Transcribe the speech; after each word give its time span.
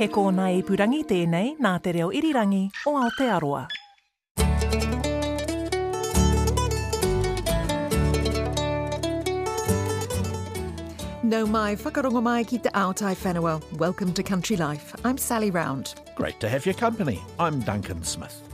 He 0.00 0.06
kōna 0.08 0.46
ipurangi 0.56 1.02
tēnei 1.04 1.48
nā 1.60 1.74
te 1.84 1.92
reo 1.92 2.06
irirangi 2.08 2.62
o 2.88 2.94
Aotearoa. 2.96 3.66
No 11.22 11.44
mai 11.46 11.76
whakarongo 11.76 12.22
mai 12.22 12.44
ki 12.44 12.58
te 12.64 12.70
Aotai 12.70 13.14
Whenua. 13.14 13.60
Welcome 13.76 14.14
to 14.14 14.22
Country 14.22 14.56
Life. 14.56 14.94
I'm 15.04 15.18
Sally 15.18 15.50
Round. 15.50 15.92
Great 16.14 16.40
to 16.40 16.48
have 16.48 16.64
your 16.64 16.74
company. 16.74 17.20
I'm 17.38 17.60
Duncan 17.60 18.02
Smith. 18.02 18.49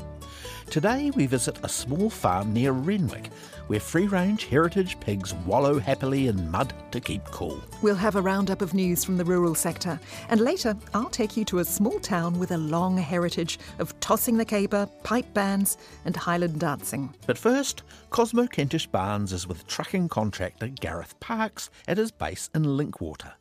Today 0.71 1.11
we 1.13 1.27
visit 1.27 1.59
a 1.63 1.69
small 1.69 2.11
farm 2.11 2.53
near 2.53 2.73
Renwick 2.73 3.31
where 3.69 3.81
free 3.81 4.09
range 4.09 4.45
heritage 4.47 4.99
pigs 5.01 5.33
wallow 5.47 5.79
happily 5.79 6.27
in 6.27 6.51
mud 6.51 6.75
to 6.91 7.01
keep 7.01 7.25
cool. 7.27 7.63
We'll 7.83 7.95
have 7.95 8.17
a 8.17 8.21
roundup 8.21 8.61
of 8.61 8.75
news 8.75 9.05
from 9.05 9.17
the 9.17 9.25
rural 9.25 9.55
sector, 9.55 9.99
and 10.29 10.41
later 10.41 10.77
I'll 10.93 11.09
take 11.09 11.37
you 11.37 11.45
to 11.47 11.61
a 11.61 11.65
small 11.65 11.99
town 12.01 12.39
with 12.39 12.51
a 12.51 12.59
long 12.59 12.99
heritage 12.99 13.59
of 13.79 13.99
tossing 14.01 14.37
the 14.37 14.45
caber, 14.45 14.87
pipe 15.03 15.33
bands, 15.33 15.79
and 16.05 16.15
Highland 16.15 16.61
dancing. 16.61 17.15
But 17.27 17.39
first, 17.39 17.83
Cosmo 18.11 18.47
Kentish 18.47 18.87
Barnes 18.87 19.33
is 19.33 19.47
with 19.47 19.67
trucking 19.67 20.09
contractor 20.09 20.69
Gareth 20.69 21.19
Parks 21.21 21.71
at 21.89 21.97
his 21.97 22.11
base 22.11 22.51
in 22.55 22.65
Linkwater. 22.65 23.33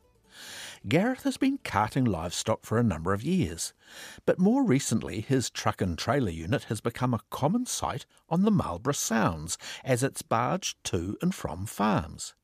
Gareth 0.87 1.23
has 1.23 1.37
been 1.37 1.57
carting 1.63 2.05
livestock 2.05 2.63
for 2.63 2.77
a 2.77 2.83
number 2.83 3.11
of 3.11 3.23
years, 3.23 3.73
but 4.25 4.37
more 4.37 4.63
recently 4.63 5.19
his 5.19 5.49
truck 5.49 5.81
and 5.81 5.97
trailer 5.97 6.29
unit 6.29 6.65
has 6.65 6.79
become 6.79 7.11
a 7.11 7.21
common 7.31 7.65
sight 7.65 8.05
on 8.29 8.43
the 8.43 8.51
Marlborough 8.51 8.93
Sounds 8.93 9.57
as 9.83 10.03
it's 10.03 10.21
barged 10.21 10.77
to 10.83 11.17
and 11.23 11.33
from 11.33 11.65
farms. 11.65 12.35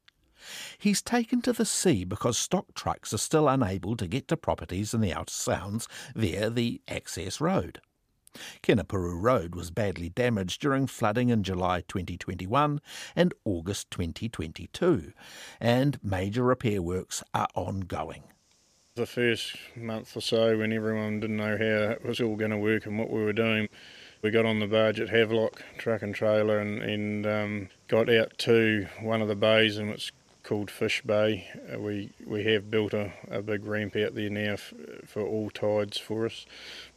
He's 0.79 1.03
taken 1.03 1.43
to 1.43 1.53
the 1.53 1.65
sea 1.65 2.03
because 2.03 2.35
stock 2.35 2.73
trucks 2.73 3.13
are 3.13 3.19
still 3.19 3.47
unable 3.47 3.95
to 3.95 4.07
get 4.07 4.27
to 4.29 4.37
properties 4.37 4.95
in 4.95 5.01
the 5.01 5.13
Outer 5.13 5.31
Sounds 5.31 5.87
via 6.15 6.49
the 6.49 6.81
access 6.87 7.39
road. 7.39 7.79
Kenepuru 8.63 9.21
Road 9.21 9.55
was 9.55 9.71
badly 9.71 10.09
damaged 10.09 10.61
during 10.61 10.87
flooding 10.87 11.29
in 11.29 11.43
July 11.43 11.81
2021 11.87 12.81
and 13.15 13.33
August 13.45 13.91
2022, 13.91 15.13
and 15.59 15.99
major 16.03 16.43
repair 16.43 16.81
works 16.81 17.23
are 17.33 17.47
ongoing. 17.55 18.23
The 18.95 19.05
first 19.05 19.55
month 19.75 20.17
or 20.17 20.21
so, 20.21 20.57
when 20.57 20.73
everyone 20.73 21.21
didn't 21.21 21.37
know 21.37 21.57
how 21.57 21.93
it 21.93 22.05
was 22.05 22.19
all 22.19 22.35
going 22.35 22.51
to 22.51 22.57
work 22.57 22.85
and 22.85 22.99
what 22.99 23.09
we 23.09 23.23
were 23.23 23.33
doing, 23.33 23.69
we 24.21 24.31
got 24.31 24.45
on 24.45 24.59
the 24.59 24.67
barge 24.67 24.99
at 24.99 25.09
Havelock, 25.09 25.63
truck 25.77 26.01
and 26.01 26.13
trailer, 26.13 26.59
and, 26.59 26.81
and 26.81 27.25
um, 27.25 27.69
got 27.87 28.09
out 28.09 28.37
to 28.39 28.87
one 29.01 29.21
of 29.21 29.27
the 29.27 29.35
bays, 29.35 29.77
and 29.77 29.89
it's 29.89 30.11
called 30.43 30.71
Fish 30.71 31.01
Bay. 31.03 31.47
Uh, 31.73 31.79
we 31.79 32.09
we 32.25 32.43
have 32.45 32.69
built 32.71 32.93
a, 32.93 33.11
a 33.29 33.41
big 33.41 33.65
ramp 33.65 33.95
out 33.95 34.15
there 34.15 34.29
now 34.29 34.53
f- 34.53 34.73
for 35.05 35.21
all 35.21 35.49
tides 35.49 35.97
for 35.97 36.25
us. 36.25 36.45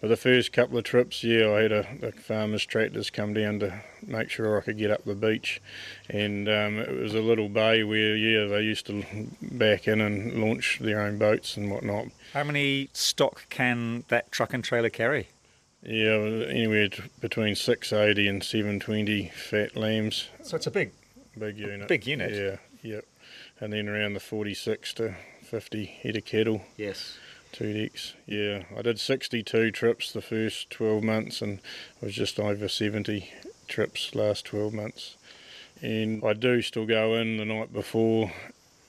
But 0.00 0.08
the 0.08 0.16
first 0.16 0.52
couple 0.52 0.78
of 0.78 0.84
trips, 0.84 1.22
yeah, 1.24 1.50
I 1.50 1.62
had 1.62 1.72
a, 1.72 1.86
a 2.02 2.12
farmer's 2.12 2.64
tractors 2.66 3.10
come 3.10 3.34
down 3.34 3.60
to 3.60 3.80
make 4.06 4.30
sure 4.30 4.58
I 4.58 4.62
could 4.62 4.78
get 4.78 4.90
up 4.90 5.04
the 5.04 5.14
beach, 5.14 5.60
and 6.08 6.48
um, 6.48 6.78
it 6.78 6.90
was 7.00 7.14
a 7.14 7.20
little 7.20 7.48
bay 7.48 7.82
where 7.84 8.16
yeah 8.16 8.46
they 8.46 8.62
used 8.62 8.86
to 8.86 9.04
back 9.42 9.86
in 9.88 10.00
and 10.00 10.34
launch 10.42 10.78
their 10.80 11.00
own 11.00 11.18
boats 11.18 11.56
and 11.56 11.70
whatnot. 11.70 12.06
How 12.32 12.44
many 12.44 12.88
stock 12.92 13.46
can 13.50 14.04
that 14.08 14.32
truck 14.32 14.52
and 14.54 14.64
trailer 14.64 14.90
carry? 14.90 15.28
Yeah, 15.86 16.46
anywhere 16.48 16.88
t- 16.88 17.02
between 17.20 17.54
680 17.54 18.26
and 18.26 18.42
720 18.42 19.28
fat 19.34 19.76
lambs. 19.76 20.28
So 20.42 20.56
it's 20.56 20.66
a 20.66 20.70
big, 20.70 20.92
Big 21.36 21.58
unit. 21.58 21.88
big 21.88 22.06
unit. 22.06 22.32
Yeah, 22.32 22.90
yep. 22.94 23.04
And 23.60 23.72
then 23.72 23.88
around 23.88 24.14
the 24.14 24.20
46 24.20 24.94
to 24.94 25.14
50 25.42 25.84
head 25.84 26.16
of 26.16 26.24
cattle, 26.24 26.62
Yes. 26.76 27.16
two 27.52 27.72
decks. 27.72 28.14
Yeah, 28.26 28.64
I 28.76 28.82
did 28.82 28.98
62 28.98 29.70
trips 29.70 30.12
the 30.12 30.20
first 30.22 30.70
12 30.70 31.02
months 31.02 31.40
and 31.40 31.60
I 32.02 32.06
was 32.06 32.14
just 32.14 32.38
over 32.40 32.68
70 32.68 33.30
trips 33.68 34.14
last 34.14 34.44
12 34.46 34.72
months. 34.74 35.16
And 35.82 36.22
I 36.24 36.32
do 36.32 36.62
still 36.62 36.86
go 36.86 37.14
in 37.14 37.36
the 37.36 37.44
night 37.44 37.72
before, 37.72 38.32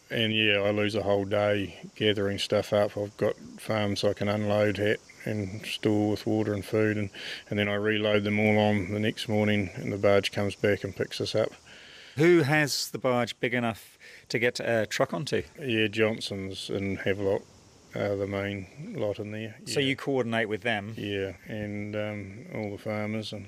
and 0.10 0.34
yeah, 0.34 0.60
I 0.62 0.70
lose 0.72 0.96
a 0.96 1.02
whole 1.04 1.26
day 1.26 1.80
gathering 1.96 2.38
stuff 2.40 2.72
up. 2.72 2.96
I've 2.98 3.16
got 3.18 3.36
farms 3.58 4.04
I 4.04 4.14
can 4.14 4.30
unload 4.30 4.80
at 4.80 5.00
and 5.26 5.66
store 5.66 6.12
with 6.12 6.26
water 6.28 6.54
and 6.54 6.64
food, 6.64 6.96
and, 6.96 7.10
and 7.50 7.58
then 7.60 7.68
I 7.68 7.74
reload 7.74 8.24
them 8.24 8.40
all 8.40 8.58
on 8.60 8.94
the 8.94 9.00
next 9.00 9.28
morning, 9.28 9.72
and 9.76 9.92
the 9.92 9.98
barge 9.98 10.32
comes 10.32 10.56
back 10.56 10.84
and 10.84 10.96
picks 10.96 11.20
us 11.20 11.34
up. 11.36 11.52
Who 12.18 12.44
has 12.44 12.90
the 12.92 13.00
barge 13.00 13.38
big 13.40 13.54
enough 13.56 13.95
to 14.30 14.40
get 14.40 14.60
a 14.60 14.86
truck 14.86 15.14
onto? 15.14 15.44
Yeah, 15.62 15.88
Johnson's 15.88 16.70
and 16.70 17.00
Havelock 17.00 17.44
are 17.96 18.16
the 18.16 18.28
main 18.28 18.96
lot 18.98 19.20
in 19.20 19.32
there. 19.32 19.56
So 19.66 19.80
you 19.80 19.96
coordinate 19.96 20.50
with 20.50 20.62
them. 20.62 20.94
Yeah, 20.98 21.34
and 21.48 21.96
um, 21.96 22.46
all 22.54 22.72
the 22.72 22.78
farmers, 22.78 23.32
and 23.32 23.48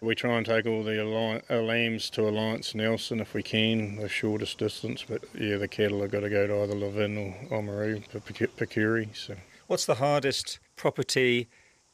we 0.00 0.14
try 0.14 0.36
and 0.36 0.44
take 0.44 0.66
all 0.66 0.82
the 0.82 1.00
alli- 1.00 1.42
uh, 1.48 1.62
lambs 1.62 2.10
to 2.10 2.28
Alliance 2.28 2.74
Nelson 2.74 3.20
if 3.20 3.32
we 3.34 3.42
can, 3.42 3.96
the 3.96 4.08
shortest 4.08 4.58
distance. 4.58 5.04
But 5.08 5.22
yeah, 5.34 5.56
the 5.56 5.68
cattle 5.68 6.02
have 6.02 6.10
got 6.10 6.20
to 6.20 6.30
go 6.30 6.46
to 6.46 6.62
either 6.62 6.74
Levin 6.74 7.16
or 7.50 7.58
Oamaru 7.62 8.06
for 8.08 8.20
Pukeuri. 8.20 9.14
So 9.16 9.36
What's 9.66 9.86
the 9.86 9.96
hardest 9.96 10.58
property 10.76 11.48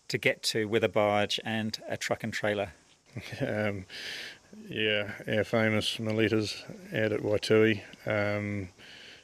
to 0.08 0.18
get 0.18 0.42
to 0.44 0.66
with 0.66 0.84
a 0.84 0.88
barge 0.88 1.40
and 1.44 1.78
a 1.88 1.96
truck 1.96 2.22
and 2.22 2.32
trailer? 2.32 2.72
um, 3.40 3.86
yeah, 4.68 5.12
our 5.28 5.44
famous 5.44 5.96
Miletas 5.98 6.62
out 6.94 7.12
at 7.12 7.22
Waitui. 7.22 7.82
Um, 8.06 8.68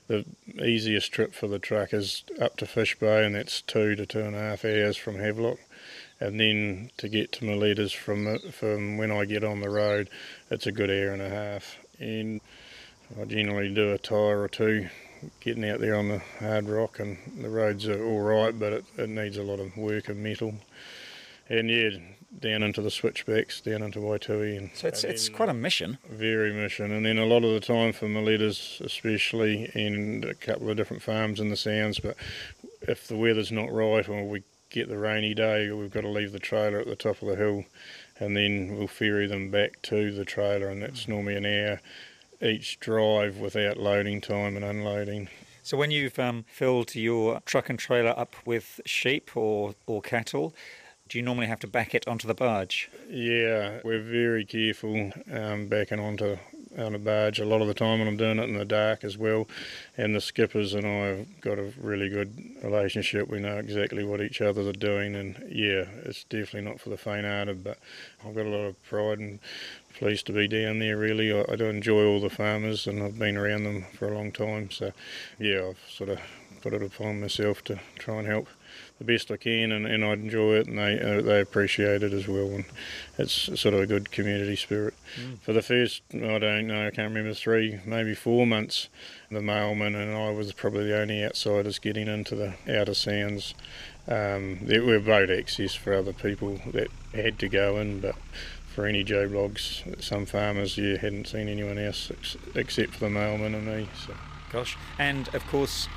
the 0.08 0.24
easiest 0.62 1.12
trip 1.12 1.34
for 1.34 1.48
the 1.48 1.58
truck 1.58 1.92
is 1.92 2.24
up 2.40 2.56
to 2.56 2.66
Fish 2.66 2.98
Bay, 2.98 3.24
and 3.24 3.34
that's 3.34 3.60
two 3.60 3.94
to 3.94 4.06
two 4.06 4.20
and 4.20 4.34
a 4.34 4.38
half 4.38 4.64
hours 4.64 4.96
from 4.96 5.16
Havelock. 5.16 5.58
And 6.20 6.40
then 6.40 6.90
to 6.96 7.08
get 7.08 7.30
to 7.32 7.44
Miletas 7.44 7.94
from 7.94 8.38
from 8.50 8.96
when 8.96 9.12
I 9.12 9.24
get 9.24 9.44
on 9.44 9.60
the 9.60 9.70
road, 9.70 10.08
it's 10.50 10.66
a 10.66 10.72
good 10.72 10.90
hour 10.90 11.12
and 11.12 11.22
a 11.22 11.28
half. 11.28 11.76
And 11.98 12.40
I 13.20 13.24
generally 13.24 13.72
do 13.72 13.92
a 13.92 13.98
tyre 13.98 14.42
or 14.42 14.48
two 14.48 14.88
getting 15.40 15.68
out 15.68 15.80
there 15.80 15.94
on 15.94 16.08
the 16.08 16.22
hard 16.38 16.68
rock, 16.68 16.98
and 16.98 17.18
the 17.40 17.50
roads 17.50 17.86
are 17.88 18.04
all 18.04 18.20
right, 18.20 18.58
but 18.58 18.72
it, 18.72 18.84
it 18.96 19.08
needs 19.08 19.36
a 19.36 19.42
lot 19.42 19.60
of 19.60 19.76
work 19.76 20.08
and 20.08 20.22
metal. 20.22 20.54
And 21.48 21.70
yeah, 21.70 21.90
down 22.36 22.62
into 22.62 22.82
the 22.82 22.90
switchbacks, 22.90 23.60
down 23.60 23.82
into 23.82 23.98
Waitui, 24.00 24.56
and 24.56 24.70
So 24.74 24.88
it's 24.88 25.02
and 25.04 25.12
it's 25.12 25.28
quite 25.28 25.48
a 25.48 25.54
mission. 25.54 25.98
very 26.08 26.52
mission. 26.52 26.92
And 26.92 27.04
then 27.06 27.18
a 27.18 27.26
lot 27.26 27.44
of 27.44 27.52
the 27.52 27.60
time 27.60 27.92
for 27.92 28.06
Miletas, 28.06 28.80
especially, 28.80 29.70
and 29.74 30.24
a 30.24 30.34
couple 30.34 30.70
of 30.70 30.76
different 30.76 31.02
farms 31.02 31.40
in 31.40 31.48
the 31.48 31.56
Sounds. 31.56 31.98
But 32.00 32.16
if 32.82 33.06
the 33.08 33.16
weather's 33.16 33.50
not 33.50 33.72
right 33.72 34.08
or 34.08 34.24
we 34.28 34.42
get 34.70 34.88
the 34.88 34.98
rainy 34.98 35.34
day, 35.34 35.70
we've 35.70 35.90
got 35.90 36.02
to 36.02 36.08
leave 36.08 36.32
the 36.32 36.38
trailer 36.38 36.78
at 36.78 36.86
the 36.86 36.96
top 36.96 37.22
of 37.22 37.28
the 37.28 37.36
hill, 37.36 37.64
and 38.20 38.36
then 38.36 38.76
we'll 38.76 38.86
ferry 38.88 39.26
them 39.26 39.50
back 39.50 39.80
to 39.82 40.12
the 40.12 40.24
trailer, 40.24 40.68
and 40.68 40.82
that's 40.82 41.08
normally 41.08 41.36
an 41.36 41.46
hour 41.46 41.80
each 42.40 42.78
drive 42.78 43.38
without 43.38 43.78
loading 43.78 44.20
time 44.20 44.54
and 44.56 44.64
unloading. 44.64 45.28
So 45.62 45.76
when 45.76 45.90
you've 45.90 46.19
um, 46.19 46.44
filled 46.48 46.94
your 46.94 47.40
truck 47.44 47.69
and 47.69 47.78
trailer 47.78 48.14
up 48.16 48.36
with 48.46 48.81
sheep 48.86 49.36
or, 49.36 49.74
or 49.86 50.00
cattle, 50.00 50.54
do 51.08 51.19
you 51.19 51.22
normally 51.22 51.46
have 51.46 51.60
to 51.60 51.66
back 51.66 51.94
it 51.94 52.06
onto 52.06 52.28
the 52.28 52.34
barge? 52.34 52.90
Yeah, 53.08 53.81
we're 53.84 54.02
very 54.02 54.44
careful 54.44 55.12
um, 55.32 55.66
backing 55.66 56.00
onto 56.00 56.37
on 56.76 56.94
a 56.94 56.99
barge 56.99 57.40
a 57.40 57.44
lot 57.44 57.60
of 57.60 57.66
the 57.66 57.75
time 57.75 57.99
when 57.99 58.06
I'm 58.06 58.16
doing 58.16 58.38
it 58.38 58.49
in 58.49 58.56
the 58.56 58.64
dark 58.64 59.02
as 59.02 59.16
well. 59.16 59.49
And 59.96 60.14
the 60.14 60.20
skippers 60.20 60.75
and 60.75 60.87
I 60.87 61.06
have 61.06 61.40
got 61.40 61.58
a 61.58 61.72
really 61.81 62.08
good 62.08 62.37
relationship. 62.62 63.28
We 63.28 63.40
know 63.40 63.58
exactly 63.58 64.05
what 64.05 64.20
each 64.20 64.40
other 64.40 64.69
are 64.69 64.72
doing, 64.72 65.16
and 65.16 65.37
yeah, 65.50 65.87
it's 66.05 66.25
definitely 66.25 66.69
not 66.70 66.81
for 66.81 66.90
the 66.90 66.96
faint-hearted. 66.96 67.64
But 67.64 67.78
I've 68.25 68.34
got 68.34 68.46
a 68.46 68.50
lot 68.50 68.66
of 68.66 68.82
pride 68.84 69.19
and 69.19 69.40
pleased 69.94 70.26
to 70.26 70.32
be 70.32 70.46
down 70.46 70.78
there. 70.78 70.96
Really, 70.96 71.32
I, 71.32 71.44
I 71.50 71.56
do 71.56 71.64
enjoy 71.64 72.05
all 72.05 72.20
the 72.20 72.31
farmers, 72.31 72.87
and 72.87 73.02
I've 73.02 73.19
been 73.19 73.37
around 73.37 73.64
them 73.64 73.87
for 73.94 74.08
a 74.08 74.14
long 74.14 74.31
time. 74.31 74.70
So 74.70 74.93
yeah, 75.38 75.70
I've 75.70 75.90
sort 75.90 76.10
of 76.10 76.20
put 76.62 76.72
it 76.72 76.82
upon 76.82 77.20
myself 77.20 77.62
to 77.64 77.78
try 77.99 78.16
and 78.19 78.26
help. 78.26 78.49
the 78.99 79.05
best 79.05 79.31
I 79.31 79.37
can, 79.37 79.72
and, 79.72 79.87
and 79.87 80.05
I 80.05 80.12
enjoy 80.12 80.55
it, 80.55 80.66
and 80.66 80.78
they 80.78 81.00
uh, 81.00 81.22
they 81.22 81.40
appreciate 81.40 82.02
it 82.02 82.12
as 82.12 82.26
well. 82.26 82.49
And 82.49 82.64
it's 83.16 83.32
sort 83.60 83.75
of 83.75 83.81
a 83.81 83.87
good 83.87 84.10
community 84.10 84.56
spirit. 84.56 84.94
Mm. 85.20 85.38
For 85.40 85.52
the 85.52 85.62
first, 85.62 86.02
I 86.12 86.38
don't 86.38 86.66
know, 86.66 86.87
I 86.87 86.90
can't 86.90 87.14
remember 87.14 87.34
three, 87.34 87.81
maybe 87.87 88.14
four 88.14 88.46
months, 88.46 88.88
the 89.31 89.43
mailman 89.43 89.94
and 89.94 90.16
I 90.16 90.31
was 90.31 90.52
probably 90.52 90.87
the 90.87 90.99
only 90.99 91.25
outsiders 91.25 91.78
getting 91.78 92.08
into 92.08 92.34
the 92.34 92.55
outer 92.69 92.94
Sounds. 92.94 93.55
Um, 94.06 94.60
there 94.62 94.82
were 94.82 95.00
boat 95.00 95.31
access 95.31 95.75
for 95.75 95.93
other 95.93 96.14
people 96.14 96.60
that 96.72 96.88
had 97.12 97.38
to 97.40 97.49
go 97.49 97.76
in, 97.76 98.00
but 98.00 98.14
for 98.75 98.87
any 98.87 99.05
Joe 99.05 99.28
blogs, 99.28 100.02
some 100.02 100.25
farmers, 100.25 100.78
yeah, 100.78 100.96
hadn't 100.96 101.28
seen 101.28 101.49
anyone 101.49 101.78
else 101.78 102.10
ex- 102.10 102.37
except 102.55 102.94
for 102.94 103.00
the 103.00 103.10
mailman 103.10 103.55
and 103.55 103.66
me. 103.66 103.88
So. 104.06 104.14
Gosh, 104.50 104.78
and 104.99 105.28
of 105.34 105.46
course 105.49 105.88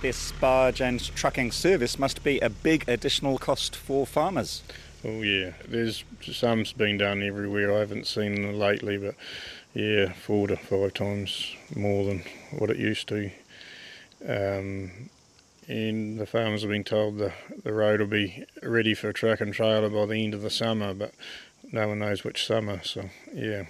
this 0.00 0.32
barge 0.32 0.80
and 0.80 1.00
trucking 1.14 1.52
service 1.52 1.98
must 1.98 2.22
be 2.22 2.38
a 2.40 2.48
big 2.48 2.88
additional 2.88 3.38
cost 3.38 3.74
for 3.74 4.06
farmers. 4.06 4.62
Oh 5.04 5.22
yeah, 5.22 5.52
there's 5.66 6.04
some's 6.22 6.72
been 6.72 6.98
done 6.98 7.22
everywhere. 7.22 7.74
I 7.74 7.80
haven't 7.80 8.06
seen 8.06 8.34
them 8.34 8.58
lately, 8.58 8.96
but 8.96 9.14
yeah, 9.74 10.12
four 10.12 10.48
to 10.48 10.56
five 10.56 10.94
times 10.94 11.54
more 11.74 12.04
than 12.04 12.24
what 12.56 12.70
it 12.70 12.78
used 12.78 13.08
to. 13.08 13.30
Um, 14.26 15.10
and 15.68 16.18
the 16.18 16.26
farmers 16.26 16.62
have 16.62 16.70
been 16.70 16.84
told 16.84 17.18
the 17.18 17.32
the 17.62 17.72
road 17.72 18.00
will 18.00 18.06
be 18.06 18.44
ready 18.62 18.94
for 18.94 19.12
truck 19.12 19.40
and 19.40 19.54
trailer 19.54 19.88
by 19.88 20.06
the 20.06 20.24
end 20.24 20.34
of 20.34 20.42
the 20.42 20.50
summer, 20.50 20.94
but 20.94 21.14
no 21.70 21.88
one 21.88 22.00
knows 22.00 22.24
which 22.24 22.46
summer. 22.46 22.80
So 22.82 23.10
yeah. 23.32 23.64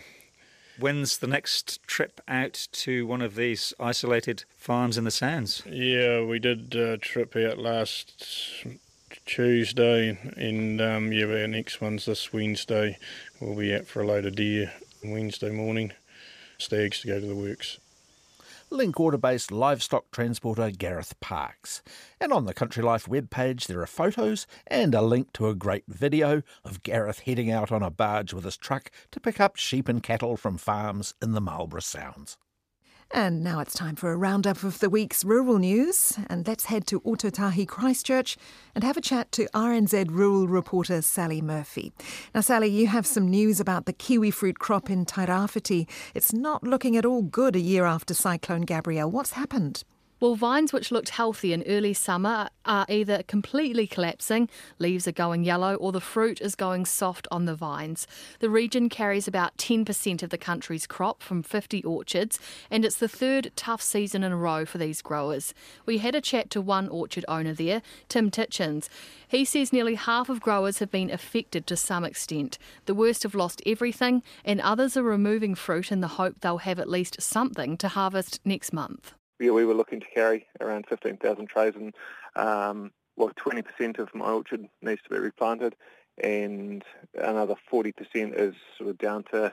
When's 0.79 1.19
the 1.19 1.27
next 1.27 1.83
trip 1.89 2.21
out 2.29 2.69
to 2.71 3.05
one 3.05 3.21
of 3.21 3.35
these 3.35 3.75
isolated 3.81 4.45
farms 4.57 4.97
in 4.97 5.03
the 5.03 5.11
Sounds? 5.11 5.63
Yeah, 5.67 6.23
we 6.25 6.39
did 6.39 6.73
a 6.77 6.97
trip 6.99 7.35
out 7.35 7.59
last 7.59 8.65
Tuesday, 9.27 10.17
and 10.37 10.81
um, 10.81 11.13
yeah, 11.13 11.27
our 11.27 11.49
next 11.49 11.81
one's 11.81 12.05
this 12.05 12.33
Wednesday. 12.33 12.97
We'll 13.41 13.57
be 13.57 13.75
out 13.75 13.87
for 13.87 14.03
a 14.03 14.07
load 14.07 14.25
of 14.25 14.37
deer 14.37 14.73
Wednesday 15.03 15.51
morning, 15.51 15.95
stags 16.59 17.01
to 17.01 17.09
go 17.09 17.19
to 17.19 17.27
the 17.27 17.35
works. 17.35 17.79
Linkwater 18.70 19.20
based 19.20 19.50
livestock 19.50 20.11
transporter 20.11 20.70
Gareth 20.70 21.19
Parks. 21.20 21.82
And 22.20 22.32
on 22.32 22.44
the 22.44 22.55
Country 22.55 22.82
Life 22.82 23.06
webpage, 23.06 23.67
there 23.67 23.81
are 23.81 23.87
photos 23.87 24.47
and 24.67 24.94
a 24.94 25.03
link 25.03 25.32
to 25.35 25.49
a 25.49 25.55
great 25.55 25.85
video 25.88 26.43
of 26.65 26.82
Gareth 26.82 27.20
heading 27.20 27.50
out 27.50 27.73
on 27.73 27.82
a 27.82 27.91
barge 27.91 28.35
with 28.35 28.44
his 28.44 28.56
truck 28.56 28.91
to 29.11 29.20
pick 29.20 29.41
up 29.41 29.56
sheep 29.56 29.88
and 29.88 30.03
cattle 30.03 30.37
from 30.37 30.59
farms 30.59 31.15
in 31.23 31.32
the 31.32 31.41
Marlborough 31.41 31.81
Sounds. 31.81 32.37
And 33.11 33.43
now 33.43 33.61
it's 33.61 33.73
time 33.73 33.97
for 33.97 34.13
a 34.13 34.17
roundup 34.17 34.63
of 34.63 34.81
the 34.81 34.91
week's 34.91 35.25
rural 35.25 35.59
news. 35.59 36.19
And 36.29 36.47
let's 36.47 36.67
head 36.67 36.87
to 36.89 37.01
Ōtautahi 37.01 37.67
Christchurch 37.67 38.37
and 38.75 38.85
have 38.85 38.99
a 38.99 39.01
chat 39.01 39.33
to 39.33 39.49
RNZ 39.55 40.11
rural 40.11 40.47
reporter 40.47 41.01
Sally 41.01 41.41
Murphy. 41.41 41.93
Now, 42.35 42.43
Sally, 42.43 42.69
you 42.69 42.87
have 42.89 43.07
some 43.07 43.29
news 43.29 43.61
about 43.61 43.87
the 43.87 43.95
kiwi 43.95 44.31
fruit 44.31 44.59
crop 44.59 44.91
in 44.91 45.07
Tairāwhiti. 45.07 45.89
It's 46.15 46.35
not 46.35 46.63
looking 46.63 46.99
at 46.99 47.07
all 47.07 47.23
good 47.23 47.57
a 47.57 47.61
year 47.61 47.87
after 47.87 48.13
Cyclone 48.13 48.63
Gabrielle. 48.63 49.11
What's 49.11 49.33
happened? 49.33 49.85
Well, 50.20 50.35
vines 50.35 50.73
which 50.73 50.91
looked 50.91 51.11
healthy 51.11 51.53
in 51.53 51.62
early 51.62 51.94
summer 51.94 52.49
are 52.65 52.85
either 52.88 53.23
completely 53.23 53.87
collapsing, 53.87 54.49
leaves 54.81 55.06
are 55.06 55.12
going 55.12 55.44
yellow, 55.44 55.76
or 55.76 55.93
the 55.93 56.00
fruit 56.00 56.41
is 56.41 56.56
going 56.56 56.87
soft 56.87 57.29
on 57.31 57.44
the 57.44 57.55
vines. 57.55 58.09
The 58.41 58.50
region 58.50 58.88
carries 58.88 59.29
about 59.29 59.56
10% 59.59 60.25
of 60.25 60.31
the 60.31 60.37
country's 60.37 60.88
crop 60.88 61.23
from 61.23 61.44
50 61.44 61.85
orchards, 61.85 62.41
and 62.69 62.85
it's 62.85 62.97
the 62.97 63.06
third 63.06 63.53
tough 63.55 63.81
season 63.81 64.25
in 64.25 64.32
a 64.32 64.37
row 64.37 64.65
for 64.65 64.79
these 64.79 65.03
growers. 65.03 65.55
We 65.87 65.99
had 65.99 66.17
a 66.17 66.21
chat 66.21 66.50
to 66.50 66.61
one 66.61 66.88
orchard 66.88 67.25
owner 67.29 67.53
there, 67.53 67.81
Tim 68.09 68.29
Titchens. 68.32 68.88
He 69.29 69.44
says 69.44 69.73
nearly 69.73 69.94
half 69.94 70.29
of 70.29 70.41
growers 70.41 70.81
have 70.81 70.91
been 70.91 71.12
affected 71.12 71.64
to 71.69 71.76
some 71.76 72.05
extent. 72.05 72.59
The 72.87 72.94
worst 72.94 73.23
have 73.23 73.37
lost 73.37 73.62
everything, 73.64 74.25
and 74.44 74.61
others 74.61 74.97
are 74.97 75.05
removing 75.05 75.55
fruit 75.55 75.93
in 75.93 76.00
the 76.00 76.09
hope 76.09 76.41
they'll 76.41 76.59
have 76.59 76.81
at 76.81 76.91
least 76.91 77.23
something 77.23 77.76
to 77.76 77.87
harvest 77.87 78.41
next 78.44 78.73
month 78.73 79.14
yeah, 79.40 79.50
we 79.50 79.64
were 79.64 79.75
looking 79.75 80.00
to 80.00 80.06
carry 80.06 80.46
around 80.61 80.87
15,000 80.88 81.46
trays 81.49 81.75
and 81.75 81.94
um, 82.37 82.93
well, 83.17 83.31
20% 83.31 83.99
of 83.99 84.14
my 84.14 84.26
orchard 84.26 84.67
needs 84.82 85.02
to 85.02 85.11
be 85.11 85.19
replanted 85.19 85.75
and 86.23 86.85
another 87.14 87.55
40% 87.73 87.93
is 88.35 88.55
sort 88.76 88.90
of 88.90 88.99
down 88.99 89.25
to, 89.32 89.52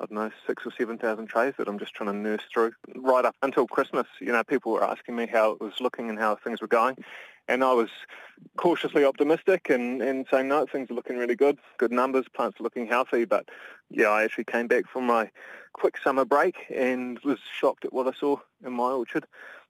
I 0.00 0.06
don't 0.06 0.12
know, 0.12 0.30
six 0.46 0.64
or 0.66 0.72
7,000 0.76 1.26
trays 1.26 1.54
that 1.58 1.68
I'm 1.68 1.78
just 1.78 1.94
trying 1.94 2.10
to 2.10 2.16
nurse 2.16 2.42
through. 2.52 2.72
Right 2.96 3.24
up 3.24 3.36
until 3.42 3.66
Christmas, 3.66 4.06
you 4.20 4.32
know, 4.32 4.42
people 4.42 4.72
were 4.72 4.84
asking 4.84 5.16
me 5.16 5.26
how 5.26 5.52
it 5.52 5.60
was 5.60 5.74
looking 5.80 6.10
and 6.10 6.18
how 6.18 6.36
things 6.36 6.60
were 6.60 6.66
going. 6.66 6.96
And 7.48 7.64
I 7.64 7.72
was 7.72 7.88
cautiously 8.56 9.04
optimistic 9.04 9.70
and, 9.70 10.02
and 10.02 10.26
saying, 10.30 10.48
no, 10.48 10.66
things 10.66 10.90
are 10.90 10.94
looking 10.94 11.18
really 11.18 11.36
good, 11.36 11.58
good 11.78 11.92
numbers, 11.92 12.26
plants 12.32 12.60
are 12.60 12.62
looking 12.62 12.86
healthy. 12.86 13.24
But 13.24 13.48
yeah, 13.90 14.08
I 14.08 14.24
actually 14.24 14.44
came 14.44 14.66
back 14.66 14.88
from 14.88 15.06
my 15.06 15.30
quick 15.72 15.98
summer 16.02 16.24
break 16.24 16.56
and 16.74 17.18
was 17.20 17.38
shocked 17.58 17.84
at 17.84 17.92
what 17.92 18.06
I 18.06 18.12
saw 18.18 18.36
in 18.64 18.72
my 18.72 18.90
orchard, 18.90 19.26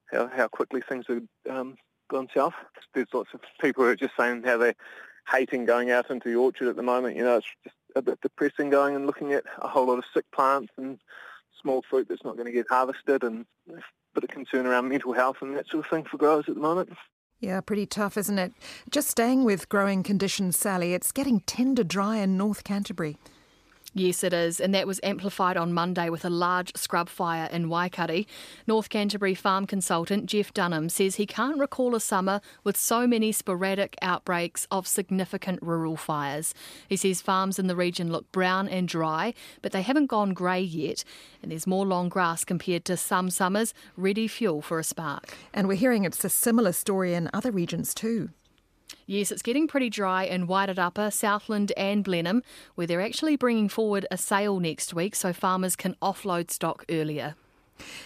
how, 0.06 0.28
how 0.28 0.49
quickly 0.49 0.81
things 0.81 1.06
had 1.08 1.26
um, 1.49 1.76
gone 2.11 2.28
south. 2.34 2.55
There's 2.94 3.08
lots 3.12 3.31
of 3.34 3.40
people 3.61 3.84
who 3.84 3.90
are 3.90 3.96
just 3.96 4.17
saying 4.19 4.43
how 4.44 4.58
they're 4.58 4.75
hating 5.31 5.64
going 5.64 5.90
out 5.90 6.11
into 6.11 6.28
the 6.28 6.37
orchard 6.37 6.69
at 6.69 6.76
the 6.76 6.82
moment. 6.82 7.17
You 7.17 7.25
know, 7.25 7.37
it's 7.37 7.46
just 7.64 7.76
a 7.96 8.02
bit 8.02 8.20
depressing 8.20 8.70
going 8.70 8.96
and 8.96 9.06
looking 9.06 9.32
at 9.32 9.44
a 9.58 9.69
whole 9.69 9.87
lot 9.87 9.99
of 9.99 10.05
sick 10.12 10.25
plants 10.32 10.72
and 10.76 10.99
small 11.61 11.82
fruit 11.88 12.08
that's 12.08 12.25
not 12.25 12.37
going 12.37 12.46
to 12.46 12.52
get 12.52 12.67
harvested 12.69 13.22
and 13.22 13.44
a 13.69 13.81
bit 14.14 14.25
of 14.25 14.31
concern 14.31 14.67
around 14.67 14.88
mental 14.88 15.12
health 15.12 15.37
and 15.40 15.56
that 15.56 15.69
sort 15.69 15.84
of 15.84 15.90
thing 15.90 16.05
for 16.05 16.17
growers 16.17 16.46
at 16.49 16.55
the 16.55 16.61
moment. 16.61 16.90
Yeah, 17.38 17.61
pretty 17.62 17.87
tough, 17.87 18.19
isn't 18.19 18.38
it? 18.38 18.52
Just 18.90 19.08
staying 19.08 19.44
with 19.44 19.69
growing 19.70 20.02
conditions, 20.02 20.58
Sally, 20.58 20.93
it's 20.93 21.11
getting 21.11 21.40
tender 21.40 21.84
dry 21.84 22.19
in 22.19 22.37
North 22.37 22.64
Canterbury. 22.64 23.17
Yes, 23.93 24.23
it 24.23 24.33
is, 24.33 24.61
and 24.61 24.73
that 24.73 24.87
was 24.87 25.01
amplified 25.03 25.57
on 25.57 25.73
Monday 25.73 26.11
with 26.11 26.25
a 26.25 26.31
large 26.31 26.77
scrub 26.77 27.09
fire 27.09 27.49
in 27.51 27.69
Waikari. 27.69 28.25
North 28.69 28.89
Canterbury 28.89 29.35
farm 29.35 29.67
consultant 29.67 30.27
Jeff 30.27 30.55
Dunham 30.55 30.89
says 30.89 31.17
he 31.17 31.27
can't 31.27 31.59
recall 31.59 31.97
a 31.97 32.01
summer 32.01 32.41
with 32.63 32.77
so 32.77 33.09
many 33.09 33.33
sporadic 33.33 33.97
outbreaks 34.01 34.69
of 34.71 34.87
significant 34.87 35.61
rural 35.61 35.97
fires. 35.97 36.55
He 36.89 36.97
says 36.97 37.21
farms 37.21 37.59
in 37.59 37.67
the 37.67 37.75
region 37.75 38.13
look 38.13 38.31
brown 38.31 38.69
and 38.69 38.87
dry, 38.87 39.35
but 39.61 39.73
they 39.73 39.83
haven't 39.83 40.07
gone 40.07 40.35
grey 40.35 40.61
yet, 40.61 41.03
and 41.43 41.51
there's 41.51 41.67
more 41.67 41.85
long 41.85 42.09
grass 42.09 42.45
compared 42.45 42.85
to 42.85 42.97
some 42.97 43.29
summers, 43.29 43.75
ready 43.97 44.29
fuel 44.29 44.63
for 44.63 44.79
a 44.79 44.85
spark. 44.85 45.37
And 45.53 45.67
we're 45.67 45.75
hearing 45.75 46.05
it's 46.05 46.25
a 46.25 46.31
similar 46.31 46.73
story 46.73 47.13
in 47.15 47.29
other 47.33 47.51
regions 47.51 47.93
too. 47.93 48.31
Yes, 49.11 49.33
it's 49.33 49.43
getting 49.43 49.67
pretty 49.67 49.91
dry 49.91 50.23
in 50.23 50.47
Wairarapa, 50.47 50.79
Upper, 50.79 51.11
Southland, 51.11 51.73
and 51.77 52.05
Blenheim, 52.05 52.45
where 52.77 52.87
they're 52.87 53.01
actually 53.01 53.35
bringing 53.35 53.69
forward 53.69 54.07
a 54.09 54.17
sale 54.17 54.61
next 54.61 54.95
week 54.95 55.17
so 55.17 55.33
farmers 55.33 55.75
can 55.75 55.97
offload 56.01 56.49
stock 56.49 56.85
earlier. 56.89 57.35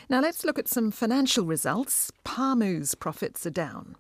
Now 0.08 0.20
let's 0.20 0.44
look 0.44 0.58
at 0.58 0.66
some 0.66 0.90
financial 0.90 1.44
results. 1.44 2.10
Pāmu's 2.24 2.94
profits 2.94 3.44
are 3.44 3.50
down. 3.50 3.96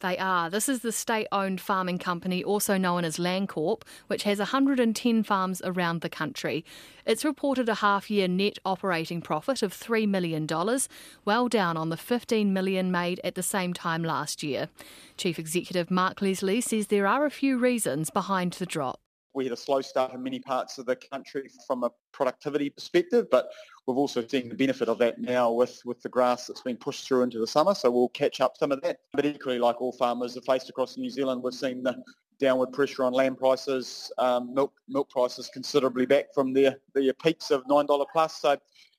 They 0.00 0.16
are. 0.18 0.48
This 0.48 0.68
is 0.68 0.80
the 0.80 0.92
state 0.92 1.26
owned 1.32 1.60
farming 1.60 1.98
company, 1.98 2.44
also 2.44 2.76
known 2.76 3.04
as 3.04 3.16
Landcorp, 3.16 3.82
which 4.06 4.22
has 4.22 4.38
110 4.38 5.22
farms 5.24 5.60
around 5.64 6.00
the 6.00 6.08
country. 6.08 6.64
It's 7.04 7.24
reported 7.24 7.68
a 7.68 7.76
half 7.76 8.10
year 8.10 8.28
net 8.28 8.58
operating 8.64 9.20
profit 9.20 9.62
of 9.62 9.74
$3 9.74 10.08
million, 10.08 10.46
well 11.24 11.48
down 11.48 11.76
on 11.76 11.88
the 11.88 11.96
15 11.96 12.52
million 12.52 12.92
made 12.92 13.20
at 13.24 13.34
the 13.34 13.42
same 13.42 13.72
time 13.72 14.04
last 14.04 14.42
year. 14.42 14.68
Chief 15.16 15.38
Executive 15.38 15.90
Mark 15.90 16.22
Leslie 16.22 16.60
says 16.60 16.86
there 16.86 17.06
are 17.06 17.26
a 17.26 17.30
few 17.30 17.58
reasons 17.58 18.10
behind 18.10 18.52
the 18.54 18.66
drop. 18.66 19.00
We 19.34 19.44
had 19.44 19.52
a 19.52 19.56
slow 19.56 19.80
start 19.80 20.14
in 20.14 20.22
many 20.22 20.38
parts 20.38 20.78
of 20.78 20.86
the 20.86 20.96
country 20.96 21.50
from 21.66 21.84
a 21.84 21.90
productivity 22.12 22.70
perspective, 22.70 23.26
but 23.30 23.48
we've 23.88 23.96
also 23.96 24.24
seen 24.26 24.50
the 24.50 24.54
benefit 24.54 24.88
of 24.88 24.98
that 24.98 25.18
now 25.18 25.50
with, 25.50 25.80
with 25.86 26.02
the 26.02 26.10
grass 26.10 26.46
that's 26.46 26.60
been 26.60 26.76
pushed 26.76 27.08
through 27.08 27.22
into 27.22 27.38
the 27.38 27.46
summer, 27.46 27.74
so 27.74 27.90
we'll 27.90 28.10
catch 28.10 28.40
up 28.42 28.56
some 28.58 28.70
of 28.70 28.82
that. 28.82 28.98
But 29.14 29.24
equally, 29.24 29.58
like 29.58 29.80
all 29.80 29.92
farmers 29.92 30.36
are 30.36 30.42
faced 30.42 30.68
across 30.68 30.98
New 30.98 31.08
Zealand, 31.08 31.42
we've 31.42 31.54
seen 31.54 31.82
the 31.82 31.96
downward 32.38 32.70
pressure 32.70 33.02
on 33.02 33.14
land 33.14 33.38
prices, 33.38 34.12
um, 34.18 34.54
milk 34.54 34.74
milk 34.88 35.08
prices 35.08 35.50
considerably 35.52 36.04
back 36.04 36.26
from 36.34 36.52
their, 36.52 36.76
their 36.94 37.14
peaks 37.14 37.50
of 37.50 37.64
$9 37.64 38.04
plus. 38.12 38.40
So, 38.40 38.58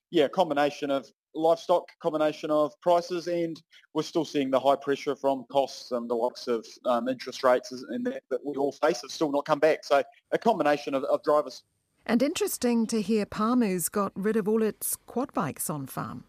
yeah, 0.10 0.26
a 0.26 0.30
combination 0.30 0.90
of 0.90 1.06
livestock 1.36 1.88
combination 2.02 2.50
of 2.50 2.74
prices 2.82 3.28
and 3.28 3.62
we're 3.94 4.02
still 4.02 4.26
seeing 4.26 4.50
the 4.50 4.60
high 4.60 4.76
pressure 4.76 5.16
from 5.16 5.46
costs 5.52 5.92
and 5.92 6.10
the 6.10 6.16
likes 6.16 6.48
of 6.48 6.66
um, 6.86 7.08
interest 7.08 7.44
rates 7.44 7.72
and 7.72 8.04
that, 8.08 8.24
that 8.32 8.44
we 8.44 8.56
all 8.56 8.72
face 8.72 9.04
have 9.04 9.12
still 9.12 9.32
not 9.32 9.46
come 9.46 9.60
back. 9.60 9.84
So 9.84 10.04
a 10.32 10.38
combination 10.40 10.96
of, 10.96 11.04
of 11.04 11.22
drivers. 11.24 11.62
And 12.10 12.24
interesting 12.24 12.88
to 12.88 13.04
hear 13.04 13.28
Pāmu's 13.28 13.88
got 13.88 14.12
rid 14.16 14.36
of 14.36 14.48
all 14.48 14.64
its 14.64 14.96
quad 15.06 15.32
bikes 15.32 15.70
on 15.70 15.86
farm. 15.86 16.24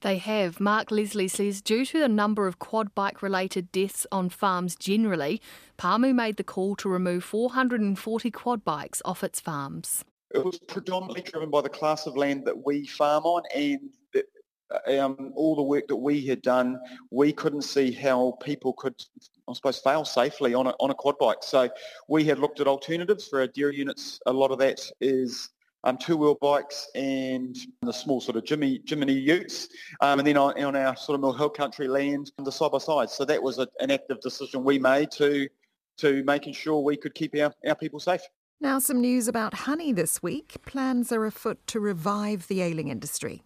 They 0.00 0.16
have. 0.16 0.60
Mark 0.60 0.90
Leslie 0.90 1.28
says 1.28 1.60
due 1.60 1.84
to 1.84 2.00
the 2.00 2.08
number 2.08 2.46
of 2.46 2.58
quad 2.58 2.94
bike 2.94 3.20
related 3.20 3.70
deaths 3.70 4.06
on 4.10 4.30
farms 4.30 4.74
generally, 4.74 5.42
Pāmu 5.76 6.14
made 6.14 6.38
the 6.38 6.42
call 6.42 6.74
to 6.76 6.88
remove 6.88 7.22
440 7.22 8.30
quad 8.30 8.64
bikes 8.64 9.02
off 9.04 9.22
its 9.22 9.40
farms. 9.40 10.06
It 10.34 10.42
was 10.42 10.58
predominantly 10.58 11.20
driven 11.20 11.50
by 11.50 11.60
the 11.60 11.68
class 11.68 12.06
of 12.06 12.16
land 12.16 12.46
that 12.46 12.64
we 12.64 12.86
farm 12.86 13.24
on 13.24 13.42
and 13.54 13.90
um, 14.98 15.32
all 15.34 15.54
the 15.54 15.62
work 15.62 15.86
that 15.88 15.96
we 15.96 16.26
had 16.26 16.42
done, 16.42 16.78
we 17.10 17.32
couldn't 17.32 17.62
see 17.62 17.92
how 17.92 18.36
people 18.42 18.72
could, 18.72 18.94
I 19.48 19.52
suppose, 19.52 19.78
fail 19.78 20.04
safely 20.04 20.54
on 20.54 20.66
a, 20.66 20.70
on 20.80 20.90
a 20.90 20.94
quad 20.94 21.18
bike. 21.18 21.42
So 21.42 21.68
we 22.08 22.24
had 22.24 22.38
looked 22.38 22.60
at 22.60 22.66
alternatives 22.66 23.28
for 23.28 23.40
our 23.40 23.46
dairy 23.46 23.76
units. 23.76 24.20
A 24.26 24.32
lot 24.32 24.50
of 24.50 24.58
that 24.58 24.80
is 25.00 25.50
um, 25.84 25.98
two-wheel 25.98 26.38
bikes 26.40 26.88
and 26.94 27.56
the 27.82 27.92
small 27.92 28.20
sort 28.20 28.36
of 28.36 28.44
Jimmy 28.44 28.80
Jimny 28.80 29.22
utes, 29.22 29.68
um, 30.00 30.18
and 30.18 30.26
then 30.26 30.36
on, 30.36 30.60
on, 30.62 30.74
our 30.74 30.96
sort 30.96 31.14
of 31.14 31.20
Mill 31.20 31.34
Hill 31.34 31.50
country 31.50 31.88
land, 31.88 32.32
the 32.38 32.50
side-by-side. 32.50 33.10
So 33.10 33.24
that 33.26 33.42
was 33.42 33.58
a, 33.58 33.68
an 33.80 33.90
active 33.90 34.20
decision 34.20 34.64
we 34.64 34.78
made 34.78 35.10
to 35.12 35.46
to 35.98 36.24
making 36.24 36.54
sure 36.54 36.80
we 36.80 36.96
could 36.96 37.14
keep 37.14 37.36
our, 37.36 37.52
our 37.68 37.74
people 37.74 38.00
safe. 38.00 38.22
Now, 38.60 38.78
some 38.78 39.00
news 39.00 39.28
about 39.28 39.54
honey 39.54 39.92
this 39.92 40.22
week. 40.22 40.56
Plans 40.64 41.12
are 41.12 41.24
afoot 41.26 41.64
to 41.68 41.78
revive 41.78 42.48
the 42.48 42.62
ailing 42.62 42.88
industry. 42.88 43.42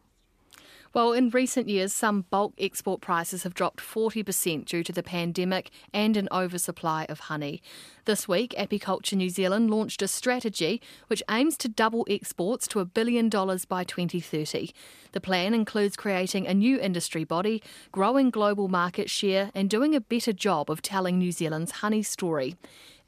Well, 0.95 1.12
in 1.12 1.28
recent 1.28 1.68
years, 1.68 1.92
some 1.92 2.25
bulk 2.30 2.54
export 2.59 3.02
prices 3.02 3.42
have 3.42 3.52
dropped 3.52 3.80
40% 3.80 4.64
due 4.64 4.83
to 4.83 4.92
the 4.92 5.02
pandemic 5.02 5.71
and 5.92 6.16
an 6.16 6.28
oversupply 6.33 7.04
of 7.11 7.21
honey. 7.21 7.62
This 8.07 8.26
week, 8.26 8.54
Apiculture 8.57 9.16
New 9.16 9.28
Zealand 9.28 9.71
launched 9.71 10.00
a 10.00 10.09
strategy 10.09 10.80
which 11.09 11.23
aims 11.30 11.59
to 11.59 11.68
double 11.68 12.07
exports 12.09 12.66
to 12.68 12.80
a 12.80 12.87
billion 12.87 13.28
dollars 13.28 13.66
by 13.66 13.85
2030. 13.85 14.73
The 15.12 15.21
plan 15.21 15.52
includes 15.52 15.95
creating 15.95 16.47
a 16.47 16.54
new 16.54 16.80
industry 16.80 17.25
body, 17.25 17.62
growing 17.92 18.30
global 18.30 18.68
market 18.68 19.11
share, 19.11 19.50
and 19.54 19.68
doing 19.68 19.95
a 19.95 20.00
better 20.00 20.33
job 20.33 20.71
of 20.71 20.80
telling 20.80 21.18
New 21.18 21.33
Zealand's 21.33 21.73
honey 21.73 22.02
story. 22.02 22.57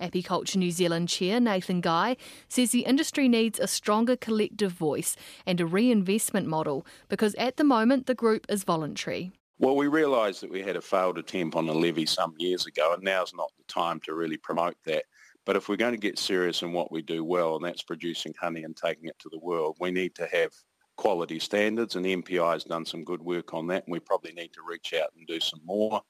Apiculture 0.00 0.56
New 0.56 0.70
Zealand 0.70 1.08
Chair 1.08 1.40
Nathan 1.40 1.80
Guy 1.80 2.16
says 2.48 2.70
the 2.70 2.80
industry 2.80 3.28
needs 3.28 3.58
a 3.58 3.66
stronger 3.66 4.16
collective 4.16 4.72
voice 4.72 5.16
and 5.46 5.60
a 5.60 5.66
reinvestment 5.66 6.46
model 6.46 6.86
because 7.08 7.34
at 7.34 7.56
the 7.56 7.64
moment 7.64 8.06
the 8.06 8.14
group 8.14 8.46
is 8.48 8.64
voluntary. 8.64 9.32
Well, 9.58 9.76
we 9.76 9.88
realised 9.88 10.40
that 10.40 10.50
we 10.50 10.62
had 10.62 10.76
a 10.76 10.80
failed 10.80 11.18
attempt 11.18 11.54
on 11.54 11.68
a 11.68 11.72
levy 11.72 12.06
some 12.06 12.34
years 12.38 12.66
ago, 12.66 12.94
and 12.94 13.02
now's 13.02 13.34
not 13.34 13.52
the 13.58 13.64
time 13.64 14.00
to 14.00 14.14
really 14.14 14.38
promote 14.38 14.76
that. 14.86 15.04
But 15.44 15.56
if 15.56 15.68
we're 15.68 15.76
going 15.76 15.92
to 15.92 15.98
get 15.98 16.18
serious 16.18 16.62
in 16.62 16.72
what 16.72 16.90
we 16.90 17.02
do 17.02 17.24
well, 17.24 17.56
and 17.56 17.64
that's 17.64 17.82
producing 17.82 18.32
honey 18.40 18.62
and 18.62 18.74
taking 18.74 19.04
it 19.04 19.18
to 19.18 19.28
the 19.30 19.38
world, 19.38 19.76
we 19.78 19.90
need 19.90 20.14
to 20.14 20.26
have 20.32 20.52
quality 20.96 21.38
standards, 21.38 21.96
and 21.96 22.04
the 22.04 22.16
MPI 22.16 22.54
has 22.54 22.64
done 22.64 22.86
some 22.86 23.04
good 23.04 23.20
work 23.20 23.52
on 23.52 23.66
that, 23.66 23.84
and 23.84 23.92
we 23.92 24.00
probably 24.00 24.32
need 24.32 24.52
to 24.54 24.62
reach 24.66 24.94
out 24.94 25.10
and 25.14 25.26
do 25.26 25.40
some 25.40 25.60
more. 25.64 26.00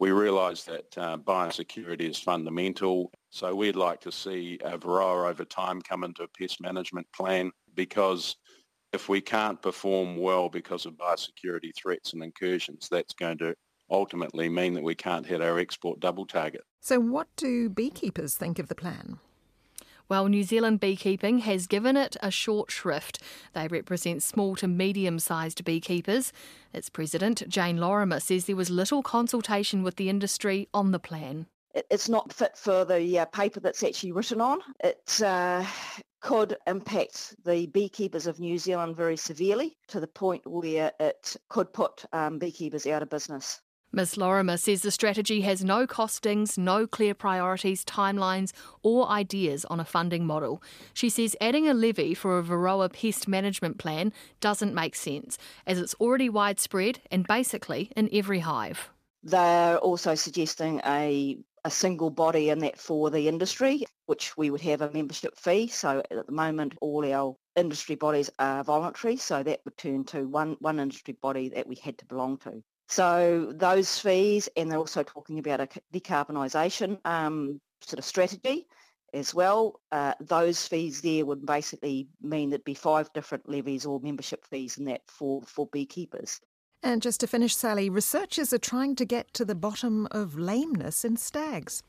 We 0.00 0.12
realise 0.12 0.64
that 0.64 0.96
uh, 0.96 1.18
biosecurity 1.18 2.08
is 2.08 2.18
fundamental, 2.18 3.12
so 3.28 3.54
we'd 3.54 3.76
like 3.76 4.00
to 4.00 4.10
see 4.10 4.58
a 4.64 4.78
Varroa 4.78 5.28
over 5.28 5.44
time 5.44 5.82
come 5.82 6.04
into 6.04 6.22
a 6.22 6.28
pest 6.28 6.58
management 6.58 7.06
plan 7.14 7.50
because 7.74 8.36
if 8.94 9.10
we 9.10 9.20
can't 9.20 9.60
perform 9.60 10.16
well 10.16 10.48
because 10.48 10.86
of 10.86 10.94
biosecurity 10.94 11.72
threats 11.76 12.14
and 12.14 12.24
incursions, 12.24 12.88
that's 12.90 13.12
going 13.12 13.36
to 13.38 13.54
ultimately 13.90 14.48
mean 14.48 14.72
that 14.72 14.82
we 14.82 14.94
can't 14.94 15.26
hit 15.26 15.42
our 15.42 15.58
export 15.58 16.00
double 16.00 16.24
target. 16.24 16.62
So, 16.80 16.98
what 16.98 17.28
do 17.36 17.68
beekeepers 17.68 18.34
think 18.34 18.58
of 18.58 18.68
the 18.68 18.74
plan? 18.74 19.18
Well, 20.10 20.26
New 20.26 20.42
Zealand 20.42 20.80
beekeeping 20.80 21.38
has 21.38 21.68
given 21.68 21.96
it 21.96 22.16
a 22.20 22.32
short 22.32 22.72
shrift. 22.72 23.22
They 23.52 23.68
represent 23.68 24.24
small 24.24 24.56
to 24.56 24.66
medium 24.66 25.20
sized 25.20 25.64
beekeepers. 25.64 26.32
Its 26.72 26.90
president, 26.90 27.48
Jane 27.48 27.76
Lorimer, 27.76 28.18
says 28.18 28.46
there 28.46 28.56
was 28.56 28.70
little 28.70 29.04
consultation 29.04 29.84
with 29.84 29.94
the 29.94 30.08
industry 30.08 30.68
on 30.74 30.90
the 30.90 30.98
plan. 30.98 31.46
It's 31.74 32.08
not 32.08 32.32
fit 32.32 32.56
for 32.56 32.84
the 32.84 33.20
uh, 33.20 33.26
paper 33.26 33.60
that's 33.60 33.84
actually 33.84 34.10
written 34.10 34.40
on. 34.40 34.58
It 34.82 35.22
uh, 35.24 35.64
could 36.20 36.56
impact 36.66 37.36
the 37.44 37.68
beekeepers 37.68 38.26
of 38.26 38.40
New 38.40 38.58
Zealand 38.58 38.96
very 38.96 39.16
severely 39.16 39.76
to 39.86 40.00
the 40.00 40.08
point 40.08 40.44
where 40.44 40.90
it 40.98 41.36
could 41.48 41.72
put 41.72 42.04
um, 42.12 42.40
beekeepers 42.40 42.84
out 42.84 43.02
of 43.02 43.10
business. 43.10 43.60
Ms 43.92 44.16
Lorimer 44.16 44.56
says 44.56 44.82
the 44.82 44.92
strategy 44.92 45.40
has 45.40 45.64
no 45.64 45.84
costings, 45.84 46.56
no 46.56 46.86
clear 46.86 47.12
priorities, 47.12 47.84
timelines 47.84 48.52
or 48.84 49.08
ideas 49.08 49.64
on 49.64 49.80
a 49.80 49.84
funding 49.84 50.24
model. 50.24 50.62
She 50.94 51.08
says 51.08 51.34
adding 51.40 51.68
a 51.68 51.74
levy 51.74 52.14
for 52.14 52.38
a 52.38 52.42
Varroa 52.42 52.92
pest 52.92 53.26
management 53.26 53.78
plan 53.78 54.12
doesn't 54.38 54.74
make 54.74 54.94
sense 54.94 55.38
as 55.66 55.80
it's 55.80 55.94
already 55.94 56.28
widespread 56.28 57.00
and 57.10 57.26
basically 57.26 57.90
in 57.96 58.08
every 58.12 58.40
hive. 58.40 58.90
They're 59.24 59.78
also 59.78 60.14
suggesting 60.14 60.80
a 60.86 61.38
a 61.64 61.70
single 61.70 62.10
body 62.10 62.48
in 62.48 62.60
that 62.60 62.78
for 62.78 63.10
the 63.10 63.28
industry, 63.28 63.84
which 64.06 64.36
we 64.36 64.50
would 64.50 64.62
have 64.62 64.80
a 64.80 64.90
membership 64.90 65.36
fee. 65.36 65.66
So 65.68 66.02
at 66.10 66.26
the 66.26 66.32
moment, 66.32 66.74
all 66.80 67.04
our 67.04 67.36
industry 67.56 67.96
bodies 67.96 68.30
are 68.38 68.64
voluntary, 68.64 69.16
so 69.16 69.42
that 69.42 69.60
would 69.64 69.76
turn 69.76 70.04
to 70.04 70.26
one, 70.26 70.56
one 70.60 70.80
industry 70.80 71.16
body 71.20 71.50
that 71.50 71.66
we 71.66 71.76
had 71.76 71.98
to 71.98 72.06
belong 72.06 72.38
to. 72.38 72.62
So 72.90 73.52
those 73.54 74.00
fees, 74.00 74.48
and 74.56 74.68
they're 74.68 74.78
also 74.78 75.04
talking 75.04 75.38
about 75.38 75.60
a 75.60 75.68
decarbonisation 75.94 76.98
um, 77.04 77.60
sort 77.80 78.00
of 78.00 78.04
strategy 78.04 78.66
as 79.14 79.32
well. 79.32 79.80
Uh, 79.92 80.14
those 80.20 80.66
fees 80.66 81.00
there 81.00 81.24
would 81.24 81.46
basically 81.46 82.08
mean 82.20 82.50
there'd 82.50 82.64
be 82.64 82.74
five 82.74 83.12
different 83.12 83.48
levies 83.48 83.86
or 83.86 84.00
membership 84.00 84.44
fees 84.44 84.76
in 84.76 84.86
that 84.86 85.02
for, 85.06 85.40
for 85.42 85.68
beekeepers. 85.68 86.40
And 86.82 87.00
just 87.00 87.20
to 87.20 87.28
finish, 87.28 87.54
Sally, 87.54 87.88
researchers 87.88 88.52
are 88.52 88.58
trying 88.58 88.96
to 88.96 89.04
get 89.04 89.32
to 89.34 89.44
the 89.44 89.54
bottom 89.54 90.08
of 90.10 90.36
lameness 90.36 91.04
in 91.04 91.16
stags. 91.16 91.84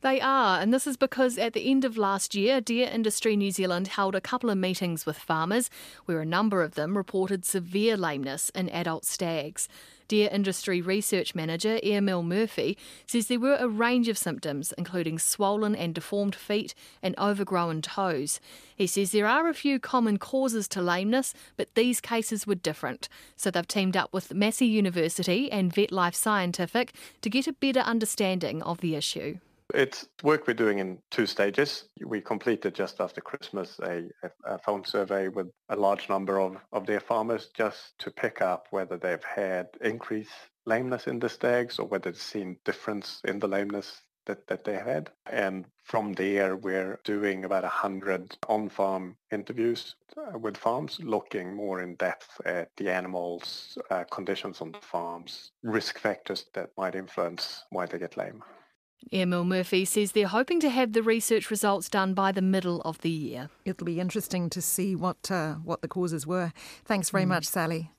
They 0.00 0.20
are, 0.20 0.60
and 0.60 0.72
this 0.72 0.86
is 0.86 0.96
because 0.96 1.38
at 1.38 1.52
the 1.52 1.70
end 1.70 1.84
of 1.84 1.96
last 1.96 2.34
year, 2.34 2.60
Deer 2.60 2.88
Industry 2.90 3.36
New 3.36 3.52
Zealand 3.52 3.86
held 3.86 4.16
a 4.16 4.20
couple 4.20 4.50
of 4.50 4.58
meetings 4.58 5.06
with 5.06 5.16
farmers 5.16 5.70
where 6.06 6.20
a 6.20 6.26
number 6.26 6.62
of 6.62 6.74
them 6.74 6.96
reported 6.96 7.44
severe 7.44 7.96
lameness 7.96 8.50
in 8.50 8.68
adult 8.70 9.04
stags. 9.04 9.68
Deer 10.12 10.28
Industry 10.30 10.82
Research 10.82 11.34
Manager 11.34 11.80
Emil 11.82 12.22
Murphy 12.22 12.76
says 13.06 13.28
there 13.28 13.40
were 13.40 13.56
a 13.58 13.66
range 13.66 14.08
of 14.08 14.18
symptoms, 14.18 14.74
including 14.76 15.18
swollen 15.18 15.74
and 15.74 15.94
deformed 15.94 16.34
feet 16.34 16.74
and 17.02 17.18
overgrown 17.18 17.80
toes. 17.80 18.38
He 18.76 18.86
says 18.86 19.12
there 19.12 19.26
are 19.26 19.48
a 19.48 19.54
few 19.54 19.80
common 19.80 20.18
causes 20.18 20.68
to 20.68 20.82
lameness, 20.82 21.32
but 21.56 21.74
these 21.74 22.02
cases 22.02 22.46
were 22.46 22.54
different. 22.54 23.08
So 23.36 23.50
they've 23.50 23.66
teamed 23.66 23.96
up 23.96 24.12
with 24.12 24.34
Massey 24.34 24.66
University 24.66 25.50
and 25.50 25.72
VetLife 25.72 26.14
Scientific 26.14 26.92
to 27.22 27.30
get 27.30 27.46
a 27.46 27.54
better 27.54 27.80
understanding 27.80 28.62
of 28.64 28.82
the 28.82 28.96
issue. 28.96 29.38
It's 29.74 30.06
work 30.22 30.46
we're 30.46 30.54
doing 30.54 30.80
in 30.80 30.98
two 31.10 31.24
stages. 31.24 31.84
We 32.04 32.20
completed 32.20 32.74
just 32.74 33.00
after 33.00 33.20
Christmas 33.20 33.78
a, 33.82 34.04
a, 34.44 34.58
phone 34.58 34.84
survey 34.84 35.28
with 35.28 35.50
a 35.70 35.76
large 35.76 36.08
number 36.08 36.40
of, 36.40 36.56
of 36.72 36.86
their 36.86 37.00
farmers 37.00 37.48
just 37.54 37.98
to 38.00 38.10
pick 38.10 38.42
up 38.42 38.66
whether 38.70 38.98
they've 38.98 39.24
had 39.24 39.68
increased 39.80 40.32
lameness 40.66 41.06
in 41.06 41.18
the 41.18 41.28
stags 41.28 41.78
or 41.78 41.86
whether 41.86 42.10
they've 42.10 42.20
seen 42.20 42.58
difference 42.64 43.20
in 43.24 43.38
the 43.38 43.48
lameness 43.48 44.02
that, 44.26 44.46
that 44.46 44.64
they 44.64 44.74
had. 44.76 45.10
And 45.30 45.64
from 45.84 46.12
there, 46.12 46.56
we're 46.56 47.00
doing 47.04 47.44
about 47.44 47.64
100 47.64 48.36
on-farm 48.48 49.16
interviews 49.32 49.96
uh, 50.16 50.38
with 50.38 50.56
farms, 50.56 51.00
looking 51.02 51.54
more 51.54 51.80
in 51.80 51.96
depth 51.96 52.40
at 52.44 52.68
the 52.76 52.90
animals, 52.90 53.76
uh, 53.90 54.04
conditions 54.12 54.60
on 54.60 54.72
the 54.72 54.80
farms, 54.80 55.52
risk 55.62 55.98
factors 55.98 56.46
that 56.54 56.70
might 56.76 56.94
influence 56.94 57.64
why 57.70 57.86
they 57.86 57.98
get 57.98 58.16
lame. 58.16 58.42
Emil 59.10 59.44
Murphy 59.44 59.84
says 59.84 60.12
they're 60.12 60.26
hoping 60.26 60.60
to 60.60 60.70
have 60.70 60.92
the 60.92 61.02
research 61.02 61.50
results 61.50 61.88
done 61.88 62.14
by 62.14 62.32
the 62.32 62.42
middle 62.42 62.80
of 62.82 62.98
the 62.98 63.10
year. 63.10 63.50
It'll 63.64 63.84
be 63.84 64.00
interesting 64.00 64.48
to 64.50 64.62
see 64.62 64.94
what 64.94 65.30
uh, 65.30 65.54
what 65.54 65.82
the 65.82 65.88
causes 65.88 66.26
were. 66.26 66.52
Thanks 66.84 67.10
very 67.10 67.24
mm. 67.24 67.28
much, 67.28 67.46
Sally. 67.46 67.90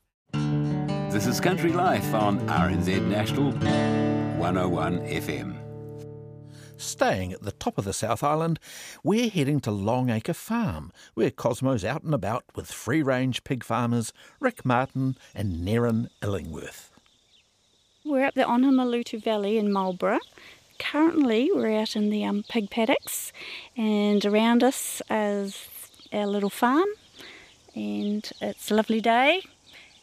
This 1.11 1.27
is 1.27 1.39
Country 1.39 1.71
Life 1.71 2.13
on 2.13 2.39
RNZ 2.47 3.05
National 3.07 3.51
101 3.51 4.99
FM. 5.01 5.59
Staying 6.77 7.31
at 7.31 7.43
the 7.43 7.51
top 7.51 7.77
of 7.77 7.85
the 7.85 7.93
South 7.93 8.23
Island, 8.23 8.59
we're 9.03 9.29
heading 9.29 9.59
to 9.61 9.71
Longacre 9.71 10.33
Farm, 10.33 10.91
where 11.13 11.29
Cosmo's 11.29 11.85
out 11.85 12.03
and 12.03 12.13
about 12.13 12.43
with 12.55 12.71
free 12.71 13.03
range 13.03 13.43
pig 13.43 13.63
farmers 13.63 14.11
Rick 14.39 14.65
Martin 14.65 15.15
and 15.35 15.65
Nerin 15.65 16.07
Illingworth. 16.21 16.89
We're 18.03 18.25
up 18.25 18.33
the 18.33 18.41
Onamalutu 18.41 19.23
Valley 19.23 19.57
in 19.57 19.71
Marlborough 19.71 20.19
currently 20.83 21.49
we're 21.53 21.79
out 21.79 21.95
in 21.95 22.09
the 22.09 22.25
um, 22.25 22.43
pig 22.49 22.69
paddocks 22.69 23.31
and 23.77 24.25
around 24.25 24.63
us 24.63 25.01
is 25.09 25.67
our 26.11 26.27
little 26.27 26.49
farm 26.49 26.89
and 27.73 28.29
it's 28.41 28.69
a 28.69 28.75
lovely 28.75 29.01
day. 29.01 29.41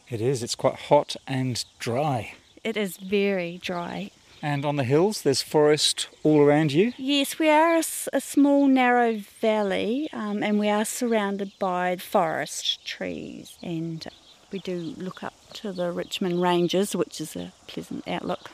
It 0.08 0.20
is, 0.20 0.42
it's 0.42 0.54
quite 0.54 0.74
hot 0.74 1.16
and 1.26 1.64
dry. 1.78 2.34
It 2.64 2.76
is 2.76 2.96
very 2.96 3.58
dry. 3.62 4.10
And 4.42 4.64
on 4.64 4.76
the 4.76 4.84
hills, 4.84 5.20
there's 5.22 5.42
forest 5.42 6.08
all 6.22 6.40
around 6.40 6.72
you? 6.72 6.94
Yes, 6.96 7.38
we 7.38 7.50
are 7.50 7.76
a, 7.76 7.84
a 8.12 8.20
small, 8.20 8.66
narrow 8.66 9.18
valley 9.40 10.08
um, 10.14 10.42
and 10.42 10.58
we 10.58 10.70
are 10.70 10.86
surrounded 10.86 11.52
by 11.58 11.96
forest 11.96 12.84
trees. 12.86 13.58
And 13.62 14.06
we 14.50 14.60
do 14.60 14.94
look 14.96 15.22
up 15.22 15.34
to 15.54 15.72
the 15.72 15.92
Richmond 15.92 16.40
Ranges, 16.40 16.96
which 16.96 17.20
is 17.20 17.36
a 17.36 17.52
pleasant 17.66 18.08
outlook. 18.08 18.50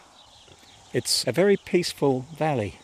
It's 0.96 1.26
a 1.26 1.32
very 1.32 1.58
peaceful 1.58 2.24
valley. 2.38 2.78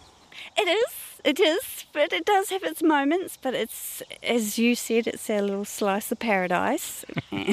It 0.58 0.68
is. 0.68 0.92
it 1.24 1.40
is, 1.40 1.86
but 1.94 2.12
it 2.12 2.26
does 2.26 2.50
have 2.50 2.62
its 2.62 2.82
moments. 2.82 3.38
But 3.40 3.54
it's, 3.54 4.02
as 4.22 4.58
you 4.58 4.74
said, 4.74 5.06
it's 5.06 5.30
our 5.30 5.40
little 5.40 5.64
slice 5.64 6.12
of 6.12 6.18
paradise, 6.18 7.06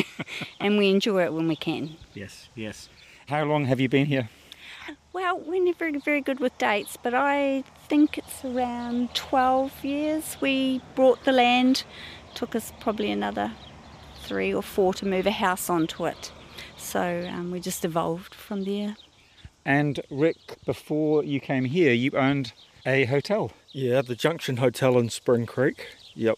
and 0.60 0.78
we 0.78 0.90
enjoy 0.90 1.24
it 1.24 1.34
when 1.34 1.48
we 1.48 1.56
can. 1.56 1.96
Yes, 2.14 2.50
yes. 2.56 2.90
How 3.28 3.46
long 3.46 3.68
have 3.68 3.80
you 3.80 3.88
been 3.88 4.08
here? 4.08 4.28
Well, 5.14 5.40
we're 5.40 5.64
never 5.64 5.98
very 5.98 6.20
good 6.20 6.42
with 6.42 6.58
dates, 6.58 6.98
but 7.02 7.14
I 7.14 7.64
think 7.88 8.18
it's 8.18 8.44
around 8.44 9.16
12 9.16 9.86
years. 9.86 10.36
We 10.42 10.82
bought 10.94 11.24
the 11.24 11.32
land, 11.32 11.86
took 12.36 12.54
us 12.54 12.74
probably 12.82 13.12
another 13.12 13.54
three 14.24 14.54
or 14.54 14.62
four 14.62 14.94
to 14.96 15.06
move 15.06 15.26
a 15.26 15.32
house 15.32 15.70
onto 15.70 16.06
it. 16.06 16.34
So 16.76 17.26
um, 17.32 17.50
we 17.50 17.62
just 17.62 17.86
evolved 17.86 18.36
from 18.36 18.66
there. 18.66 18.98
And 19.66 20.00
Rick, 20.10 20.38
before 20.66 21.24
you 21.24 21.40
came 21.40 21.66
here, 21.66 21.94
you 21.94 22.12
owned 22.12 22.54
a 22.86 23.06
hotel. 23.06 23.52
Yeah, 23.72 24.02
the 24.02 24.16
Junction 24.16 24.58
Hotel 24.58 24.98
in 24.98 25.10
Spring 25.10 25.46
Creek. 25.46 25.88
Yep. 26.16 26.38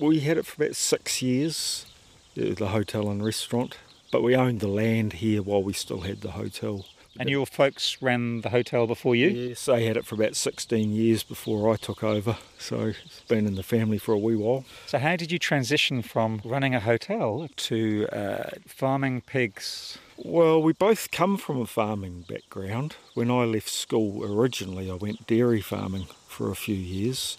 We 0.00 0.20
had 0.20 0.38
it 0.38 0.46
for 0.46 0.62
about 0.62 0.76
six 0.76 1.20
years, 1.20 1.86
the 2.34 2.68
hotel 2.68 3.10
and 3.10 3.24
restaurant, 3.24 3.76
but 4.12 4.22
we 4.22 4.36
owned 4.36 4.60
the 4.60 4.68
land 4.68 5.14
here 5.14 5.42
while 5.42 5.62
we 5.62 5.72
still 5.72 6.02
had 6.02 6.20
the 6.20 6.32
hotel. 6.32 6.86
And 7.18 7.28
your 7.28 7.46
folks 7.46 8.00
ran 8.00 8.42
the 8.42 8.50
hotel 8.50 8.86
before 8.86 9.14
you? 9.14 9.28
Yes, 9.28 9.64
they 9.64 9.84
had 9.84 9.96
it 9.96 10.06
for 10.06 10.14
about 10.14 10.36
16 10.36 10.92
years 10.92 11.22
before 11.22 11.72
I 11.72 11.76
took 11.76 12.04
over, 12.04 12.36
so 12.58 12.92
it's 13.04 13.20
been 13.28 13.46
in 13.46 13.56
the 13.56 13.62
family 13.62 13.98
for 13.98 14.12
a 14.12 14.18
wee 14.18 14.36
while. 14.36 14.64
So, 14.86 14.98
how 14.98 15.16
did 15.16 15.32
you 15.32 15.38
transition 15.38 16.02
from 16.02 16.40
running 16.44 16.74
a 16.74 16.80
hotel 16.80 17.48
to 17.56 18.06
uh, 18.12 18.50
farming 18.66 19.22
pigs? 19.22 19.98
Well, 20.16 20.62
we 20.62 20.72
both 20.72 21.10
come 21.10 21.36
from 21.36 21.60
a 21.60 21.66
farming 21.66 22.26
background. 22.28 22.96
When 23.14 23.30
I 23.30 23.44
left 23.44 23.70
school 23.70 24.24
originally, 24.24 24.90
I 24.90 24.94
went 24.94 25.26
dairy 25.26 25.60
farming 25.60 26.06
for 26.28 26.50
a 26.50 26.56
few 26.56 26.76
years, 26.76 27.38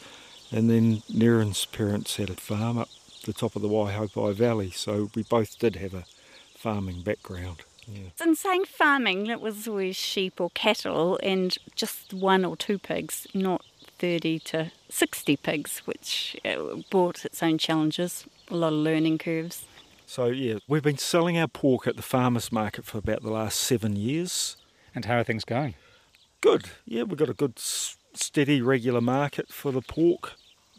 and 0.51 0.69
then 0.69 1.03
Niren's 1.09 1.65
parents 1.65 2.17
had 2.17 2.29
a 2.29 2.35
farm 2.35 2.77
up 2.77 2.89
the 3.23 3.33
top 3.33 3.55
of 3.55 3.61
the 3.61 3.69
Waihopai 3.69 4.33
Valley, 4.33 4.71
so 4.71 5.09
we 5.15 5.23
both 5.23 5.59
did 5.59 5.75
have 5.75 5.93
a 5.93 6.05
farming 6.55 7.03
background. 7.03 7.63
Yeah. 7.87 8.09
In 8.23 8.35
saying 8.35 8.65
farming, 8.65 9.27
it 9.27 9.41
was 9.41 9.67
always 9.67 9.95
sheep 9.95 10.39
or 10.39 10.49
cattle 10.51 11.19
and 11.23 11.57
just 11.75 12.13
one 12.13 12.45
or 12.45 12.55
two 12.55 12.77
pigs, 12.79 13.27
not 13.33 13.63
30 13.99 14.39
to 14.39 14.71
60 14.89 15.37
pigs, 15.37 15.79
which 15.85 16.35
uh, 16.45 16.77
brought 16.89 17.25
its 17.25 17.41
own 17.43 17.57
challenges, 17.57 18.25
a 18.49 18.55
lot 18.55 18.73
of 18.73 18.79
learning 18.79 19.17
curves. 19.17 19.65
So, 20.05 20.25
yeah, 20.25 20.55
we've 20.67 20.83
been 20.83 20.97
selling 20.97 21.37
our 21.37 21.47
pork 21.47 21.87
at 21.87 21.95
the 21.95 22.01
farmers 22.01 22.51
market 22.51 22.85
for 22.85 22.97
about 22.97 23.21
the 23.21 23.31
last 23.31 23.59
seven 23.59 23.95
years. 23.95 24.57
And 24.93 25.05
how 25.05 25.19
are 25.19 25.23
things 25.23 25.45
going? 25.45 25.75
Good. 26.41 26.65
Yeah, 26.85 27.03
we've 27.03 27.17
got 27.17 27.29
a 27.29 27.33
good, 27.33 27.57
steady, 27.59 28.61
regular 28.61 28.99
market 28.99 29.49
for 29.49 29.71
the 29.71 29.81
pork. 29.81 30.33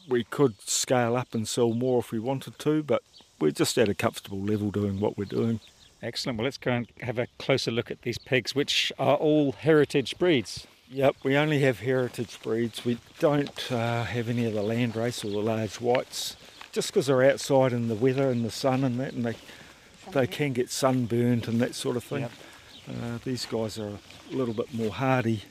We 0.09 0.25
could 0.25 0.61
scale 0.61 1.16
up 1.16 1.35
and 1.35 1.49
sell 1.49 1.73
more 1.73 2.00
if 2.00 2.11
we 2.11 2.18
wanted 2.18 2.59
to, 2.59 2.82
but 2.82 3.02
we're 3.40 3.52
just 3.52 3.78
at 3.78 3.88
a 3.88 3.94
comfortable 3.94 4.40
level 4.40 4.71
doing 4.71 5.00
what 5.00 5.16
we're 5.16 5.25
doing. 5.25 5.61
Excellent. 6.02 6.38
Well, 6.38 6.44
let's 6.44 6.59
go 6.59 6.73
and 6.73 6.88
have 7.00 7.18
a 7.18 7.28
closer 7.38 7.71
look 7.71 7.90
at 7.90 8.02
these 8.02 8.18
pigs, 8.18 8.54
which 8.54 8.92
are 8.99 9.16
all 9.16 9.52
heritage 9.52 10.18
breeds. 10.18 10.66
Yep, 10.90 11.16
we 11.23 11.37
only 11.37 11.61
have 11.61 11.80
heritage 11.80 12.38
breeds. 12.42 12.85
We 12.85 12.99
don't 13.18 13.73
uh, 13.73 14.04
have 14.04 14.28
any 14.28 14.44
of 14.44 14.52
the 14.52 14.62
landrace 14.62 15.25
or 15.25 15.30
the 15.30 15.38
large 15.38 15.80
whites, 15.80 16.37
just 16.73 16.88
because 16.88 17.06
they're 17.06 17.23
outside 17.23 17.73
in 17.73 17.88
the 17.88 17.94
weather 17.94 18.28
and 18.30 18.44
the 18.44 18.50
sun 18.50 18.85
and 18.85 18.99
that, 19.00 19.14
and 19.14 19.25
they 19.25 19.37
they 20.11 20.26
can 20.26 20.52
get 20.52 20.68
sunburnt 20.68 21.47
and 21.47 21.61
that 21.61 21.75
sort 21.76 21.97
of 21.97 22.02
thing. 22.04 22.23
Yep. 22.23 22.32
Uh, 22.88 23.18
these 23.25 23.47
guys 23.47 23.78
are 23.78 23.88
a 23.88 24.35
little 24.35 24.52
bit 24.52 24.75
more 24.75 24.90
hardy. 24.90 25.44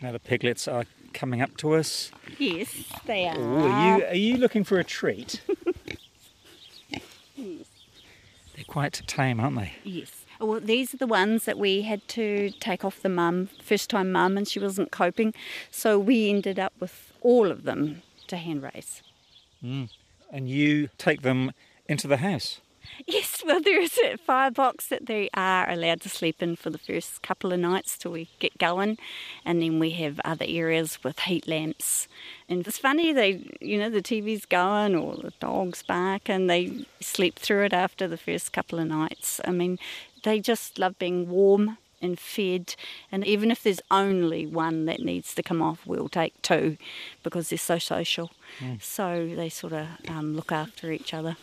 Now 0.00 0.12
the 0.12 0.18
piglets 0.18 0.66
are 0.66 0.86
coming 1.12 1.42
up 1.42 1.56
to 1.58 1.74
us. 1.74 2.10
Yes, 2.38 2.74
they 3.04 3.28
are. 3.28 3.38
Ooh, 3.38 3.66
are 3.66 3.98
you 3.98 4.04
are 4.06 4.14
you 4.14 4.38
looking 4.38 4.64
for 4.64 4.78
a 4.78 4.84
treat? 4.84 5.42
They're 7.36 8.59
quite 8.70 9.02
tame, 9.08 9.40
aren't 9.40 9.56
they? 9.56 9.72
Yes. 9.84 10.24
Well, 10.38 10.60
these 10.60 10.94
are 10.94 10.96
the 10.96 11.06
ones 11.06 11.44
that 11.44 11.58
we 11.58 11.82
had 11.82 12.06
to 12.08 12.50
take 12.60 12.84
off 12.84 13.02
the 13.02 13.08
mum, 13.10 13.50
first 13.62 13.90
time 13.90 14.12
mum, 14.12 14.38
and 14.38 14.48
she 14.48 14.58
wasn't 14.58 14.90
coping. 14.90 15.34
So 15.70 15.98
we 15.98 16.30
ended 16.30 16.58
up 16.58 16.72
with 16.80 17.12
all 17.20 17.50
of 17.50 17.64
them 17.64 18.02
to 18.28 18.36
hand 18.36 18.62
raise. 18.62 19.02
Mm. 19.62 19.90
And 20.32 20.48
you 20.48 20.88
take 20.96 21.22
them 21.22 21.52
into 21.88 22.06
the 22.06 22.18
house? 22.18 22.60
Yes, 23.06 23.42
well, 23.46 23.60
there 23.60 23.80
is 23.80 23.98
a 23.98 24.16
firebox 24.16 24.88
that 24.88 25.06
they 25.06 25.28
are 25.34 25.68
allowed 25.68 26.00
to 26.02 26.08
sleep 26.08 26.42
in 26.42 26.56
for 26.56 26.70
the 26.70 26.78
first 26.78 27.22
couple 27.22 27.52
of 27.52 27.60
nights 27.60 27.96
till 27.98 28.12
we 28.12 28.28
get 28.38 28.58
going, 28.58 28.98
and 29.44 29.62
then 29.62 29.78
we 29.78 29.90
have 29.92 30.20
other 30.24 30.44
areas 30.48 31.02
with 31.02 31.20
heat 31.20 31.46
lamps. 31.48 32.08
And 32.48 32.66
it's 32.66 32.78
funny, 32.78 33.12
they, 33.12 33.56
you 33.60 33.78
know, 33.78 33.90
the 33.90 34.02
TV's 34.02 34.46
going 34.46 34.94
or 34.94 35.16
the 35.16 35.32
dogs 35.40 35.82
bark, 35.82 36.28
and 36.28 36.48
they 36.48 36.86
sleep 37.00 37.38
through 37.38 37.64
it 37.64 37.72
after 37.72 38.08
the 38.08 38.18
first 38.18 38.52
couple 38.52 38.78
of 38.78 38.88
nights. 38.88 39.40
I 39.44 39.50
mean, 39.50 39.78
they 40.22 40.40
just 40.40 40.78
love 40.78 40.98
being 40.98 41.28
warm 41.28 41.78
and 42.02 42.18
fed. 42.18 42.74
And 43.12 43.26
even 43.26 43.50
if 43.50 43.62
there's 43.62 43.80
only 43.90 44.46
one 44.46 44.86
that 44.86 45.00
needs 45.00 45.34
to 45.34 45.42
come 45.42 45.62
off, 45.62 45.86
we'll 45.86 46.08
take 46.08 46.40
two 46.42 46.76
because 47.22 47.50
they're 47.50 47.58
so 47.58 47.78
social. 47.78 48.30
Mm. 48.58 48.82
So 48.82 49.32
they 49.34 49.48
sort 49.48 49.72
of 49.72 49.86
um, 50.08 50.34
look 50.34 50.52
after 50.52 50.90
each 50.92 51.12
other. 51.12 51.36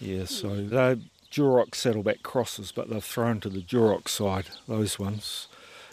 Yeah, 0.00 0.24
so 0.24 0.62
they're 0.64 0.98
Duroc 1.30 1.74
saddleback 1.74 2.22
crosses, 2.22 2.72
but 2.72 2.90
they've 2.90 3.02
thrown 3.02 3.40
to 3.40 3.48
the 3.48 3.62
Duroc 3.62 4.08
side, 4.08 4.46
those 4.68 4.98
ones. 4.98 5.48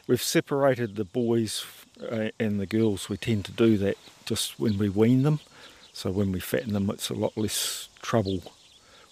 We've 0.08 0.22
separated 0.22 0.96
the 0.96 1.06
boys 1.06 1.66
uh, 2.12 2.30
and 2.40 2.60
the 2.60 2.66
girls. 2.66 3.10
We 3.10 3.18
tend 3.18 3.46
to 3.46 3.52
do 3.52 3.78
that 3.78 3.98
just 4.26 4.60
when 4.60 4.78
we 4.78 4.90
wean 4.90 5.24
them. 5.24 5.40
So 5.94 6.12
when 6.12 6.32
we 6.32 6.40
fatten 6.40 6.74
them, 6.74 6.90
it's 6.90 7.10
a 7.10 7.14
lot 7.14 7.38
less 7.38 7.90
trouble 8.02 8.42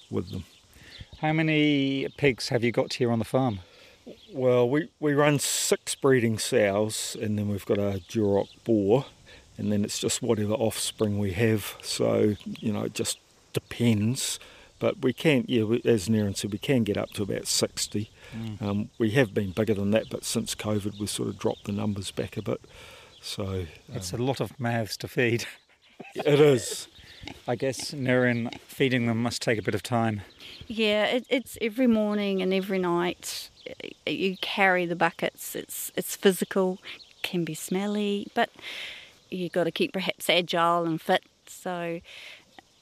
with 0.10 0.32
them. 0.32 0.46
How 1.22 1.34
many 1.34 2.08
pigs 2.18 2.50
have 2.50 2.64
you 2.64 2.72
got 2.72 2.94
here 2.94 3.12
on 3.12 3.20
the 3.20 3.26
farm? 3.26 3.60
Well, 4.32 4.70
we, 4.70 4.90
we 5.00 5.14
run 5.14 5.40
six 5.40 5.96
breeding 5.96 6.38
sows, 6.38 7.18
and 7.22 7.38
then 7.38 7.50
we've 7.50 7.66
got 7.66 7.78
a 7.78 8.02
Duroc 8.10 8.48
boar, 8.64 9.06
and 9.58 9.72
then 9.72 9.84
it's 9.84 10.00
just 10.00 10.22
whatever 10.22 10.54
offspring 10.54 11.20
we 11.20 11.32
have. 11.34 11.76
So, 11.82 12.36
you 12.60 12.72
know, 12.72 12.84
it 12.84 12.94
just 12.94 13.18
depends. 13.54 14.40
But 14.80 15.02
we 15.02 15.14
can, 15.14 15.46
yeah, 15.48 15.64
as 15.86 16.08
Niren 16.08 16.38
said, 16.38 16.52
we 16.52 16.60
can 16.60 16.84
get 16.84 16.98
up 16.98 17.12
to 17.12 17.24
about 17.24 17.48
60. 17.48 18.12
Mm. 18.36 18.62
Um, 18.62 18.90
we 19.00 19.12
have 19.12 19.34
been 19.34 19.52
bigger 19.52 19.74
than 19.74 19.92
that, 19.92 20.10
but 20.10 20.24
since 20.24 20.54
COVID, 20.54 21.00
we've 21.00 21.10
sort 21.10 21.30
of 21.30 21.40
dropped 21.40 21.66
the 21.66 21.72
numbers 21.72 22.12
back 22.12 22.38
a 22.38 22.42
bit. 22.42 22.62
So 23.22 23.66
it's 23.94 24.14
um, 24.14 24.22
a 24.22 24.24
lot 24.24 24.40
of 24.40 24.60
mouths 24.60 24.98
to 24.98 25.08
feed. 25.08 25.46
it 26.16 26.40
is. 26.40 26.88
I 27.48 27.56
guess 27.56 27.92
Niren 27.92 28.58
feeding 28.62 29.08
them 29.08 29.22
must 29.22 29.42
take 29.42 29.58
a 29.58 29.62
bit 29.62 29.76
of 29.76 29.84
time. 29.84 30.22
Yeah, 30.68 31.06
it, 31.06 31.26
it's 31.30 31.58
every 31.62 31.88
morning 31.88 32.42
and 32.42 32.54
every 32.54 32.80
night. 32.80 33.50
You 34.06 34.38
carry 34.42 34.86
the 34.86 34.96
buckets. 34.96 35.56
It's 35.56 35.92
it's 35.96 36.16
physical, 36.16 36.80
can 37.24 37.44
be 37.44 37.54
smelly, 37.54 38.28
but 38.34 38.50
you've 39.30 39.52
got 39.52 39.66
to 39.66 39.72
keep 39.72 39.94
perhaps 39.94 40.30
agile 40.30 40.86
and 40.86 41.02
fit. 41.02 41.24
So 41.48 42.02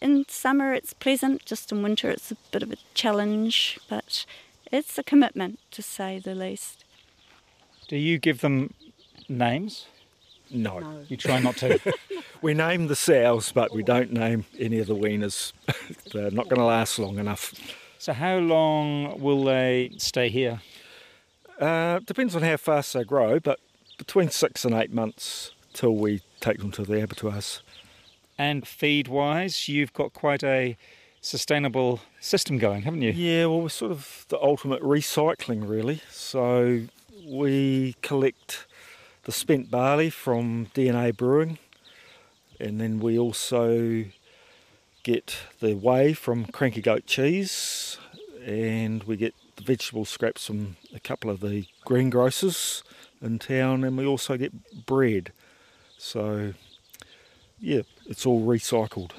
in 0.06 0.24
summer 0.30 0.72
it's 0.74 0.94
pleasant, 0.94 1.46
just 1.46 1.72
in 1.72 1.82
winter 1.82 2.12
it's 2.12 2.32
a 2.32 2.38
bit 2.52 2.62
of 2.62 2.72
a 2.72 2.78
challenge, 2.94 3.80
but 3.89 4.26
it's 4.72 4.98
a 5.00 5.04
commitment 5.04 5.60
to 5.72 5.82
say 5.82 6.20
the 6.20 6.36
least. 6.36 6.86
Do 7.88 7.98
you 7.98 8.20
give 8.20 8.41
them 8.41 8.74
names? 9.28 9.88
No. 10.52 10.80
no. 10.80 11.06
You 11.08 11.18
try 11.18 11.39
not 11.39 11.58
to. 11.58 11.80
we 12.44 12.54
name 12.54 12.86
the 12.86 12.96
sows, 12.96 13.52
but 13.52 13.74
we 13.74 13.82
don't 13.82 14.13
name 14.13 14.46
any 14.60 14.78
of 14.78 14.86
the 14.86 14.96
weaners. 14.96 15.54
They're 16.13 16.30
not 16.30 16.50
going 16.50 16.60
to 16.60 16.65
last 16.65 17.00
long 17.00 17.18
enough. 17.18 17.56
So, 17.98 18.13
how 18.13 18.38
long 18.38 19.20
will 19.20 19.44
they 19.44 19.91
stay 19.98 20.30
here? 20.30 20.62
Uh, 21.60 22.00
depends 22.00 22.36
on 22.36 22.44
how 22.44 22.58
fast 22.58 22.94
they 22.94 23.04
grow, 23.04 23.39
but 23.39 23.60
between 23.98 24.30
six 24.30 24.65
and 24.65 24.76
eight 24.76 24.94
months 24.94 25.52
till 25.74 25.96
we 25.96 26.22
take 26.41 26.60
them 26.60 26.72
to 26.74 26.84
the 26.84 27.02
abattoirs. 27.02 27.62
And 28.38 28.67
feed 28.67 29.08
wise, 29.08 29.69
you've 29.69 29.93
got 29.93 30.13
quite 30.13 30.43
a 30.43 30.78
sustainable 31.21 32.02
system 32.19 32.58
going, 32.58 32.84
haven't 32.84 33.02
you? 33.02 33.12
Yeah, 33.12 33.45
well, 33.45 33.62
we're 33.62 33.69
sort 33.69 33.91
of 33.91 34.26
the 34.30 34.41
ultimate 34.41 34.82
recycling, 34.82 35.67
really. 35.67 36.02
So 36.10 36.82
we 37.26 37.95
collect 38.02 38.67
the 39.24 39.32
spent 39.32 39.71
barley 39.71 40.10
from 40.10 40.67
DNA 40.76 41.15
Brewing, 41.15 41.58
and 42.60 42.80
then 42.80 43.00
we 43.00 43.17
also 43.17 44.06
get 45.04 45.38
the 45.60 45.74
whey 45.74 46.13
from 46.13 46.45
Cranky 46.45 46.82
Goat 46.82 47.06
Cheese, 47.06 47.98
and 48.45 49.04
we 49.06 49.15
get 49.15 49.34
the 49.56 49.63
vegetable 49.63 50.06
scraps 50.06 50.45
from 50.45 50.76
a 50.93 51.00
couple 51.00 51.30
of 51.32 51.39
the 51.39 51.65
greengrocers 51.86 52.84
in 53.21 53.39
town, 53.39 53.84
and 53.84 53.98
we 53.98 54.06
also 54.06 54.38
get 54.38 54.86
bread. 54.86 55.32
So 55.98 56.54
yeah, 57.65 57.82
it's 58.08 58.25
all 58.28 58.45
recycled. 58.45 59.12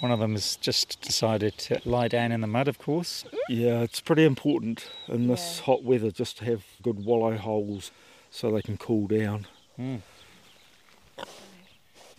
One 0.00 0.10
of 0.10 0.18
them 0.18 0.32
has 0.32 0.56
just 0.56 1.00
decided 1.00 1.58
to 1.58 1.80
lie 1.84 2.08
down 2.08 2.32
in 2.32 2.40
the 2.40 2.46
mud, 2.46 2.66
of 2.66 2.78
course. 2.78 3.24
Yeah, 3.48 3.82
it's 3.82 4.00
pretty 4.00 4.24
important 4.24 4.88
in 5.06 5.28
this 5.28 5.58
yeah. 5.58 5.64
hot 5.66 5.84
weather 5.84 6.10
just 6.10 6.38
to 6.38 6.44
have 6.46 6.64
good 6.82 7.04
wallow 7.04 7.36
holes 7.36 7.92
so 8.30 8.50
they 8.50 8.62
can 8.62 8.78
cool 8.78 9.06
down. 9.06 9.46
Mm. 9.78 10.00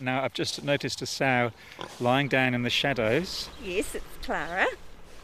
Now, 0.00 0.24
I've 0.24 0.32
just 0.32 0.64
noticed 0.64 1.02
a 1.02 1.06
sow 1.06 1.52
lying 2.00 2.28
down 2.28 2.54
in 2.54 2.62
the 2.62 2.70
shadows. 2.70 3.50
Yes, 3.62 3.94
it's 3.94 4.04
Clara. 4.22 4.66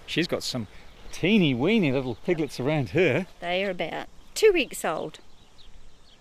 She's 0.07 0.29
got 0.29 0.43
some 0.43 0.67
teeny 1.13 1.55
weeny 1.55 1.93
little 1.93 2.17
piglets 2.27 2.61
around 2.61 2.91
her. 2.91 3.27
They 3.41 3.65
are 3.65 3.71
about 3.71 4.09
two 4.35 4.53
weeks 4.53 4.85
old. 4.85 5.21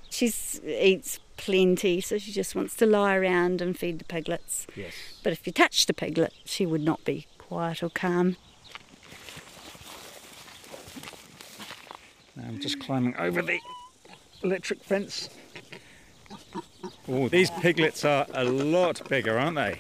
She 0.10 0.32
eats 0.65 1.19
plenty, 1.38 2.02
so 2.02 2.17
she 2.17 2.32
just 2.32 2.56
wants 2.56 2.76
to 2.78 2.86
lie 2.86 3.15
around 3.15 3.62
and 3.62 3.78
feed 3.78 4.00
the 4.00 4.06
piglets. 4.06 4.67
Yes. 4.76 4.93
But 5.23 5.34
if 5.34 5.47
you 5.47 5.54
touched 5.54 5.89
a 5.89 5.93
piglet, 5.93 6.34
she 6.45 6.65
would 6.65 6.82
not 6.82 7.04
be 7.06 7.28
quiet 7.38 7.82
or 7.82 7.89
calm. 7.89 8.36
I'm 12.38 12.60
just 12.60 12.80
climbing 12.80 13.15
over 13.17 13.41
the 13.41 13.60
electric 14.43 14.84
fence. 14.84 15.30
Oh, 17.08 17.30
these 17.30 17.50
piglets 17.50 18.06
are 18.06 18.28
a 18.34 18.43
lot 18.43 19.08
bigger, 19.10 19.39
aren't 19.39 19.56
they? 19.56 19.80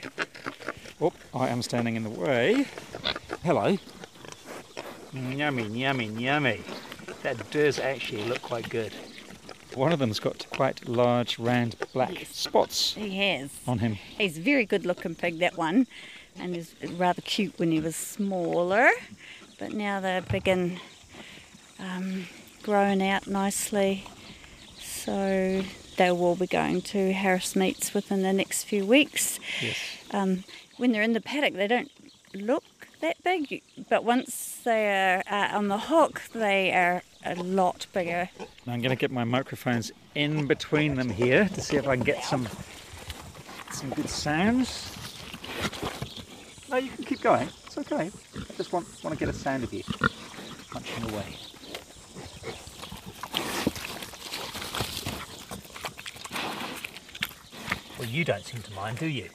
Oh, 0.99 1.13
I 1.33 1.49
am 1.49 1.61
standing 1.61 1.95
in 1.95 2.03
the 2.03 2.09
way. 2.09 2.65
Hello. 3.43 3.77
Yummy, 5.13 5.67
yummy, 5.67 6.07
yummy. 6.07 6.61
That 7.23 7.51
does 7.51 7.79
actually 7.79 8.23
look 8.23 8.41
quite 8.41 8.69
good. 8.69 8.93
One 9.77 9.93
of 9.93 9.99
them's 9.99 10.19
got 10.19 10.43
quite 10.49 10.89
large, 10.89 11.37
round, 11.37 11.75
black 11.93 12.25
spots 12.31 12.95
He 12.95 13.15
has. 13.17 13.51
on 13.67 13.77
him. 13.77 13.93
He's 14.17 14.39
a 14.39 14.41
very 14.41 14.65
good 14.65 14.87
looking 14.87 15.13
pig, 15.13 15.37
that 15.37 15.55
one, 15.55 15.85
and 16.39 16.55
he's 16.55 16.73
rather 16.95 17.21
cute 17.21 17.53
when 17.59 17.71
he 17.71 17.79
was 17.79 17.95
smaller. 17.95 18.89
But 19.59 19.73
now 19.73 19.99
they're 19.99 20.23
big 20.23 20.47
and 20.47 20.79
um, 21.79 22.25
growing 22.63 23.03
out 23.07 23.27
nicely. 23.27 24.03
So 24.79 25.63
they 25.97 26.11
will 26.11 26.35
be 26.35 26.47
going 26.47 26.81
to 26.81 27.13
Harris 27.13 27.55
Meats 27.55 27.93
within 27.93 28.23
the 28.23 28.33
next 28.33 28.63
few 28.63 28.83
weeks. 28.83 29.39
Yes. 29.61 29.77
Um, 30.09 30.43
when 30.77 30.91
they're 30.91 31.03
in 31.03 31.13
the 31.13 31.21
paddock, 31.21 31.53
they 31.53 31.67
don't 31.67 31.91
look 32.33 32.63
that 33.01 33.23
big, 33.23 33.61
but 33.89 34.03
once 34.03 34.59
they 34.65 34.87
are 34.89 35.23
uh, 35.29 35.55
on 35.55 35.67
the 35.67 35.77
hook, 35.77 36.23
they 36.33 36.71
are 36.73 37.03
a 37.31 37.35
lot 37.43 37.87
bigger. 37.93 38.29
Now 38.65 38.73
I'm 38.73 38.81
going 38.81 38.89
to 38.89 38.95
get 38.95 39.11
my 39.11 39.23
microphones 39.23 39.91
in 40.15 40.47
between 40.47 40.95
them 40.95 41.09
here 41.09 41.49
to 41.49 41.61
see 41.61 41.77
if 41.77 41.87
I 41.87 41.95
can 41.95 42.05
get 42.05 42.23
some 42.23 42.47
some 43.71 43.89
good 43.91 44.09
sounds. 44.09 44.93
No, 46.69 46.77
you 46.77 46.89
can 46.89 47.03
keep 47.05 47.21
going. 47.21 47.47
It's 47.65 47.77
okay. 47.77 48.11
I 48.35 48.53
just 48.57 48.73
want 48.73 48.87
want 49.03 49.17
to 49.17 49.19
get 49.19 49.33
a 49.33 49.37
sound 49.37 49.63
of 49.63 49.73
you 49.73 49.83
punching 50.71 51.09
away. 51.11 51.35
Well, 57.97 58.07
you 58.07 58.23
don't 58.23 58.45
seem 58.45 58.61
to 58.61 58.71
mind, 58.73 58.99
do 58.99 59.07
you? 59.07 59.29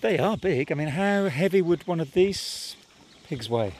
They 0.00 0.18
are 0.18 0.36
big. 0.36 0.70
I 0.72 0.74
mean, 0.74 0.88
how 0.88 1.28
heavy 1.28 1.60
would 1.60 1.86
one 1.86 2.00
of 2.00 2.12
these 2.12 2.76
pigs 3.24 3.50
weigh? 3.50 3.74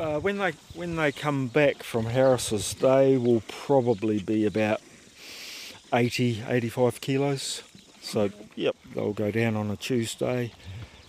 Uh, 0.00 0.18
when 0.18 0.38
they 0.38 0.52
when 0.74 0.96
they 0.96 1.12
come 1.12 1.46
back 1.46 1.82
from 1.82 2.06
Harris's, 2.06 2.72
they 2.74 3.18
will 3.18 3.42
probably 3.48 4.18
be 4.18 4.46
about 4.46 4.80
80, 5.92 6.42
85 6.48 7.00
kilos. 7.02 7.62
So, 8.00 8.30
yep, 8.56 8.76
they'll 8.94 9.12
go 9.12 9.30
down 9.30 9.56
on 9.56 9.70
a 9.70 9.76
Tuesday, 9.76 10.52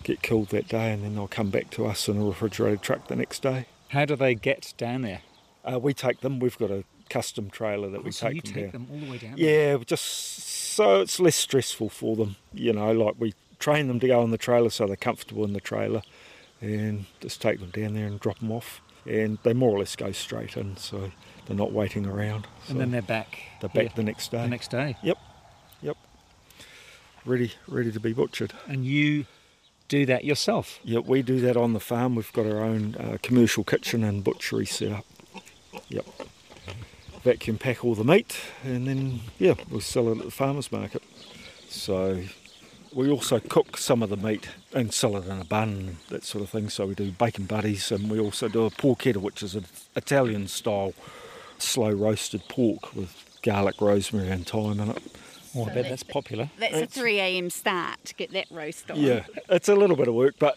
get 0.02 0.20
killed 0.20 0.48
that 0.48 0.68
day, 0.68 0.92
and 0.92 1.02
then 1.02 1.14
they'll 1.14 1.26
come 1.26 1.48
back 1.48 1.70
to 1.70 1.86
us 1.86 2.06
in 2.06 2.18
a 2.20 2.24
refrigerated 2.24 2.82
truck 2.82 3.08
the 3.08 3.16
next 3.16 3.40
day. 3.42 3.64
How 3.88 4.04
do 4.04 4.14
they 4.14 4.34
get 4.34 4.74
down 4.76 5.00
there? 5.02 5.22
Uh, 5.64 5.78
we 5.78 5.94
take 5.94 6.20
them. 6.20 6.38
We've 6.38 6.58
got 6.58 6.70
a 6.70 6.84
custom 7.08 7.48
trailer 7.48 7.88
that 7.88 8.02
we 8.04 8.08
Oh, 8.08 8.10
so 8.10 8.26
take 8.28 8.34
you 8.36 8.42
them 8.42 8.52
take 8.52 8.72
down. 8.72 8.86
them 8.86 8.88
all 8.92 8.98
the 9.06 9.10
way 9.10 9.18
down 9.18 9.36
there? 9.36 9.72
Yeah, 9.78 9.84
just 9.86 10.04
so 10.04 11.00
it's 11.00 11.18
less 11.18 11.36
stressful 11.36 11.88
for 11.88 12.14
them. 12.14 12.36
You 12.52 12.74
know, 12.74 12.92
like 12.92 13.14
we 13.18 13.32
train 13.58 13.88
them 13.88 14.00
to 14.00 14.06
go 14.06 14.20
on 14.20 14.32
the 14.32 14.38
trailer 14.38 14.68
so 14.70 14.86
they're 14.86 14.96
comfortable 14.96 15.44
in 15.44 15.54
the 15.54 15.60
trailer, 15.60 16.02
and 16.62 17.04
just 17.20 17.42
take 17.42 17.60
them 17.60 17.70
down 17.70 17.92
there 17.92 18.06
and 18.06 18.18
drop 18.18 18.38
them 18.38 18.50
off. 18.50 18.80
And 19.04 19.38
they 19.42 19.52
more 19.52 19.76
or 19.76 19.80
less 19.80 19.96
go 19.96 20.12
straight 20.12 20.56
in, 20.56 20.76
so 20.76 21.10
they're 21.46 21.56
not 21.56 21.72
waiting 21.72 22.06
around. 22.06 22.46
And 22.68 22.80
then 22.80 22.92
they're 22.92 23.02
back. 23.02 23.38
They're 23.60 23.68
back 23.68 23.96
the 23.96 24.04
next 24.04 24.30
day. 24.30 24.42
The 24.42 24.48
next 24.48 24.70
day. 24.70 24.96
Yep, 25.02 25.18
yep. 25.82 25.96
Ready, 27.24 27.52
ready 27.66 27.90
to 27.90 28.00
be 28.00 28.12
butchered. 28.12 28.52
And 28.68 28.86
you 28.86 29.26
do 29.88 30.06
that 30.06 30.24
yourself? 30.24 30.78
Yep, 30.84 31.04
we 31.06 31.22
do 31.22 31.40
that 31.40 31.56
on 31.56 31.72
the 31.72 31.80
farm. 31.80 32.14
We've 32.14 32.32
got 32.32 32.46
our 32.46 32.60
own 32.60 32.94
uh, 32.94 33.18
commercial 33.22 33.64
kitchen 33.64 34.04
and 34.04 34.22
butchery 34.22 34.66
set 34.66 34.92
up. 34.92 35.04
Yep. 35.88 36.06
Vacuum 37.24 37.58
pack 37.58 37.84
all 37.84 37.94
the 37.94 38.04
meat, 38.04 38.36
and 38.64 38.86
then 38.86 39.20
yeah, 39.38 39.54
we'll 39.68 39.80
sell 39.80 40.08
it 40.08 40.18
at 40.18 40.24
the 40.24 40.30
farmers 40.30 40.72
market. 40.72 41.02
So 41.68 42.22
we 42.94 43.10
also 43.10 43.40
cook 43.40 43.76
some 43.76 44.02
of 44.02 44.10
the 44.10 44.16
meat 44.16 44.48
and 44.72 44.92
sell 44.92 45.16
it 45.16 45.26
in 45.26 45.40
a 45.40 45.44
bun, 45.44 45.96
that 46.08 46.24
sort 46.24 46.44
of 46.44 46.50
thing. 46.50 46.68
So 46.68 46.86
we 46.86 46.94
do 46.94 47.10
bacon 47.10 47.46
buddies, 47.46 47.90
and 47.90 48.10
we 48.10 48.20
also 48.20 48.48
do 48.48 48.64
a 48.64 48.70
porchetta, 48.70 49.16
which 49.16 49.42
is 49.42 49.54
an 49.54 49.66
Italian 49.96 50.48
style 50.48 50.94
slow 51.58 51.90
roasted 51.90 52.42
pork 52.48 52.94
with 52.94 53.14
garlic, 53.42 53.80
rosemary, 53.80 54.30
and 54.30 54.46
thyme 54.46 54.80
in 54.80 54.90
it. 54.90 55.02
Oh, 55.54 55.66
I 55.66 55.74
bet 55.74 55.88
that's 55.88 56.02
popular. 56.02 56.50
That's 56.58 56.76
a 56.76 56.86
3 56.86 57.20
a.m. 57.20 57.50
start 57.50 58.04
to 58.06 58.14
get 58.14 58.32
that 58.32 58.46
roast 58.50 58.90
on. 58.90 58.98
Yeah, 58.98 59.24
it's 59.48 59.68
a 59.68 59.74
little 59.74 59.96
bit 59.96 60.08
of 60.08 60.14
work, 60.14 60.36
but 60.38 60.56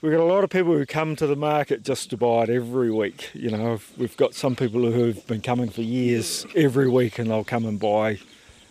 we've 0.00 0.12
got 0.12 0.20
a 0.20 0.24
lot 0.24 0.42
of 0.42 0.50
people 0.50 0.72
who 0.72 0.84
come 0.84 1.14
to 1.16 1.26
the 1.26 1.36
market 1.36 1.84
just 1.84 2.10
to 2.10 2.16
buy 2.16 2.42
it 2.42 2.50
every 2.50 2.90
week. 2.90 3.30
You 3.32 3.50
know, 3.50 3.78
we've 3.96 4.16
got 4.16 4.34
some 4.34 4.56
people 4.56 4.90
who 4.90 5.04
have 5.04 5.26
been 5.26 5.40
coming 5.40 5.70
for 5.70 5.82
years 5.82 6.44
every 6.56 6.88
week 6.88 7.18
and 7.18 7.30
they'll 7.30 7.44
come 7.44 7.64
and 7.64 7.78
buy 7.78 8.18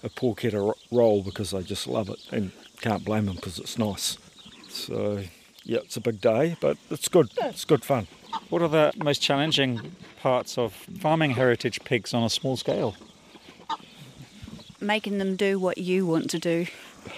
a 0.03 0.09
porchetta 0.09 0.59
ro- 0.59 0.75
roll 0.91 1.23
because 1.23 1.51
they 1.51 1.61
just 1.61 1.87
love 1.87 2.09
it 2.09 2.19
and 2.31 2.51
can't 2.81 3.03
blame 3.03 3.25
them 3.25 3.35
because 3.35 3.59
it's 3.59 3.77
nice. 3.77 4.17
So, 4.69 5.23
yeah, 5.63 5.79
it's 5.79 5.97
a 5.97 6.01
big 6.01 6.19
day, 6.19 6.57
but 6.59 6.77
it's 6.89 7.07
good. 7.07 7.31
It's 7.41 7.65
good 7.65 7.85
fun. 7.85 8.07
What 8.49 8.61
are 8.61 8.67
the 8.67 8.91
most 8.97 9.21
challenging 9.21 9.95
parts 10.21 10.57
of 10.57 10.73
farming 10.73 11.31
heritage 11.31 11.83
pigs 11.83 12.13
on 12.13 12.23
a 12.23 12.29
small 12.29 12.57
scale? 12.57 12.95
making 14.83 15.17
them 15.17 15.35
do 15.35 15.57
what 15.57 15.77
you 15.77 16.05
want 16.05 16.29
to 16.29 16.39
do 16.39 16.67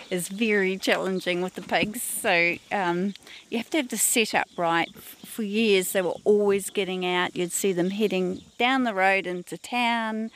is 0.09 0.29
very 0.29 0.77
challenging 0.77 1.41
with 1.41 1.55
the 1.55 1.61
pigs. 1.61 2.01
So 2.01 2.55
um, 2.71 3.13
you 3.49 3.57
have 3.57 3.69
to 3.71 3.77
have 3.77 3.89
the 3.89 3.97
setup 3.97 4.47
right. 4.57 4.93
For 4.95 5.43
years, 5.43 5.91
they 5.91 6.01
were 6.01 6.15
always 6.23 6.69
getting 6.69 7.05
out. 7.05 7.35
You'd 7.35 7.51
see 7.51 7.73
them 7.73 7.89
heading 7.89 8.41
down 8.57 8.83
the 8.83 8.93
road 8.93 9.27
into 9.27 9.57
town, 9.57 10.31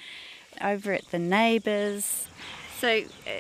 over 0.64 0.92
at 0.94 1.10
the 1.12 1.20
neighbours. 1.20 2.28
So 2.80 2.88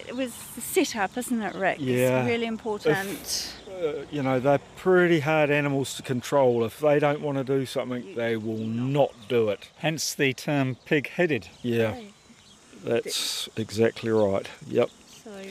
it 0.07 0.15
was 0.15 0.33
the 0.55 0.61
setup, 0.61 1.17
isn't 1.17 1.41
it, 1.41 1.55
Rick? 1.55 1.77
Yeah. 1.79 2.19
It's 2.21 2.27
really 2.27 2.43
If- 2.45 2.49
important. 2.49 3.53
Uh, 3.69 4.03
you 4.11 4.21
know, 4.21 4.41
they're 4.41 4.59
pretty 4.75 5.21
hard 5.21 5.49
animals 5.49 5.95
to 5.95 6.03
control. 6.03 6.65
If 6.65 6.79
they 6.79 6.99
don't 6.99 7.21
want 7.21 7.37
to 7.37 7.45
do 7.45 7.65
something, 7.65 8.15
they 8.15 8.35
will 8.35 8.57
not 8.57 9.11
do 9.29 9.47
it. 9.47 9.69
Hence 9.77 10.13
the 10.13 10.33
term 10.33 10.75
pig 10.83 11.07
headed. 11.09 11.47
Yeah, 11.61 11.95
that's 12.83 13.47
exactly 13.55 14.09
right. 14.11 14.47
Yep. 14.67 14.89
So, 15.23 15.41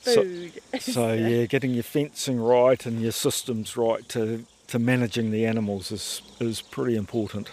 So- 0.00 0.22
food. 0.24 0.52
So 0.80 1.12
yeah, 1.12 1.44
getting 1.46 1.74
your 1.74 1.84
fencing 1.84 2.40
right 2.40 2.84
and 2.84 3.00
your 3.00 3.12
systems 3.12 3.76
right 3.76 4.08
to, 4.08 4.44
to 4.68 4.78
managing 4.80 5.30
the 5.30 5.46
animals 5.46 5.92
is 5.92 6.22
is 6.40 6.60
pretty 6.60 6.96
important. 6.96 7.48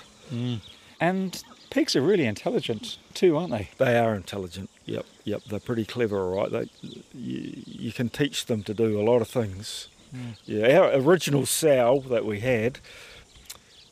And 0.99 1.43
pigs 1.69 1.95
are 1.95 2.01
really 2.01 2.25
intelligent 2.25 2.97
too, 3.13 3.37
aren't 3.37 3.51
they? 3.51 3.69
They 3.77 3.97
are 3.97 4.15
intelligent. 4.15 4.69
Yep, 4.85 5.05
yep. 5.23 5.43
They're 5.45 5.59
pretty 5.59 5.85
clever, 5.85 6.21
all 6.21 6.41
right. 6.43 6.51
They 6.51 6.69
you, 7.13 7.63
you 7.65 7.91
can 7.91 8.09
teach 8.09 8.45
them 8.45 8.63
to 8.63 8.73
do 8.73 8.99
a 8.99 9.03
lot 9.03 9.21
of 9.21 9.27
things. 9.27 9.87
Mm. 10.15 10.37
Yeah, 10.45 10.79
our 10.79 10.93
original 10.93 11.45
sow 11.45 12.03
that 12.09 12.25
we 12.25 12.39
had, 12.39 12.79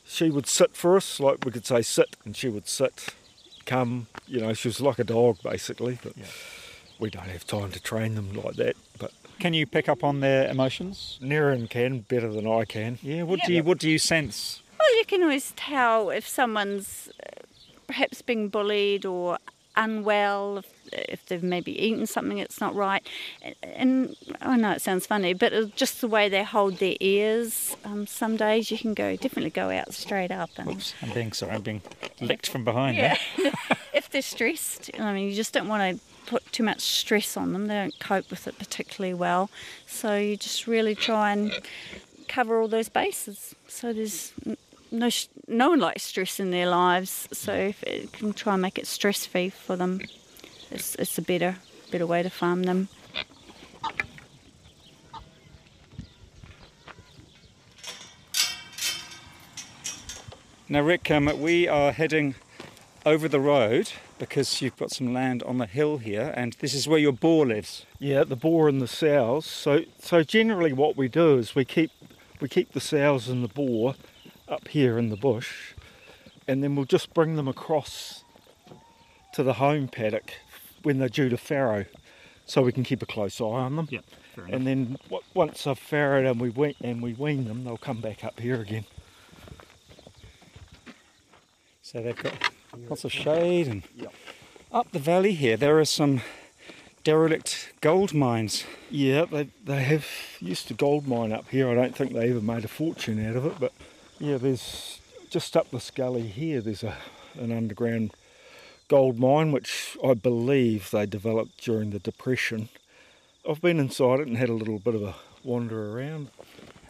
she 0.04 0.30
would 0.30 0.46
sit 0.46 0.76
for 0.76 0.96
us, 0.96 1.20
like 1.20 1.44
we 1.44 1.50
could 1.50 1.66
say 1.66 1.82
sit, 1.82 2.16
and 2.24 2.36
she 2.36 2.48
would 2.48 2.68
sit, 2.68 3.14
come. 3.66 4.06
You 4.26 4.40
know, 4.40 4.52
she 4.54 4.68
was 4.68 4.80
like 4.80 4.98
a 4.98 5.04
dog 5.04 5.38
basically. 5.42 5.98
But 6.02 6.14
we 6.98 7.10
don't 7.10 7.28
have 7.28 7.46
time 7.46 7.70
to 7.72 7.80
train 7.80 8.14
them 8.14 8.32
like 8.32 8.54
that. 8.56 8.76
But 8.98 9.12
Can 9.40 9.52
you 9.54 9.66
pick 9.66 9.88
up 9.88 10.04
on 10.04 10.20
their 10.20 10.48
emotions? 10.48 11.18
Nerin 11.20 11.68
can 11.68 12.00
better 12.00 12.32
than 12.32 12.46
I 12.46 12.64
can. 12.64 12.98
Yeah. 13.02 13.24
What 13.24 13.40
do 13.44 13.52
you 13.52 13.62
What 13.62 13.78
do 13.78 13.90
you 13.90 13.98
sense? 13.98 14.62
Well, 14.78 14.96
you 14.98 15.04
can 15.06 15.22
always 15.22 15.52
tell 15.56 16.10
if 16.10 16.26
someone's 16.28 17.08
perhaps 17.86 18.22
being 18.22 18.48
bullied 18.48 19.04
or 19.04 19.38
unwell, 19.76 20.58
if, 20.58 20.72
if 20.92 21.26
they've 21.26 21.42
maybe 21.42 21.72
eaten 21.84 22.06
something 22.06 22.38
that's 22.38 22.60
not 22.60 22.74
right. 22.74 23.06
And 23.62 24.16
I 24.40 24.56
know 24.56 24.72
it 24.72 24.82
sounds 24.82 25.06
funny, 25.06 25.34
but 25.34 25.74
just 25.74 26.00
the 26.00 26.08
way 26.08 26.28
they 26.28 26.44
hold 26.44 26.78
their 26.78 26.96
ears, 27.00 27.76
um, 27.84 28.06
some 28.06 28.36
days 28.36 28.70
you 28.70 28.78
can 28.78 28.94
go 28.94 29.16
definitely 29.16 29.50
go 29.50 29.70
out 29.70 29.92
straight 29.92 30.30
up. 30.30 30.50
And 30.56 30.68
Whoops, 30.68 30.94
I'm 31.02 31.12
being 31.12 31.32
sorry. 31.32 31.52
I'm 31.52 31.62
being 31.62 31.82
licked 32.20 32.48
from 32.48 32.64
behind. 32.64 32.96
yeah, 32.96 33.16
there. 33.36 33.52
if 33.94 34.10
they're 34.10 34.22
stressed, 34.22 34.90
I 34.98 35.12
mean, 35.12 35.28
you 35.28 35.34
just 35.34 35.52
don't 35.52 35.68
want 35.68 35.98
to 35.98 36.04
put 36.26 36.50
too 36.52 36.62
much 36.62 36.80
stress 36.80 37.36
on 37.36 37.52
them. 37.52 37.66
They 37.66 37.74
don't 37.74 37.98
cope 37.98 38.30
with 38.30 38.46
it 38.46 38.58
particularly 38.58 39.14
well. 39.14 39.50
So 39.86 40.16
you 40.16 40.36
just 40.36 40.66
really 40.66 40.94
try 40.94 41.32
and 41.32 41.52
cover 42.28 42.60
all 42.60 42.68
those 42.68 42.88
bases. 42.88 43.54
So 43.68 43.92
there's 43.92 44.32
no 44.94 45.10
no 45.48 45.70
one 45.70 45.80
likes 45.80 46.02
stress 46.02 46.40
in 46.40 46.50
their 46.50 46.68
lives. 46.68 47.28
So 47.32 47.52
if 47.52 47.82
it 47.82 48.12
can 48.12 48.32
try 48.32 48.54
and 48.54 48.62
make 48.62 48.78
it 48.78 48.86
stress 48.86 49.26
free 49.26 49.50
for 49.50 49.76
them, 49.76 50.00
it's 50.70 50.94
it's 50.94 51.18
a 51.18 51.22
better 51.22 51.56
better 51.90 52.06
way 52.06 52.22
to 52.22 52.30
farm 52.30 52.62
them. 52.62 52.88
Now, 60.66 60.80
Rick, 60.80 61.10
um, 61.10 61.30
we 61.40 61.68
are 61.68 61.92
heading 61.92 62.36
over 63.04 63.28
the 63.28 63.38
road 63.38 63.92
because 64.18 64.62
you've 64.62 64.76
got 64.78 64.90
some 64.90 65.12
land 65.12 65.42
on 65.42 65.58
the 65.58 65.66
hill 65.66 65.98
here, 65.98 66.32
and 66.34 66.54
this 66.54 66.72
is 66.72 66.88
where 66.88 66.98
your 66.98 67.12
boar 67.12 67.46
lives. 67.46 67.84
Yeah, 67.98 68.24
the 68.24 68.34
boar 68.34 68.68
and 68.68 68.80
the 68.80 68.88
sows. 68.88 69.44
So, 69.44 69.82
so 69.98 70.22
generally, 70.22 70.72
what 70.72 70.96
we 70.96 71.08
do 71.08 71.36
is 71.36 71.54
we 71.54 71.66
keep 71.66 71.90
we 72.40 72.48
keep 72.48 72.72
the 72.72 72.80
sows 72.80 73.28
and 73.28 73.44
the 73.44 73.48
boar 73.48 73.94
up 74.48 74.68
here 74.68 74.98
in 74.98 75.08
the 75.10 75.16
bush, 75.16 75.72
and 76.46 76.62
then 76.62 76.76
we'll 76.76 76.84
just 76.84 77.14
bring 77.14 77.36
them 77.36 77.48
across 77.48 78.24
to 79.32 79.42
the 79.42 79.54
home 79.54 79.88
paddock 79.88 80.32
when 80.82 80.98
they're 80.98 81.08
due 81.08 81.28
to 81.28 81.36
farrow, 81.36 81.86
so 82.46 82.62
we 82.62 82.72
can 82.72 82.84
keep 82.84 83.02
a 83.02 83.06
close 83.06 83.40
eye 83.40 83.44
on 83.44 83.76
them. 83.76 83.88
Yeah, 83.90 84.00
And 84.48 84.66
then 84.66 84.98
once 85.32 85.66
I've 85.66 85.78
farrowed 85.80 86.30
and 86.30 86.40
we 86.40 86.50
wean, 86.50 86.74
and 86.82 87.02
we 87.02 87.14
wean 87.14 87.46
them, 87.46 87.64
they'll 87.64 87.76
come 87.76 88.00
back 88.00 88.22
up 88.24 88.38
here 88.40 88.60
again. 88.60 88.84
So 91.82 92.02
they've 92.02 92.16
got 92.16 92.34
lots 92.88 93.04
of 93.04 93.12
shade, 93.12 93.68
and 93.68 93.82
up 94.72 94.90
the 94.92 94.98
valley 94.98 95.32
here 95.32 95.56
there 95.56 95.78
are 95.78 95.84
some 95.84 96.22
derelict 97.04 97.72
gold 97.80 98.12
mines. 98.14 98.64
Yeah, 98.90 99.26
they 99.26 99.48
they 99.64 99.82
have 99.84 100.06
used 100.40 100.68
to 100.68 100.74
gold 100.74 101.06
mine 101.06 101.32
up 101.32 101.48
here. 101.50 101.68
I 101.68 101.74
don't 101.74 101.94
think 101.96 102.12
they 102.12 102.30
ever 102.30 102.40
made 102.40 102.64
a 102.64 102.68
fortune 102.68 103.24
out 103.24 103.36
of 103.36 103.46
it, 103.46 103.54
but 103.60 103.72
yeah, 104.24 104.38
there's 104.38 105.00
just 105.30 105.56
up 105.56 105.70
this 105.70 105.90
gully 105.90 106.26
here. 106.26 106.60
There's 106.60 106.82
a 106.82 106.96
an 107.38 107.50
underground 107.50 108.12
gold 108.88 109.18
mine 109.18 109.50
which 109.50 109.96
I 110.04 110.14
believe 110.14 110.90
they 110.92 111.04
developed 111.04 111.64
during 111.64 111.90
the 111.90 111.98
depression. 111.98 112.68
I've 113.48 113.60
been 113.60 113.80
inside 113.80 114.20
it 114.20 114.28
and 114.28 114.36
had 114.36 114.48
a 114.48 114.52
little 114.54 114.78
bit 114.78 114.94
of 114.94 115.02
a 115.02 115.14
wander 115.42 115.90
around. 115.98 116.28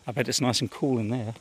I 0.06 0.12
bet 0.12 0.28
it's 0.28 0.40
nice 0.40 0.60
and 0.60 0.70
cool 0.70 0.98
in 0.98 1.08
there. 1.08 1.34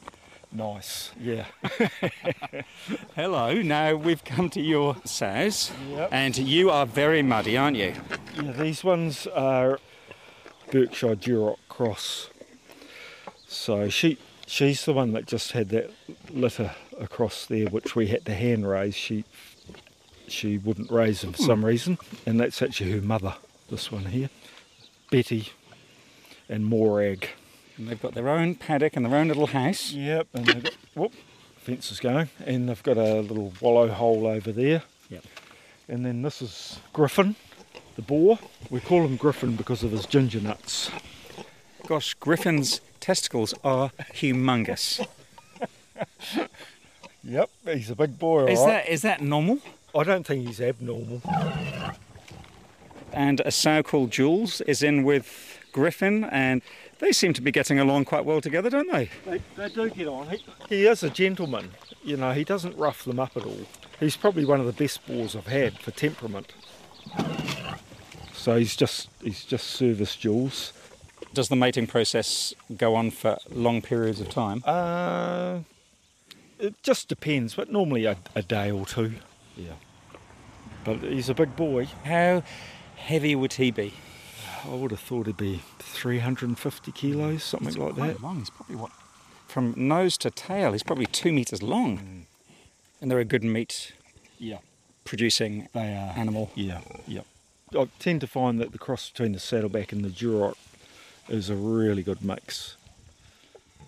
Nice, 0.53 1.11
yeah. 1.19 1.45
Hello. 3.15 3.53
Now 3.61 3.95
we've 3.95 4.23
come 4.23 4.49
to 4.51 4.61
your 4.61 4.95
sows, 5.03 5.71
Yep. 5.91 6.09
and 6.11 6.37
you 6.37 6.69
are 6.69 6.85
very 6.85 7.21
muddy, 7.23 7.57
aren't 7.57 7.75
you? 7.77 7.93
Yeah, 8.41 8.51
these 8.53 8.83
ones 8.83 9.27
are 9.27 9.79
Berkshire 10.71 11.15
Duroc 11.15 11.57
Cross. 11.69 12.29
So 13.47 13.89
she 13.89 14.17
she's 14.47 14.85
the 14.85 14.93
one 14.93 15.13
that 15.13 15.25
just 15.25 15.51
had 15.51 15.69
that 15.69 15.91
litter 16.29 16.71
across 16.99 17.45
there, 17.45 17.67
which 17.67 17.95
we 17.95 18.07
had 18.07 18.25
to 18.25 18.33
hand 18.33 18.67
raise. 18.67 18.95
She 18.95 19.25
she 20.27 20.57
wouldn't 20.57 20.89
raise 20.89 21.21
them 21.21 21.33
for 21.33 21.41
some 21.41 21.59
hmm. 21.59 21.65
reason, 21.65 21.97
and 22.25 22.39
that's 22.39 22.61
actually 22.61 22.91
her 22.91 23.01
mother. 23.01 23.35
This 23.69 23.91
one 23.91 24.05
here, 24.05 24.29
Betty, 25.11 25.49
and 26.49 26.65
Morag. 26.65 27.29
And 27.77 27.87
they've 27.87 28.01
got 28.01 28.13
their 28.13 28.29
own 28.29 28.55
paddock 28.55 28.95
and 28.95 29.05
their 29.05 29.15
own 29.15 29.27
little 29.27 29.47
house. 29.47 29.91
Yep, 29.91 30.27
and 30.33 30.45
they've 30.45 30.63
got 30.63 30.73
whoop, 30.95 31.13
fence 31.57 31.91
is 31.91 31.99
going, 31.99 32.29
and 32.45 32.69
they've 32.69 32.83
got 32.83 32.97
a 32.97 33.21
little 33.21 33.53
wallow 33.61 33.87
hole 33.87 34.27
over 34.27 34.51
there. 34.51 34.83
Yep. 35.09 35.23
And 35.89 36.05
then 36.05 36.21
this 36.21 36.41
is 36.41 36.79
Griffin, 36.93 37.35
the 37.95 38.01
boar. 38.01 38.39
We 38.69 38.79
call 38.79 39.03
him 39.03 39.15
Griffin 39.15 39.55
because 39.55 39.83
of 39.83 39.91
his 39.91 40.05
ginger 40.05 40.39
nuts. 40.39 40.91
Gosh, 41.87 42.13
Griffin's 42.13 42.79
testicles 43.03 43.53
are 43.65 43.91
humongous. 44.13 45.05
Yep, 47.25 47.49
he's 47.63 47.89
a 47.89 47.95
big 47.95 48.19
boy. 48.19 48.47
Is 48.47 48.59
all 48.59 48.67
that 48.67 48.83
right. 48.83 48.89
is 48.89 49.01
that 49.03 49.21
normal? 49.21 49.59
I 49.97 50.03
don't 50.03 50.27
think 50.27 50.45
he's 50.45 50.59
abnormal. 50.59 51.21
And 53.13 53.39
a 53.41 53.51
sow 53.51 53.81
called 53.81 54.11
Jules 54.11 54.59
is 54.61 54.83
in 54.83 55.03
with 55.03 55.57
Griffin, 55.71 56.25
and 56.25 56.61
they 56.99 57.13
seem 57.13 57.31
to 57.33 57.41
be 57.41 57.49
getting 57.49 57.79
along 57.79 58.05
quite 58.05 58.25
well 58.25 58.41
together, 58.41 58.69
don't 58.69 58.91
they? 58.91 59.09
They, 59.25 59.41
they 59.55 59.69
do 59.69 59.89
get 59.89 60.07
on. 60.07 60.31
He, 60.31 60.45
he 60.67 60.85
is 60.85 61.01
a 61.01 61.09
gentleman. 61.09 61.71
You 62.03 62.17
know, 62.17 62.33
he 62.33 62.43
doesn't 62.43 62.75
rough 62.75 63.05
them 63.05 63.21
up 63.21 63.37
at 63.37 63.45
all. 63.45 63.67
He's 64.01 64.17
probably 64.17 64.43
one 64.43 64.59
of 64.59 64.65
the 64.65 64.73
best 64.73 65.07
boars 65.07 65.33
I've 65.33 65.47
had 65.47 65.79
for 65.79 65.91
temperament. 65.91 66.51
So 68.33 68.57
he's 68.57 68.75
just 68.75 69.09
he's 69.21 69.45
just 69.45 69.67
service 69.67 70.17
Jules. 70.17 70.73
Does 71.33 71.49
the 71.49 71.55
mating 71.55 71.87
process 71.87 72.53
go 72.77 72.95
on 72.95 73.11
for 73.11 73.37
long 73.51 73.81
periods 73.81 74.19
of 74.21 74.29
time? 74.29 74.63
Uh, 74.65 75.59
it 76.59 76.75
just 76.83 77.07
depends, 77.07 77.55
but 77.55 77.71
normally 77.71 78.05
a, 78.05 78.17
a 78.35 78.41
day 78.41 78.71
or 78.71 78.85
two. 78.85 79.13
Yeah. 79.57 79.73
But 80.83 80.99
he's 80.99 81.29
a 81.29 81.33
big 81.33 81.55
boy. 81.55 81.85
How 82.05 82.43
heavy 82.95 83.35
would 83.35 83.53
he 83.53 83.71
be? 83.71 83.93
I 84.65 84.69
would 84.75 84.91
have 84.91 84.99
thought 84.99 85.27
he'd 85.27 85.37
be 85.37 85.61
350 85.79 86.91
kilos, 86.93 87.43
something 87.43 87.67
He's 87.67 87.77
like 87.77 87.95
quite 87.95 88.07
that. 88.13 88.21
long. 88.23 88.39
He's 88.39 88.49
probably 88.49 88.75
what? 88.77 88.91
From 89.47 89.73
nose 89.75 90.17
to 90.19 90.31
tail, 90.31 90.71
he's 90.71 90.83
probably 90.83 91.05
two 91.05 91.31
metres 91.31 91.61
long. 91.61 92.25
And 93.01 93.11
they're 93.11 93.19
a 93.19 93.25
good 93.25 93.43
meat 93.43 93.93
Yeah. 94.39 94.59
producing 95.03 95.67
They 95.73 95.93
are. 95.93 96.13
animal. 96.17 96.51
Yeah, 96.55 96.81
yeah. 97.07 97.21
I 97.77 97.87
tend 97.99 98.21
to 98.21 98.27
find 98.27 98.59
that 98.61 98.71
the 98.71 98.77
cross 98.77 99.09
between 99.09 99.33
the 99.33 99.39
saddleback 99.39 99.91
and 99.91 100.03
the 100.05 100.09
Duroc 100.09 100.55
is 101.29 101.49
a 101.49 101.55
really 101.55 102.03
good 102.03 102.23
mix. 102.23 102.75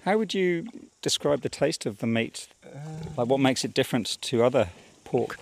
How 0.03 0.17
would 0.17 0.33
you 0.33 0.67
describe 1.01 1.41
the 1.41 1.49
taste 1.49 1.85
of 1.85 1.97
the 1.99 2.07
meat? 2.07 2.47
Like 3.17 3.27
what 3.27 3.39
makes 3.39 3.63
it 3.65 3.73
different 3.73 4.17
to 4.21 4.43
other 4.43 4.69
pork? 5.03 5.37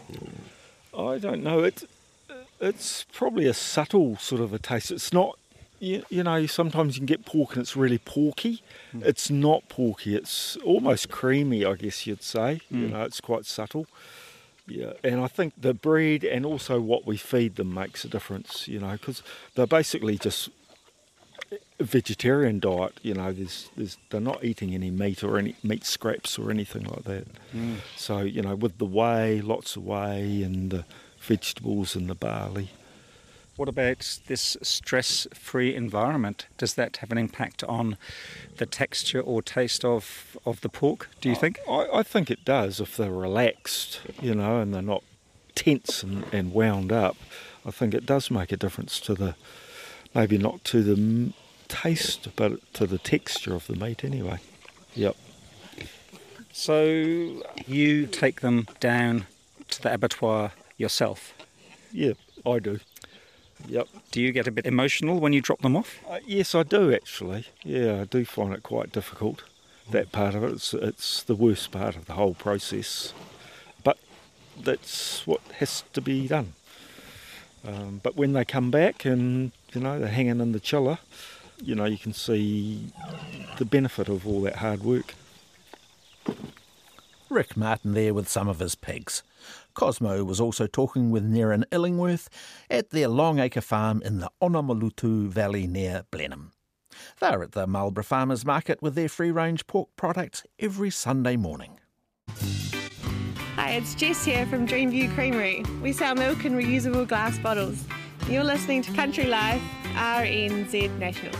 I 0.97 1.17
don't 1.17 1.43
know. 1.43 1.59
It's 1.63 1.85
it's 2.61 3.05
probably 3.11 3.45
a 3.47 3.53
subtle 3.53 4.17
sort 4.17 4.41
of 4.41 4.53
a 4.53 4.59
taste. 4.59 4.91
It's 4.91 5.11
not. 5.13 5.37
You, 5.79 6.01
you 6.09 6.23
know, 6.23 6.45
sometimes 6.45 6.95
you 6.95 7.01
can 7.01 7.07
get 7.07 7.25
pork 7.25 7.55
and 7.55 7.61
it's 7.61 7.75
really 7.75 7.97
porky. 7.97 8.61
It's 8.93 9.29
not 9.29 9.67
porky. 9.67 10.15
It's 10.15 10.55
almost 10.63 11.09
creamy, 11.09 11.65
I 11.65 11.73
guess 11.73 12.07
you'd 12.07 12.23
say. 12.23 12.61
You 12.71 12.87
Mm. 12.87 12.91
know, 12.91 13.03
it's 13.03 13.19
quite 13.19 13.45
subtle. 13.45 13.87
Yeah, 14.65 14.93
and 15.03 15.19
I 15.19 15.27
think 15.27 15.53
the 15.59 15.73
breed 15.73 16.23
and 16.23 16.45
also 16.45 16.79
what 16.79 17.05
we 17.05 17.17
feed 17.17 17.57
them 17.57 17.73
makes 17.73 18.05
a 18.05 18.07
difference. 18.07 18.65
You 18.69 18.79
know, 18.79 18.93
because 18.93 19.23
they're 19.55 19.67
basically 19.67 20.17
just 20.17 20.47
vegetarian 21.83 22.59
diet. 22.59 22.99
You 23.01 23.13
know, 23.13 23.31
there's, 23.31 23.69
there's 23.75 23.97
they're 24.09 24.21
not 24.21 24.43
eating 24.43 24.73
any 24.73 24.89
meat 24.89 25.23
or 25.23 25.37
any 25.37 25.55
meat 25.63 25.85
scraps 25.85 26.39
or 26.39 26.51
anything 26.51 26.83
like 26.83 27.03
that. 27.03 27.27
Mm. 27.53 27.77
So 27.95 28.19
you 28.19 28.41
know, 28.41 28.55
with 28.55 28.77
the 28.77 28.85
whey, 28.85 29.41
lots 29.41 29.75
of 29.75 29.83
whey 29.83 30.43
and 30.43 30.71
the 30.71 30.85
vegetables 31.19 31.95
and 31.95 32.09
the 32.09 32.15
barley. 32.15 32.69
What 33.55 33.69
about 33.69 34.19
this 34.25 34.57
stress 34.63 35.27
free 35.33 35.75
environment? 35.75 36.47
Does 36.57 36.73
that 36.73 36.97
have 36.97 37.11
an 37.11 37.19
impact 37.19 37.63
on 37.63 37.97
the 38.57 38.65
texture 38.65 39.21
or 39.21 39.43
taste 39.43 39.85
of, 39.85 40.37
of 40.43 40.61
the 40.61 40.69
pork, 40.69 41.09
do 41.21 41.29
you 41.29 41.35
think? 41.35 41.59
I, 41.69 41.87
I 41.93 42.03
think 42.03 42.31
it 42.31 42.43
does 42.45 42.79
if 42.79 42.97
they're 42.97 43.11
relaxed, 43.11 44.01
you 44.19 44.33
know, 44.33 44.59
and 44.59 44.73
they're 44.73 44.81
not 44.81 45.03
tense 45.53 46.01
and, 46.01 46.25
and 46.33 46.51
wound 46.51 46.91
up. 46.91 47.15
I 47.63 47.69
think 47.69 47.93
it 47.93 48.07
does 48.07 48.31
make 48.31 48.51
a 48.51 48.57
difference 48.57 48.99
to 49.01 49.13
the, 49.13 49.35
maybe 50.15 50.39
not 50.39 50.63
to 50.65 50.81
the 50.81 51.33
taste, 51.73 52.27
but 52.35 52.73
to 52.73 52.85
the 52.85 52.97
texture 52.97 53.55
of 53.55 53.67
the 53.67 53.75
meat 53.75 54.03
anyway. 54.03 54.39
Yep. 54.95 55.15
So 56.51 56.83
you 57.65 58.05
take 58.05 58.41
them 58.41 58.67
down 58.79 59.25
to 59.69 59.81
the 59.81 59.93
abattoir 59.93 60.51
yourself? 60.77 61.33
Yeah, 61.91 62.13
I 62.45 62.59
do. 62.59 62.79
Yep. 63.67 63.87
Do 64.11 64.21
you 64.21 64.31
get 64.31 64.47
a 64.47 64.51
bit 64.51 64.65
emotional 64.65 65.19
when 65.19 65.33
you 65.33 65.41
drop 65.41 65.61
them 65.61 65.75
off? 65.75 65.99
Uh, 66.07 66.19
yes, 66.25 66.53
I 66.53 66.63
do 66.63 66.93
actually. 66.93 67.47
Yeah, 67.63 68.01
I 68.01 68.03
do 68.05 68.23
find 68.25 68.53
it 68.53 68.61
quite 68.61 68.91
difficult. 68.91 69.43
That 69.89 70.11
part 70.11 70.35
of 70.35 70.43
it, 70.43 70.51
it's, 70.51 70.73
it's 70.73 71.23
the 71.23 71.35
worst 71.35 71.71
part 71.71 71.95
of 71.95 72.05
the 72.05 72.13
whole 72.13 72.33
process. 72.33 73.13
But 73.83 73.97
that's 74.61 75.25
what 75.25 75.41
has 75.59 75.83
to 75.93 76.01
be 76.01 76.27
done. 76.27 76.53
Um, 77.65 78.01
but 78.03 78.15
when 78.15 78.33
they 78.33 78.45
come 78.45 78.71
back 78.71 79.05
and 79.05 79.51
you 79.73 79.81
know 79.81 79.97
they're 79.97 80.09
hanging 80.09 80.41
in 80.41 80.51
the 80.51 80.59
chiller, 80.59 80.99
you 81.63 81.75
know 81.75 81.85
you 81.85 81.97
can 81.97 82.13
see 82.13 82.91
the 83.57 83.65
benefit 83.65 84.09
of 84.09 84.27
all 84.27 84.41
that 84.41 84.57
hard 84.57 84.83
work. 84.83 85.15
Rick 87.29 87.57
Martin 87.57 87.93
there 87.93 88.13
with 88.13 88.29
some 88.29 88.47
of 88.47 88.59
his 88.59 88.75
pigs. 88.75 89.23
Cosmo 89.73 90.23
was 90.23 90.39
also 90.39 90.67
talking 90.67 91.09
with 91.09 91.27
Nerin 91.27 91.63
Illingworth 91.71 92.29
at 92.69 92.91
their 92.91 93.07
Longacre 93.07 93.61
farm 93.61 94.01
in 94.05 94.19
the 94.19 94.29
Onamalutu 94.41 95.27
Valley 95.27 95.65
near 95.65 96.03
Blenheim. 96.11 96.51
They're 97.19 97.41
at 97.41 97.53
the 97.53 97.65
Marlborough 97.65 98.03
Farmers 98.03 98.45
Market 98.45 98.81
with 98.81 98.93
their 98.93 99.09
free 99.09 99.31
range 99.31 99.65
pork 99.65 99.89
products 99.95 100.43
every 100.59 100.91
Sunday 100.91 101.35
morning. 101.35 101.79
Hi, 103.55 103.71
it's 103.71 103.95
Jess 103.95 104.23
here 104.23 104.45
from 104.45 104.67
Dreamview 104.67 105.13
Creamery. 105.15 105.63
We 105.81 105.91
sell 105.91 106.13
milk 106.13 106.45
in 106.45 106.53
reusable 106.53 107.07
glass 107.07 107.39
bottles. 107.39 107.83
You're 108.29 108.43
listening 108.43 108.83
to 108.83 108.93
Country 108.93 109.25
Life, 109.25 109.61
RNZ 109.93 110.97
National. 110.97 111.33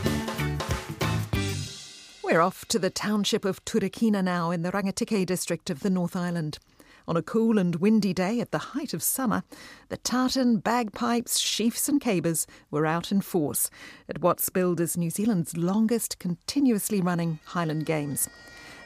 We're 2.22 2.40
off 2.40 2.64
to 2.66 2.78
the 2.78 2.90
township 2.90 3.44
of 3.44 3.64
Turakina 3.64 4.22
now 4.22 4.50
in 4.50 4.62
the 4.62 4.70
Rangitikei 4.70 5.26
district 5.26 5.70
of 5.70 5.80
the 5.80 5.90
North 5.90 6.14
Island. 6.14 6.58
On 7.06 7.16
a 7.16 7.22
cool 7.22 7.58
and 7.58 7.76
windy 7.76 8.14
day 8.14 8.40
at 8.40 8.50
the 8.50 8.58
height 8.58 8.94
of 8.94 9.02
summer, 9.02 9.42
the 9.88 9.96
tartan, 9.98 10.58
bagpipes, 10.58 11.40
sheafs, 11.40 11.88
and 11.88 12.00
cabers 12.00 12.46
were 12.70 12.86
out 12.86 13.12
in 13.12 13.20
force 13.20 13.70
at 14.08 14.20
what's 14.20 14.48
billed 14.48 14.80
as 14.80 14.96
New 14.96 15.10
Zealand's 15.10 15.56
longest 15.56 16.18
continuously 16.18 17.00
running 17.00 17.40
Highland 17.44 17.86
Games. 17.86 18.28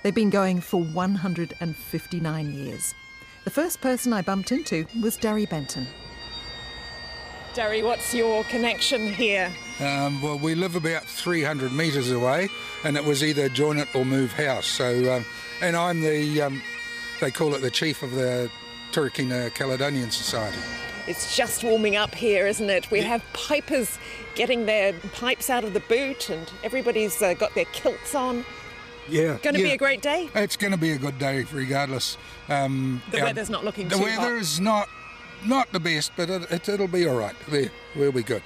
They've 0.02 0.14
been 0.14 0.30
going 0.30 0.60
for 0.60 0.82
159 0.82 2.52
years. 2.52 2.94
The 3.44 3.50
first 3.50 3.80
person 3.80 4.12
I 4.12 4.22
bumped 4.22 4.50
into 4.50 4.86
was 5.02 5.16
Darry 5.16 5.46
Benton. 5.46 5.86
Darry, 7.54 7.82
what's 7.82 8.14
your 8.14 8.44
connection 8.44 9.12
here? 9.12 9.52
Um, 9.80 10.22
well, 10.22 10.38
we 10.38 10.54
live 10.54 10.76
about 10.76 11.04
300 11.04 11.72
metres 11.72 12.10
away, 12.10 12.48
and 12.84 12.96
it 12.96 13.04
was 13.04 13.24
either 13.24 13.48
join 13.48 13.78
it 13.78 13.88
or 13.94 14.04
move 14.04 14.32
house. 14.32 14.66
So, 14.66 15.16
um, 15.16 15.24
and 15.60 15.76
I'm 15.76 16.00
the, 16.00 16.42
um, 16.42 16.62
they 17.20 17.30
call 17.30 17.54
it 17.54 17.60
the 17.62 17.70
chief 17.70 18.02
of 18.02 18.12
the 18.12 18.50
Turakina 18.92 19.52
Caledonian 19.54 20.10
Society. 20.10 20.58
It's 21.08 21.36
just 21.36 21.64
warming 21.64 21.96
up 21.96 22.14
here, 22.14 22.46
isn't 22.46 22.68
it? 22.70 22.90
We 22.90 23.00
have 23.00 23.24
pipers 23.32 23.98
getting 24.34 24.66
their 24.66 24.92
pipes 25.14 25.50
out 25.50 25.64
of 25.64 25.72
the 25.74 25.80
boot, 25.80 26.30
and 26.30 26.50
everybody's 26.62 27.20
uh, 27.22 27.34
got 27.34 27.54
their 27.54 27.64
kilts 27.66 28.14
on. 28.14 28.44
Yeah. 29.08 29.38
Going 29.42 29.56
to 29.56 29.62
be 29.62 29.70
a 29.70 29.76
great 29.78 30.02
day. 30.02 30.28
It's 30.34 30.56
going 30.56 30.72
to 30.72 30.76
be 30.78 30.90
a 30.92 30.98
good 30.98 31.18
day, 31.18 31.44
regardless. 31.50 32.18
Um, 32.48 33.02
The 33.10 33.20
our- 33.20 33.26
weather's 33.26 33.50
not 33.50 33.64
looking 33.64 33.88
The 33.88 33.96
weather 33.98 34.20
hot. 34.20 34.32
is 34.32 34.60
not 34.60 34.88
not 35.44 35.70
the 35.72 35.80
best, 35.80 36.12
but 36.16 36.30
it, 36.30 36.50
it, 36.50 36.68
it'll 36.68 36.88
be 36.88 37.06
all 37.06 37.16
right. 37.16 37.34
There, 37.48 37.70
we'll 37.96 38.12
be 38.12 38.22
good. 38.22 38.42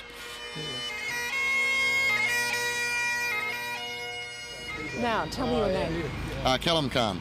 Now, 5.00 5.24
tell 5.26 5.46
me 5.46 5.56
your 5.56 5.68
name. 5.68 6.04
Uh, 6.44 6.58
Callum 6.58 6.88
Khan, 6.90 7.20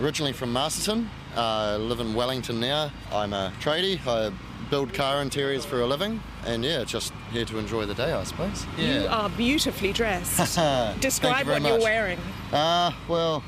originally 0.00 0.32
from 0.32 0.52
Masterton. 0.52 1.08
Uh, 1.36 1.76
live 1.78 2.00
in 2.00 2.14
Wellington 2.14 2.58
now. 2.58 2.90
I'm 3.12 3.32
a 3.32 3.52
tradie. 3.60 4.00
I 4.06 4.32
build 4.70 4.92
car 4.94 5.22
interiors 5.22 5.64
for 5.64 5.82
a 5.82 5.86
living, 5.86 6.20
and 6.46 6.64
yeah, 6.64 6.82
just 6.84 7.12
here 7.30 7.44
to 7.44 7.58
enjoy 7.58 7.86
the 7.86 7.94
day, 7.94 8.12
I 8.12 8.24
suppose. 8.24 8.66
You 8.78 9.06
are 9.08 9.28
beautifully 9.30 9.92
dressed. 9.92 10.36
Thank 10.56 10.96
you 10.96 11.02
Describe 11.02 11.46
very 11.46 11.60
what 11.60 11.68
you're 11.68 11.80
wearing. 11.80 12.18
Uh, 12.52 12.92
well, 13.06 13.44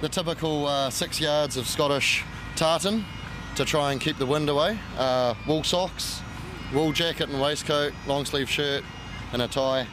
the 0.00 0.08
typical 0.08 0.66
uh, 0.66 0.90
six 0.90 1.20
yards 1.20 1.56
of 1.56 1.66
Scottish 1.66 2.24
tartan 2.56 3.04
to 3.60 3.66
try 3.66 3.92
and 3.92 4.00
keep 4.00 4.16
the 4.16 4.24
wind 4.24 4.48
away. 4.48 4.78
Uh, 4.96 5.34
wool 5.46 5.62
socks, 5.62 6.22
wool 6.72 6.92
jacket 6.92 7.28
and 7.28 7.40
waistcoat, 7.40 7.92
long 8.06 8.24
sleeve 8.24 8.48
shirt, 8.48 8.82
and 9.34 9.42
a 9.42 9.48
tie. 9.48 9.86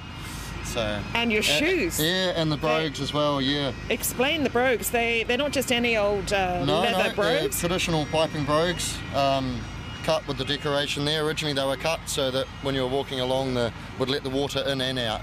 So 0.63 0.81
And 1.13 1.31
your 1.33 1.41
Uh, 1.41 1.43
shoes. 1.43 1.99
yeah, 1.99 2.31
and 2.35 2.49
the 2.51 2.55
brogues 2.57 3.01
as 3.01 3.13
well. 3.13 3.41
Yeah. 3.41 3.71
Explain 3.89 4.43
the 4.43 4.49
brogues. 4.49 4.89
They 4.89 5.23
they're 5.27 5.37
not 5.37 5.51
just 5.51 5.71
any 5.71 5.97
old 5.97 6.31
uh, 6.31 6.63
No, 6.63 6.79
leather 6.79 7.09
no, 7.09 7.13
brogues. 7.13 7.59
traditional 7.59 8.05
piping 8.05 8.45
brogues, 8.45 8.95
um, 9.13 9.59
cut 10.05 10.25
with 10.29 10.37
the 10.37 10.45
decoration 10.45 11.03
there. 11.03 11.23
Originally 11.25 11.53
they 11.53 11.65
were 11.65 11.75
cut 11.77 11.99
so 12.05 12.31
that 12.31 12.47
when 12.61 12.73
you 12.73 12.81
were 12.83 12.87
walking 12.89 13.19
along, 13.19 13.53
the 13.53 13.71
would 13.99 14.09
let 14.09 14.23
the 14.23 14.29
water 14.29 14.61
in 14.67 14.79
and 14.79 14.97
out. 14.99 15.21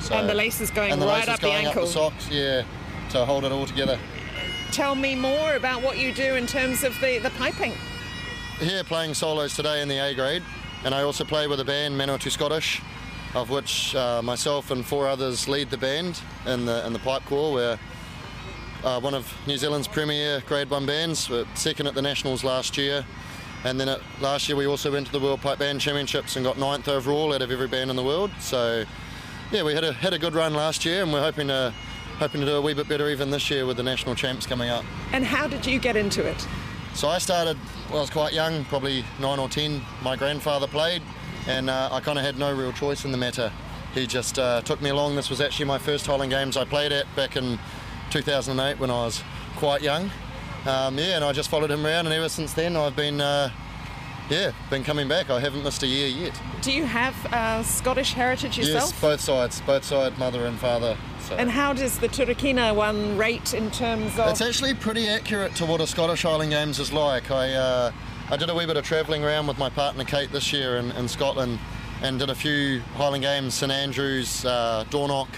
So, 0.00 0.14
And 0.14 0.28
the 0.28 0.34
laces 0.34 0.70
going 0.70 0.92
and 0.92 1.00
the 1.00 1.06
right 1.06 1.20
laces 1.26 1.34
up 1.34 1.40
the 1.40 1.46
going 1.46 1.66
ankle. 1.66 1.82
Up 1.82 1.88
the 1.88 1.92
socks, 1.94 2.28
yeah, 2.30 2.62
to 3.10 3.24
hold 3.24 3.44
it 3.44 3.52
all 3.52 3.64
together. 3.66 3.98
Tell 4.72 4.94
me 4.94 5.14
more 5.14 5.54
about 5.54 5.80
what 5.82 5.96
you 5.96 6.12
do 6.12 6.34
in 6.34 6.46
terms 6.46 6.84
of 6.84 6.92
the, 7.00 7.18
the 7.18 7.30
piping. 7.30 7.72
Here 8.60 8.82
playing 8.84 9.12
solos 9.12 9.54
today 9.54 9.82
in 9.82 9.88
the 9.88 9.98
A 9.98 10.14
grade, 10.14 10.42
and 10.82 10.94
I 10.94 11.02
also 11.02 11.24
play 11.24 11.46
with 11.46 11.60
a 11.60 11.64
band, 11.64 11.94
Manawatu 11.94 12.30
Scottish, 12.30 12.80
of 13.34 13.50
which 13.50 13.94
uh, 13.94 14.22
myself 14.22 14.70
and 14.70 14.82
four 14.82 15.06
others 15.08 15.46
lead 15.46 15.68
the 15.68 15.76
band 15.76 16.18
in 16.46 16.64
the 16.64 16.86
in 16.86 16.94
the 16.94 16.98
pipe 17.00 17.22
corps. 17.26 17.52
We're 17.52 17.78
uh, 18.82 18.98
one 19.00 19.12
of 19.12 19.30
New 19.46 19.58
Zealand's 19.58 19.86
premier 19.86 20.42
Grade 20.46 20.70
One 20.70 20.86
bands. 20.86 21.28
We're 21.28 21.44
second 21.54 21.86
at 21.86 21.94
the 21.94 22.00
Nationals 22.00 22.44
last 22.44 22.78
year, 22.78 23.04
and 23.64 23.78
then 23.78 23.90
at, 23.90 24.00
last 24.22 24.48
year 24.48 24.56
we 24.56 24.66
also 24.66 24.90
went 24.90 25.06
to 25.08 25.12
the 25.12 25.20
World 25.20 25.42
Pipe 25.42 25.58
Band 25.58 25.78
Championships 25.82 26.36
and 26.36 26.44
got 26.44 26.56
ninth 26.56 26.88
overall 26.88 27.34
out 27.34 27.42
of 27.42 27.50
every 27.50 27.68
band 27.68 27.90
in 27.90 27.96
the 27.96 28.04
world. 28.04 28.30
So, 28.40 28.86
yeah, 29.52 29.64
we 29.64 29.74
had 29.74 29.84
a 29.84 29.92
had 29.92 30.14
a 30.14 30.18
good 30.18 30.34
run 30.34 30.54
last 30.54 30.86
year, 30.86 31.02
and 31.02 31.12
we're 31.12 31.20
hoping 31.20 31.48
to 31.48 31.74
hoping 32.18 32.40
to 32.40 32.46
do 32.46 32.54
a 32.54 32.62
wee 32.62 32.72
bit 32.72 32.88
better 32.88 33.10
even 33.10 33.30
this 33.30 33.50
year 33.50 33.66
with 33.66 33.76
the 33.76 33.82
national 33.82 34.14
champs 34.14 34.46
coming 34.46 34.70
up. 34.70 34.86
And 35.12 35.26
how 35.26 35.46
did 35.46 35.66
you 35.66 35.78
get 35.78 35.94
into 35.94 36.26
it? 36.26 36.46
So 36.94 37.08
I 37.08 37.18
started 37.18 37.58
when 37.88 37.98
I 37.98 38.00
was 38.00 38.10
quite 38.10 38.32
young, 38.32 38.64
probably 38.64 39.04
nine 39.20 39.38
or 39.38 39.48
ten. 39.48 39.80
My 40.02 40.16
grandfather 40.16 40.66
played, 40.66 41.02
and 41.46 41.70
uh, 41.70 41.88
I 41.92 42.00
kind 42.00 42.18
of 42.18 42.24
had 42.24 42.38
no 42.38 42.54
real 42.54 42.72
choice 42.72 43.04
in 43.04 43.12
the 43.12 43.18
matter. 43.18 43.52
He 43.94 44.06
just 44.06 44.38
uh, 44.38 44.60
took 44.62 44.82
me 44.82 44.90
along. 44.90 45.16
This 45.16 45.30
was 45.30 45.40
actually 45.40 45.66
my 45.66 45.78
first 45.78 46.06
Highland 46.06 46.30
Games 46.30 46.56
I 46.56 46.64
played 46.64 46.92
at 46.92 47.06
back 47.16 47.36
in 47.36 47.58
2008 48.10 48.78
when 48.78 48.90
I 48.90 49.04
was 49.04 49.22
quite 49.56 49.82
young. 49.82 50.10
Um, 50.66 50.98
yeah, 50.98 51.16
and 51.16 51.24
I 51.24 51.32
just 51.32 51.48
followed 51.48 51.70
him 51.70 51.86
around, 51.86 52.06
and 52.06 52.14
ever 52.14 52.28
since 52.28 52.52
then 52.52 52.76
I've 52.76 52.96
been, 52.96 53.20
uh, 53.20 53.50
yeah, 54.28 54.50
been 54.68 54.82
coming 54.82 55.06
back. 55.08 55.30
I 55.30 55.40
haven't 55.40 55.62
missed 55.62 55.82
a 55.82 55.86
year 55.86 56.08
yet. 56.08 56.38
Do 56.60 56.72
you 56.72 56.84
have 56.84 57.14
uh, 57.32 57.62
Scottish 57.62 58.12
heritage 58.12 58.58
yourself? 58.58 58.90
Yes, 58.90 59.00
both 59.00 59.20
sides, 59.20 59.60
both 59.60 59.84
side, 59.84 60.18
mother 60.18 60.44
and 60.46 60.58
father. 60.58 60.96
So. 61.26 61.34
And 61.34 61.50
how 61.50 61.72
does 61.72 61.98
the 61.98 62.08
Turakina 62.08 62.72
one 62.72 63.18
rate 63.18 63.52
in 63.52 63.68
terms 63.72 64.16
of? 64.16 64.28
It's 64.28 64.40
actually 64.40 64.74
pretty 64.74 65.08
accurate 65.08 65.56
to 65.56 65.66
what 65.66 65.80
a 65.80 65.86
Scottish 65.86 66.22
Highland 66.22 66.52
Games 66.52 66.78
is 66.78 66.92
like. 66.92 67.32
I 67.32 67.52
uh, 67.52 67.92
I 68.30 68.36
did 68.36 68.48
a 68.48 68.54
wee 68.54 68.64
bit 68.64 68.76
of 68.76 68.84
travelling 68.84 69.24
around 69.24 69.48
with 69.48 69.58
my 69.58 69.68
partner 69.68 70.04
Kate 70.04 70.30
this 70.30 70.52
year 70.52 70.76
in, 70.76 70.92
in 70.92 71.08
Scotland 71.08 71.58
and 72.00 72.20
did 72.20 72.30
a 72.30 72.34
few 72.34 72.80
Highland 72.94 73.24
Games, 73.24 73.54
St 73.54 73.72
Andrews, 73.72 74.44
uh, 74.44 74.84
Dornoch, 74.90 75.28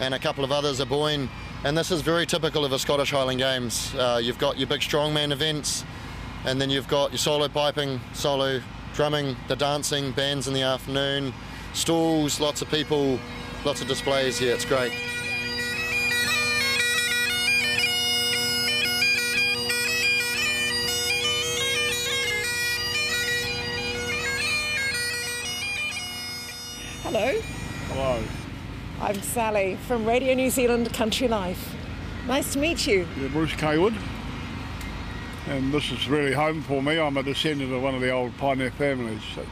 and 0.00 0.14
a 0.14 0.18
couple 0.18 0.42
of 0.42 0.52
others 0.52 0.80
at 0.80 0.88
Boyne. 0.88 1.28
And 1.64 1.76
this 1.76 1.90
is 1.90 2.00
very 2.00 2.24
typical 2.24 2.64
of 2.64 2.72
a 2.72 2.78
Scottish 2.78 3.10
Highland 3.10 3.38
Games. 3.38 3.94
Uh, 3.94 4.18
you've 4.22 4.38
got 4.38 4.56
your 4.56 4.68
big 4.68 4.80
strongman 4.80 5.32
events, 5.32 5.84
and 6.46 6.58
then 6.58 6.70
you've 6.70 6.88
got 6.88 7.10
your 7.10 7.18
solo 7.18 7.48
piping, 7.48 8.00
solo 8.14 8.62
drumming, 8.94 9.36
the 9.48 9.56
dancing, 9.56 10.12
bands 10.12 10.48
in 10.48 10.54
the 10.54 10.62
afternoon, 10.62 11.34
stalls, 11.74 12.40
lots 12.40 12.62
of 12.62 12.70
people, 12.70 13.18
lots 13.66 13.82
of 13.82 13.88
displays. 13.88 14.40
Yeah, 14.40 14.52
it's 14.52 14.64
great. 14.64 14.92
Hello. 27.16 27.40
Hello. 27.88 28.22
I'm 29.00 29.22
Sally 29.22 29.76
from 29.86 30.04
Radio 30.04 30.34
New 30.34 30.50
Zealand 30.50 30.92
Country 30.92 31.28
Life. 31.28 31.74
Nice 32.26 32.52
to 32.52 32.58
meet 32.58 32.86
you. 32.86 33.08
Yeah, 33.18 33.28
Bruce 33.28 33.52
Kaywood. 33.52 33.96
And 35.48 35.72
this 35.72 35.90
is 35.90 36.10
really 36.10 36.34
home 36.34 36.60
for 36.60 36.82
me. 36.82 36.98
I'm 36.98 37.16
a 37.16 37.22
descendant 37.22 37.72
of 37.72 37.80
one 37.80 37.94
of 37.94 38.02
the 38.02 38.10
old 38.10 38.36
pioneer 38.36 38.70
families 38.70 39.22
that 39.34 39.46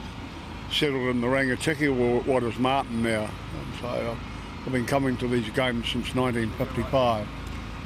settled 0.71 1.09
in 1.09 1.23
the 1.23 1.27
Rangitikei, 1.27 1.89
or 1.89 2.21
what 2.25 2.43
is 2.43 2.59
Marton 2.59 3.03
now. 3.03 3.23
And 3.23 3.81
so 3.81 3.87
uh, 3.87 4.17
I've 4.67 4.73
been 4.73 4.85
coming 4.85 5.17
to 5.17 5.27
these 5.27 5.49
games 5.49 5.89
since 5.89 6.15
1955. 6.15 7.27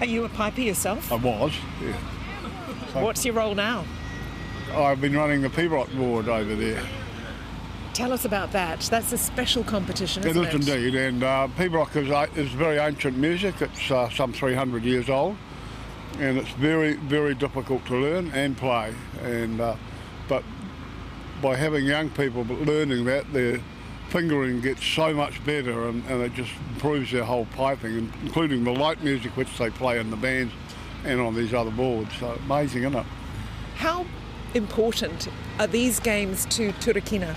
Are 0.01 0.07
you 0.07 0.25
a 0.25 0.29
piper 0.29 0.61
yourself? 0.61 1.13
I 1.13 1.15
was, 1.15 1.53
yeah. 1.81 1.97
So 2.95 3.05
What's 3.05 3.25
your 3.25 3.35
role 3.35 3.55
now? 3.55 3.85
I've 4.75 5.01
been 5.01 5.17
running 5.17 5.41
the 5.43 5.51
Pibroch 5.51 5.97
board 5.97 6.29
over 6.29 6.57
there. 6.57 6.83
Tell 7.99 8.13
us 8.13 8.25
about 8.25 8.53
that. 8.53 8.79
That's 8.83 9.11
a 9.11 9.19
special 9.19 9.65
competition, 9.65 10.23
It 10.23 10.31
isn't 10.31 10.47
is 10.47 10.69
indeed, 10.69 10.95
and 10.95 11.25
uh, 11.25 11.49
Pibroch 11.57 11.97
is, 11.97 12.09
uh, 12.09 12.29
is 12.37 12.49
very 12.51 12.79
ancient 12.79 13.19
music. 13.19 13.61
It's 13.61 13.91
uh, 13.91 14.09
some 14.11 14.33
300 14.33 14.85
years 14.85 15.11
old, 15.11 15.37
and 16.21 16.39
it's 16.39 16.51
very, 16.51 16.93
very 16.93 17.35
difficult 17.35 17.85
to 17.87 17.97
learn 17.97 18.31
and 18.31 18.57
play. 18.57 18.95
And 19.23 19.61
uh, 19.61 19.75
but 20.29 20.45
by 21.43 21.57
having 21.57 21.87
young 21.87 22.09
people 22.11 22.45
learning 22.45 23.05
that, 23.07 23.33
their 23.33 23.59
fingering 24.11 24.61
gets 24.61 24.87
so 24.87 25.13
much 25.13 25.45
better, 25.45 25.89
and, 25.89 26.05
and 26.07 26.23
it 26.23 26.35
just 26.35 26.53
improves 26.75 27.11
their 27.11 27.25
whole 27.25 27.47
piping, 27.57 28.13
including 28.23 28.63
the 28.63 28.71
light 28.73 29.03
music 29.03 29.37
which 29.37 29.59
they 29.59 29.71
play 29.71 29.99
in 29.99 30.11
the 30.11 30.17
bands 30.17 30.55
and 31.05 31.21
on 31.21 31.35
these 31.35 31.53
other 31.53 31.73
boards. 31.73 32.15
So 32.21 32.39
amazing, 32.45 32.85
isn't 32.85 32.95
it? 32.95 33.07
How 33.75 34.07
important 34.55 35.27
are 35.59 35.67
these 35.67 35.99
games 35.99 36.47
to 36.47 36.71
Turakina 36.75 37.35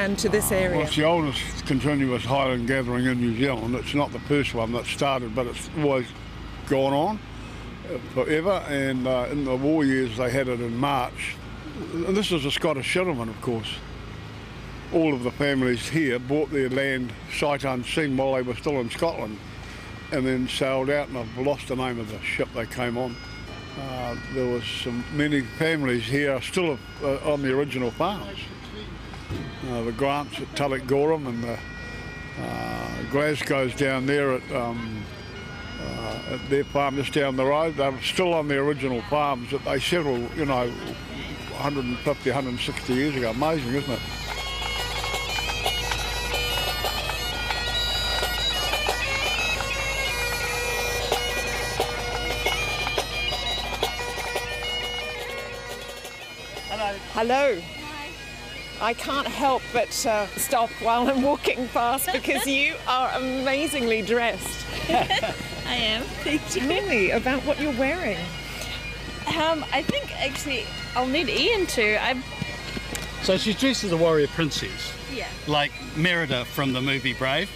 and 0.00 0.18
to 0.18 0.30
this 0.30 0.50
Well, 0.50 0.60
area? 0.60 0.80
it's 0.80 0.96
the 0.96 1.04
oldest 1.04 1.66
continuous 1.66 2.24
Highland 2.24 2.66
gathering 2.66 3.04
in 3.04 3.20
New 3.20 3.36
Zealand. 3.36 3.74
It's 3.74 3.94
not 3.94 4.12
the 4.12 4.20
first 4.20 4.54
one 4.54 4.72
that 4.72 4.86
started, 4.86 5.34
but 5.34 5.46
it's 5.46 5.68
always 5.78 6.06
gone 6.68 6.94
on 6.94 7.18
uh, 7.84 7.98
forever. 8.14 8.64
And 8.68 9.06
uh, 9.06 9.26
in 9.30 9.44
the 9.44 9.54
war 9.56 9.84
years, 9.84 10.16
they 10.16 10.30
had 10.30 10.48
it 10.48 10.60
in 10.60 10.74
March. 10.76 11.36
And 11.92 12.16
this 12.16 12.32
is 12.32 12.46
a 12.46 12.50
Scottish 12.50 12.90
settlement, 12.90 13.30
of 13.30 13.40
course. 13.42 13.74
All 14.94 15.12
of 15.12 15.22
the 15.22 15.30
families 15.30 15.90
here 15.90 16.18
bought 16.18 16.50
their 16.50 16.70
land 16.70 17.12
sight 17.38 17.64
unseen 17.64 18.16
while 18.16 18.34
they 18.34 18.42
were 18.42 18.56
still 18.56 18.80
in 18.80 18.88
Scotland 18.88 19.38
and 20.12 20.26
then 20.26 20.48
sailed 20.48 20.88
out, 20.88 21.08
and 21.08 21.18
I've 21.18 21.38
lost 21.38 21.68
the 21.68 21.76
name 21.76 22.00
of 22.00 22.10
the 22.10 22.20
ship 22.22 22.48
they 22.54 22.66
came 22.66 22.96
on. 22.96 23.14
Uh, 23.78 24.16
there 24.34 24.46
was 24.46 24.64
some 24.64 25.04
many 25.14 25.42
families 25.42 26.04
here 26.04 26.40
still 26.40 26.78
uh, 27.02 27.32
on 27.32 27.42
the 27.42 27.54
original 27.54 27.90
farms 27.92 28.38
uh, 29.70 29.82
the 29.82 29.92
Grants 29.92 30.40
at 30.40 30.54
Tulloch 30.56 30.86
Gorham 30.86 31.26
and 31.26 31.42
the 31.44 31.58
uh, 32.40 32.88
Glasgow's 33.10 33.74
down 33.74 34.06
there 34.06 34.32
at 34.32 34.52
um, 34.52 35.04
uh, 35.80 36.34
at 36.34 36.50
their 36.50 36.64
farm 36.64 36.96
just 36.96 37.12
down 37.12 37.36
the 37.36 37.44
road. 37.44 37.76
They're 37.76 38.00
still 38.02 38.34
on 38.34 38.48
the 38.48 38.58
original 38.58 39.02
farms 39.02 39.50
that 39.50 39.64
they 39.64 39.78
settled, 39.78 40.28
you 40.36 40.44
know, 40.44 40.68
150, 40.68 42.30
160 42.30 42.94
years 42.94 43.16
ago. 43.16 43.30
Amazing, 43.30 43.74
isn't 43.74 43.92
it? 43.92 44.00
Hello. 57.12 57.79
I 58.80 58.94
can't 58.94 59.26
help 59.26 59.62
but 59.72 60.06
uh, 60.06 60.26
stop 60.28 60.70
while 60.82 61.08
I'm 61.08 61.22
walking 61.22 61.68
past 61.68 62.10
because 62.12 62.46
you 62.46 62.74
are 62.88 63.10
amazingly 63.14 64.00
dressed. 64.02 64.66
I 64.88 65.74
am. 65.74 66.02
Thank 66.24 66.54
you. 66.54 66.62
Tell 66.62 66.88
me 66.88 67.10
about 67.10 67.42
what 67.44 67.60
you're 67.60 67.76
wearing. 67.78 68.16
Um, 69.36 69.64
I 69.72 69.82
think 69.82 70.10
actually 70.20 70.64
I'll 70.96 71.06
need 71.06 71.28
Ian 71.28 71.66
to. 71.68 72.02
I'm. 72.02 72.22
So 73.22 73.36
she's 73.36 73.58
dressed 73.58 73.84
as 73.84 73.92
a 73.92 73.96
warrior 73.98 74.28
princess, 74.28 74.94
Yeah. 75.14 75.28
like 75.46 75.72
Merida 75.94 76.46
from 76.46 76.72
the 76.72 76.80
movie 76.80 77.12
Brave. 77.12 77.50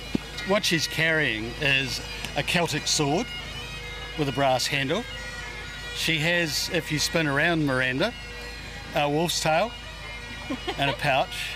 What 0.46 0.62
she's 0.62 0.86
carrying 0.86 1.46
is 1.62 2.02
a 2.36 2.42
Celtic 2.42 2.86
sword 2.86 3.26
with 4.18 4.28
a 4.28 4.32
brass 4.32 4.66
handle. 4.66 5.04
She 5.96 6.18
has, 6.18 6.68
if 6.74 6.92
you 6.92 6.98
spin 6.98 7.26
around 7.26 7.64
Miranda, 7.64 8.12
a 8.94 9.08
wolf's 9.08 9.40
tail 9.40 9.72
and 10.78 10.90
a 10.90 10.94
pouch. 10.94 11.50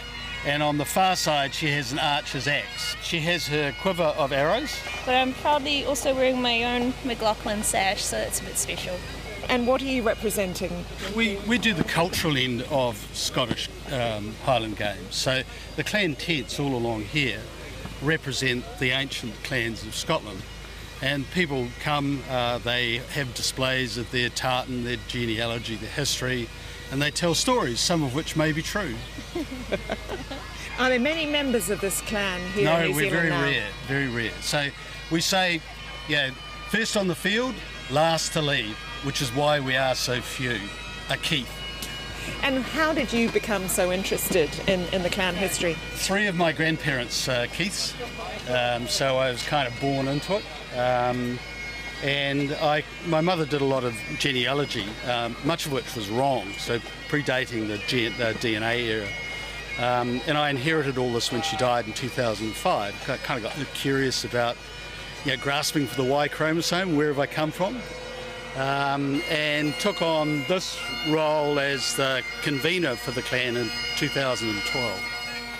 And 0.47 0.63
on 0.63 0.79
the 0.79 0.85
far 0.85 1.17
side, 1.17 1.53
she 1.53 1.67
has 1.73 1.93
an 1.93 1.99
archer's 1.99 2.47
axe. 2.47 2.97
She 3.03 3.21
has 3.21 3.49
her 3.49 3.75
quiver 3.81 4.15
of 4.17 4.33
arrows. 4.33 4.75
But 5.05 5.17
I'm 5.17 5.35
proudly 5.35 5.85
also 5.85 6.15
wearing 6.15 6.41
my 6.41 6.63
own 6.63 6.95
McLaughlin 7.05 7.63
sash, 7.65 8.05
so 8.05 8.19
it's 8.19 8.41
a 8.41 8.45
bit 8.45 8.57
special. 8.57 8.97
And 9.49 9.67
what 9.67 9.83
are 9.83 9.87
you 9.87 10.03
representing? 10.03 10.85
We, 11.17 11.39
we 11.49 11.59
do 11.59 11.75
the 11.75 11.85
cultural 11.85 12.37
end 12.37 12.63
of 12.71 12.97
Scottish 13.15 13.69
um, 13.91 14.35
Highland 14.45 14.77
Games. 14.77 15.15
So 15.15 15.43
the 15.77 15.85
clan 15.85 16.15
tents 16.15 16.61
all 16.61 16.75
along 16.75 17.03
here 17.03 17.41
represent 18.03 18.65
the 18.79 18.91
ancient 18.91 19.35
clans 19.43 19.85
of 19.87 19.95
Scotland. 19.95 20.43
And 21.01 21.31
people 21.31 21.69
come, 21.81 22.23
uh, 22.29 22.59
they 22.59 22.97
have 23.13 23.33
displays 23.35 23.99
of 23.99 24.11
their 24.11 24.29
tartan, 24.29 24.85
their 24.85 24.99
genealogy, 25.09 25.77
their 25.77 25.91
history, 25.91 26.49
and 26.91 27.01
they 27.01 27.11
tell 27.11 27.35
stories, 27.35 27.81
some 27.81 28.03
of 28.03 28.15
which 28.15 28.37
may 28.37 28.53
be 28.53 28.63
true. 28.63 28.95
Are 30.79 30.89
there 30.89 31.01
many 31.01 31.27
members 31.27 31.71
of 31.71 31.81
this 31.81 32.01
clan 32.03 32.41
here 32.53 32.65
no, 32.65 32.79
in 32.79 32.91
New 32.91 32.97
we're 32.97 33.11
very 33.11 33.31
now? 33.31 33.43
rare, 33.43 33.67
very 33.87 34.09
rare. 34.09 34.33
So 34.41 34.69
we 35.11 35.21
say, 35.21 35.61
yeah, 36.09 36.31
first 36.71 36.97
on 36.97 37.09
the 37.09 37.15
field, 37.15 37.55
last 37.91 38.33
to 38.35 38.41
leave, 38.43 38.77
which 39.03 39.21
is 39.21 39.35
why 39.35 39.59
we 39.59 39.77
are 39.77 39.95
so 39.95 40.21
few. 40.21 40.59
A 41.11 41.17
Keith. 41.17 41.51
And 42.43 42.63
how 42.63 42.93
did 42.93 43.13
you 43.13 43.31
become 43.31 43.67
so 43.69 43.91
interested 43.91 44.51
in, 44.69 44.81
in 44.93 45.03
the 45.03 45.11
clan 45.11 45.35
history? 45.35 45.75
Three 45.95 46.27
of 46.27 46.37
my 46.37 46.53
grandparents 46.53 47.29
uh, 47.29 47.47
Keiths, 47.53 47.95
um, 48.49 48.87
so 48.87 49.17
I 49.17 49.31
was 49.31 49.43
kind 49.43 49.67
of 49.67 49.79
born 49.81 50.07
into 50.07 50.37
it. 50.37 50.79
Um, 50.79 51.39
and 52.03 52.53
I, 52.53 52.85
my 53.07 53.21
mother 53.21 53.45
did 53.45 53.61
a 53.61 53.65
lot 53.65 53.85
of 53.85 53.95
genealogy, 54.19 54.85
um, 55.09 55.37
much 55.45 55.67
of 55.67 55.73
which 55.73 55.95
was 55.97 56.09
wrong, 56.09 56.53
so 56.59 56.79
predating 57.09 57.67
the, 57.67 57.79
G, 57.87 58.09
the 58.09 58.35
DNA 58.35 58.87
era. 58.87 59.09
Um, 59.79 60.21
and 60.27 60.37
I 60.37 60.51
inherited 60.51 60.99
all 60.99 61.13
this 61.13 61.33
when 61.33 61.43
she 61.43 61.57
died 61.57 61.87
in 61.87 61.93
2005. 61.93 63.11
I 63.11 63.17
kind 63.19 63.45
of 63.45 63.57
got 63.57 63.75
curious 63.75 64.25
about 64.25 64.57
you 65.25 65.37
know, 65.37 65.43
grasping 65.43 65.87
for 65.87 66.01
the 66.01 66.09
Y 66.09 66.29
chromosome, 66.29 66.97
where 66.97 67.09
have 67.09 67.19
I 67.19 67.27
come 67.27 67.51
from? 67.51 67.81
Um, 68.57 69.23
and 69.31 69.73
took 69.75 70.03
on 70.03 70.45
this 70.49 70.81
role 71.09 71.61
as 71.61 71.95
the 71.97 72.23
convener 72.43 72.97
for 72.97 73.13
the 73.13 73.23
clan 73.23 73.57
in 73.57 73.69
2012. 73.97 75.01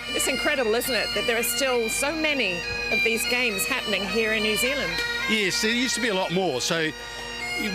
It's 0.09 0.27
incredible, 0.27 0.73
isn't 0.73 0.93
it, 0.93 1.07
that 1.15 1.27
there 1.27 1.37
are 1.37 1.43
still 1.43 1.87
so 1.87 2.13
many 2.13 2.59
of 2.91 3.03
these 3.03 3.25
games 3.29 3.65
happening 3.65 4.03
here 4.03 4.33
in 4.33 4.43
New 4.43 4.57
Zealand? 4.57 4.91
Yes, 5.29 5.61
there 5.61 5.69
used 5.69 5.93
to 5.93 6.01
be 6.01 6.07
a 6.07 6.13
lot 6.15 6.31
more. 6.31 6.59
So 6.59 6.89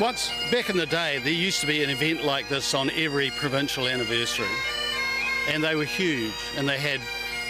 once 0.00 0.32
back 0.50 0.70
in 0.70 0.76
the 0.76 0.86
day, 0.86 1.20
there 1.20 1.32
used 1.32 1.61
to 1.61 1.68
be 1.68 1.84
an 1.84 1.90
event 1.90 2.24
like 2.24 2.48
this 2.48 2.74
on 2.74 2.90
every 2.90 3.30
provincial 3.30 3.86
anniversary, 3.86 4.48
and 5.48 5.62
they 5.62 5.76
were 5.76 5.84
huge, 5.84 6.34
and 6.57 6.68
they 6.68 6.78
had 6.78 7.00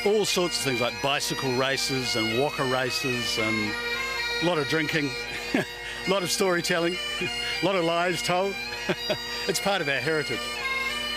all 0.04 0.26
sorts 0.26 0.58
of 0.58 0.64
things 0.64 0.82
like 0.82 0.92
bicycle 1.02 1.54
races 1.54 2.16
and 2.16 2.38
walker 2.38 2.64
races 2.64 3.38
and 3.38 3.72
a 4.42 4.44
lot 4.44 4.58
of 4.58 4.68
drinking, 4.68 5.10
a 5.54 6.10
lot 6.10 6.22
of 6.22 6.30
storytelling, 6.30 6.98
a 7.62 7.64
lot 7.64 7.74
of 7.74 7.82
lies 7.82 8.20
told. 8.20 8.54
it's 9.48 9.58
part 9.58 9.80
of 9.80 9.88
our 9.88 10.00
heritage. 10.00 10.38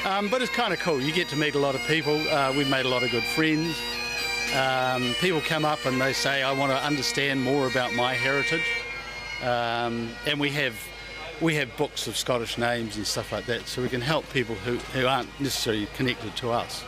Um, 0.05 0.29
but 0.29 0.41
it's 0.41 0.51
kind 0.51 0.71
of 0.71 0.79
cool. 0.79 1.01
You 1.01 1.11
get 1.11 1.27
to 1.29 1.35
meet 1.35 1.55
a 1.55 1.59
lot 1.59 1.75
of 1.75 1.85
people. 1.87 2.25
Uh, 2.29 2.53
we've 2.55 2.69
made 2.69 2.85
a 2.85 2.89
lot 2.89 3.03
of 3.03 3.11
good 3.11 3.25
friends. 3.25 3.75
Um, 4.55 5.13
people 5.19 5.41
come 5.41 5.65
up 5.65 5.85
and 5.85 5.99
they 5.99 6.13
say, 6.13 6.41
I 6.41 6.51
want 6.51 6.71
to 6.71 6.77
understand 6.77 7.43
more 7.43 7.67
about 7.67 7.93
my 7.93 8.13
heritage. 8.13 8.65
Um, 9.43 10.09
and 10.25 10.39
we 10.39 10.49
have 10.51 10.75
we 11.41 11.53
have 11.55 11.75
books 11.77 12.07
of 12.07 12.17
Scottish 12.17 12.57
names 12.57 12.97
and 12.97 13.05
stuff 13.05 13.31
like 13.31 13.45
that, 13.45 13.67
so 13.67 13.81
we 13.81 13.89
can 13.89 14.01
help 14.01 14.27
people 14.33 14.55
who, 14.55 14.77
who 14.77 15.05
aren't 15.05 15.29
necessarily 15.39 15.85
connected 15.93 16.35
to 16.37 16.49
us. 16.49 16.83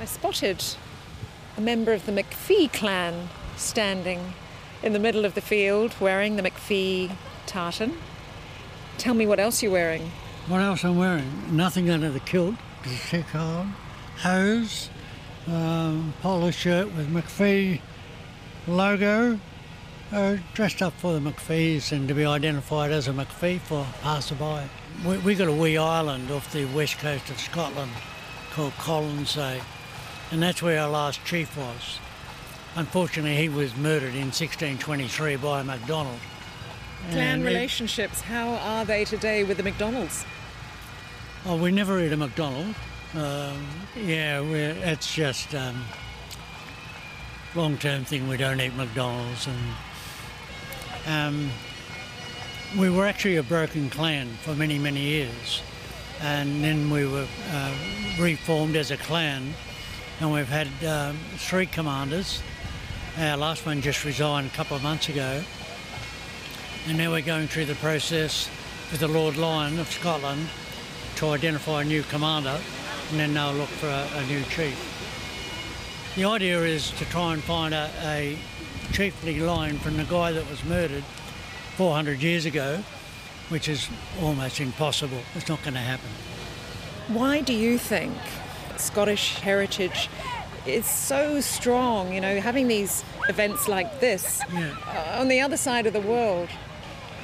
I 0.00 0.06
spotted 0.06 0.64
a 1.58 1.60
member 1.60 1.92
of 1.92 2.06
the 2.06 2.12
McPhee 2.12 2.72
clan 2.72 3.28
standing 3.56 4.32
in 4.82 4.94
the 4.94 4.98
middle 4.98 5.26
of 5.26 5.34
the 5.34 5.42
field 5.42 5.94
wearing 6.00 6.36
the 6.36 6.42
McPhee 6.42 7.14
tartan. 7.44 7.98
Tell 8.96 9.12
me 9.12 9.26
what 9.26 9.38
else 9.38 9.62
you're 9.62 9.72
wearing. 9.72 10.10
What 10.48 10.62
else 10.62 10.84
I'm 10.84 10.96
wearing? 10.96 11.54
Nothing 11.54 11.90
under 11.90 12.10
the 12.10 12.20
kilt, 12.20 12.54
because 12.78 12.92
it's 12.92 13.10
too 13.10 13.24
cold. 13.30 13.66
Hose, 14.22 14.88
um, 15.48 16.14
polo 16.22 16.52
shirt 16.52 16.86
with 16.94 17.12
McPhee 17.12 17.80
logo. 18.68 19.40
Uh, 20.12 20.36
dressed 20.54 20.80
up 20.80 20.92
for 20.92 21.12
the 21.12 21.18
McPhees 21.18 21.90
and 21.90 22.06
to 22.06 22.14
be 22.14 22.24
identified 22.24 22.92
as 22.92 23.08
a 23.08 23.12
McPhee 23.12 23.58
for 23.58 23.84
passerby. 24.00 24.68
We, 25.04 25.18
we 25.18 25.34
got 25.34 25.48
a 25.48 25.52
wee 25.52 25.76
island 25.76 26.30
off 26.30 26.52
the 26.52 26.66
west 26.66 26.98
coast 26.98 27.30
of 27.30 27.40
Scotland 27.40 27.90
called 28.52 28.74
Colonsay, 28.74 29.60
and 30.30 30.40
that's 30.40 30.62
where 30.62 30.80
our 30.80 30.90
last 30.90 31.24
chief 31.24 31.56
was. 31.56 31.98
Unfortunately, 32.76 33.36
he 33.36 33.48
was 33.48 33.74
murdered 33.74 34.14
in 34.14 34.30
1623 34.30 35.34
by 35.36 35.62
a 35.62 35.64
MacDonald. 35.64 36.20
Clan 37.10 37.42
relationships, 37.42 38.20
how 38.20 38.50
are 38.50 38.84
they 38.84 39.04
today 39.04 39.42
with 39.42 39.56
the 39.56 39.64
McDonald's? 39.64 40.24
Oh, 41.44 41.56
we 41.56 41.72
never 41.72 41.98
eat 41.98 42.12
a 42.12 42.16
McDonald. 42.16 42.76
Um, 43.14 43.66
yeah, 43.94 44.40
it's 44.40 45.14
just 45.14 45.54
um, 45.54 45.84
long-term 47.54 48.06
thing. 48.06 48.26
We 48.26 48.38
don't 48.38 48.58
eat 48.58 48.74
McDonald's, 48.74 49.46
and 49.46 49.58
um, 51.06 51.50
we 52.78 52.88
were 52.88 53.06
actually 53.06 53.36
a 53.36 53.42
broken 53.42 53.90
clan 53.90 54.28
for 54.42 54.54
many, 54.54 54.78
many 54.78 55.00
years, 55.00 55.62
and 56.22 56.64
then 56.64 56.88
we 56.88 57.06
were 57.06 57.26
uh, 57.50 57.74
reformed 58.18 58.76
as 58.76 58.90
a 58.90 58.96
clan, 58.96 59.52
and 60.20 60.32
we've 60.32 60.48
had 60.48 60.68
um, 60.82 61.18
three 61.36 61.66
commanders. 61.66 62.42
Our 63.18 63.36
last 63.36 63.66
one 63.66 63.82
just 63.82 64.06
resigned 64.06 64.46
a 64.46 64.56
couple 64.56 64.74
of 64.74 64.82
months 64.82 65.10
ago, 65.10 65.42
and 66.88 66.96
now 66.96 67.10
we're 67.10 67.20
going 67.20 67.46
through 67.46 67.66
the 67.66 67.74
process 67.74 68.48
with 68.90 69.00
the 69.00 69.08
Lord 69.08 69.36
Lyon 69.36 69.78
of 69.78 69.90
Scotland 69.90 70.48
to 71.16 71.28
identify 71.28 71.82
a 71.82 71.84
new 71.84 72.02
commander, 72.04 72.58
and 73.12 73.20
then 73.20 73.34
they'll 73.34 73.52
look 73.52 73.68
for 73.68 73.88
a, 73.88 74.08
a 74.14 74.26
new 74.26 74.42
chief. 74.44 74.78
The 76.16 76.24
idea 76.24 76.62
is 76.62 76.90
to 76.92 77.04
try 77.06 77.34
and 77.34 77.42
find 77.42 77.74
a, 77.74 77.90
a 78.04 78.38
chiefly 78.92 79.38
line 79.38 79.78
from 79.78 79.98
the 79.98 80.04
guy 80.04 80.32
that 80.32 80.48
was 80.48 80.64
murdered 80.64 81.04
400 81.76 82.22
years 82.22 82.46
ago, 82.46 82.82
which 83.50 83.68
is 83.68 83.88
almost 84.22 84.60
impossible. 84.60 85.20
It's 85.34 85.48
not 85.48 85.62
going 85.62 85.74
to 85.74 85.80
happen. 85.80 86.08
Why 87.08 87.42
do 87.42 87.52
you 87.52 87.76
think 87.76 88.14
Scottish 88.78 89.34
heritage 89.36 90.08
is 90.66 90.86
so 90.86 91.42
strong? 91.42 92.14
You 92.14 92.22
know, 92.22 92.40
having 92.40 92.66
these 92.66 93.04
events 93.28 93.68
like 93.68 94.00
this 94.00 94.40
uh, 94.40 95.18
on 95.18 95.28
the 95.28 95.40
other 95.40 95.58
side 95.58 95.86
of 95.86 95.92
the 95.92 96.00
world. 96.00 96.48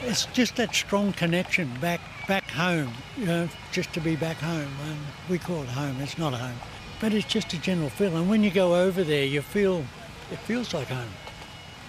It's 0.03 0.27
just 0.27 0.57
that 0.57 0.75
strong 0.75 1.15
connection 1.15 1.71
back 1.81 2.01
back 2.29 2.51
home, 2.51 2.93
you 3.17 3.25
know, 3.25 3.49
just 3.73 3.93
to 3.95 4.01
be 4.01 4.15
back 4.15 4.37
home. 4.37 4.71
And 4.85 4.99
we 5.29 5.39
call 5.39 5.63
it 5.63 5.71
home. 5.71 6.01
It's 6.01 6.19
not 6.19 6.35
home, 6.35 6.59
but 7.01 7.13
it's 7.15 7.27
just 7.27 7.53
a 7.55 7.59
general 7.59 7.89
feeling. 7.89 8.29
When 8.29 8.45
you 8.45 8.51
go 8.51 8.77
over 8.77 9.03
there, 9.03 9.25
you 9.25 9.41
feel 9.41 9.85
it 10.31 10.39
feels 10.41 10.75
like 10.75 10.89
home. 10.89 11.11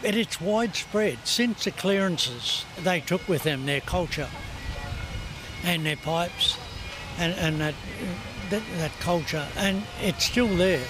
And 0.04 0.16
it's 0.16 0.40
widespread 0.40 1.20
since 1.26 1.66
the 1.66 1.72
clearances. 1.72 2.64
They 2.80 3.02
took 3.02 3.28
with 3.28 3.44
them 3.44 3.66
their 3.66 3.82
culture 3.82 4.30
and 5.66 5.86
their 5.86 5.98
pipes, 5.98 6.58
and, 7.20 7.34
and 7.34 7.60
that, 7.60 7.76
that 8.50 8.64
that 8.78 8.92
culture, 9.02 9.46
and 9.58 9.84
it's 10.02 10.24
still 10.24 10.48
there. 10.48 10.86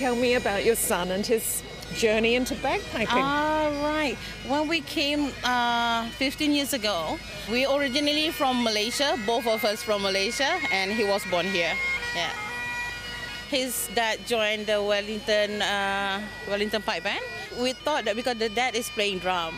Tell 0.00 0.16
me 0.16 0.32
about 0.32 0.64
your 0.64 0.76
son 0.76 1.10
and 1.10 1.26
his 1.26 1.62
journey 1.92 2.34
into 2.34 2.54
bagpiping. 2.54 3.20
Ah, 3.20 3.68
right. 3.84 4.16
When 4.48 4.66
we 4.66 4.80
came 4.80 5.28
uh, 5.44 6.08
15 6.16 6.52
years 6.52 6.72
ago, 6.72 7.18
we 7.52 7.66
originally 7.66 8.30
from 8.30 8.64
Malaysia, 8.64 9.20
both 9.26 9.46
of 9.46 9.62
us 9.62 9.82
from 9.82 10.00
Malaysia, 10.00 10.56
and 10.72 10.90
he 10.90 11.04
was 11.04 11.22
born 11.26 11.44
here. 11.44 11.76
Yeah. 12.16 12.32
His 13.50 13.90
dad 13.94 14.24
joined 14.26 14.72
the 14.72 14.82
Wellington 14.82 15.60
uh, 15.60 16.22
Wellington 16.48 16.80
Pipe 16.80 17.04
Band. 17.04 17.20
We 17.60 17.74
thought 17.74 18.06
that 18.06 18.16
because 18.16 18.38
the 18.38 18.48
dad 18.48 18.74
is 18.74 18.88
playing 18.88 19.18
drum, 19.18 19.52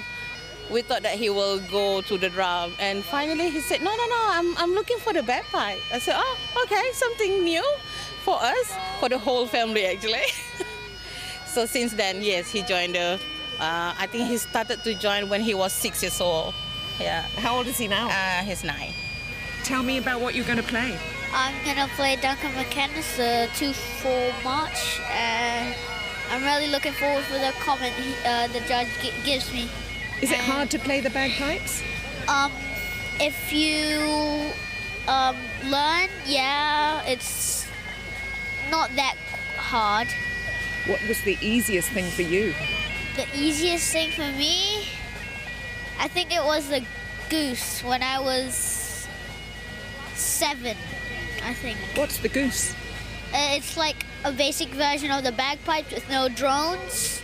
we 0.73 0.83
thought 0.83 1.05
that 1.05 1.23
he 1.23 1.31
will 1.31 1.61
go 1.71 2.03
to 2.03 2.19
the 2.19 2.31
drum. 2.31 2.75
And 2.81 3.05
finally 3.05 3.49
he 3.49 3.61
said, 3.61 3.79
no, 3.81 3.95
no, 3.95 4.07
no, 4.11 4.21
I'm, 4.35 4.57
I'm 4.59 4.75
looking 4.75 4.99
for 4.99 5.13
the 5.13 5.23
bagpipe. 5.23 5.79
I 5.95 6.01
said, 6.01 6.17
oh, 6.19 6.37
okay, 6.65 6.83
something 6.95 7.45
new 7.45 7.63
for 8.23 8.37
us, 8.41 8.75
for 9.01 9.09
the 9.09 9.19
whole 9.19 9.47
family 9.47 9.87
actually. 9.87 10.27
so 11.47 11.67
since 11.67 11.93
then, 11.93 12.23
yes, 12.23 12.51
he 12.51 12.63
joined 12.63 12.95
the, 12.95 13.19
uh, 13.61 13.95
I 13.99 14.07
think 14.11 14.29
he 14.29 14.37
started 14.39 14.83
to 14.85 14.95
join 14.95 15.29
when 15.29 15.41
he 15.41 15.55
was 15.55 15.73
six 15.73 16.03
years 16.03 16.21
old. 16.21 16.55
Yeah. 17.01 17.23
How 17.37 17.57
old 17.57 17.67
is 17.67 17.79
he 17.79 17.89
now? 17.89 18.09
Uh, 18.09 18.45
he's 18.45 18.65
nine. 18.65 18.93
Tell 19.65 19.83
me 19.83 19.99
about 19.99 20.21
what 20.21 20.35
you're 20.35 20.47
going 20.47 20.59
to 20.59 20.63
play. 20.65 20.99
I'm 21.35 21.55
gonna 21.65 21.89
play 21.97 22.17
Duncan 22.17 22.51
McCandless 22.53 23.17
the 23.17 23.49
2-4 23.55 24.45
March. 24.45 25.01
Uh, 25.01 25.73
I'm 26.31 26.43
really 26.45 26.69
looking 26.69 26.93
forward 26.93 27.25
for 27.25 27.39
the 27.39 27.53
comment 27.61 27.95
he, 27.95 28.13
uh, 28.27 28.49
the 28.49 28.61
judge 28.69 28.89
gi- 29.01 29.13
gives 29.25 29.51
me. 29.51 29.67
Is 30.21 30.31
it 30.31 30.39
hard 30.39 30.71
to 30.73 30.79
play 30.79 31.01
the 31.01 31.09
bagpipes? 31.09 31.83
Um, 32.29 32.53
if 33.19 33.51
you 33.51 34.53
um, 35.09 35.37
learn, 35.65 36.11
yeah, 36.27 37.03
it's 37.07 37.62
not 38.73 38.97
that 38.97 39.17
hard. 39.59 40.09
What 40.87 41.07
was 41.07 41.21
the 41.21 41.37
easiest 41.43 41.91
thing 41.91 42.11
for 42.11 42.23
you? 42.23 42.55
The 43.17 43.27
easiest 43.37 43.93
thing 43.93 44.11
for 44.11 44.33
me, 44.33 44.89
I 45.99 46.09
think 46.09 46.35
it 46.35 46.43
was 46.43 46.71
the 46.71 46.83
goose 47.29 47.85
when 47.85 48.03
I 48.03 48.19
was 48.19 49.07
seven, 50.15 50.77
I 51.45 51.53
think. 51.53 51.79
What's 51.95 52.19
the 52.19 52.31
goose? 52.31 52.73
Uh, 53.35 53.57
it's 53.59 53.77
like 53.77 54.07
a 54.25 54.33
basic 54.33 54.69
version 54.71 55.11
of 55.11 55.23
the 55.23 55.33
bagpipes 55.33 55.93
with 55.93 56.09
no 56.09 56.31
drones. 56.31 57.21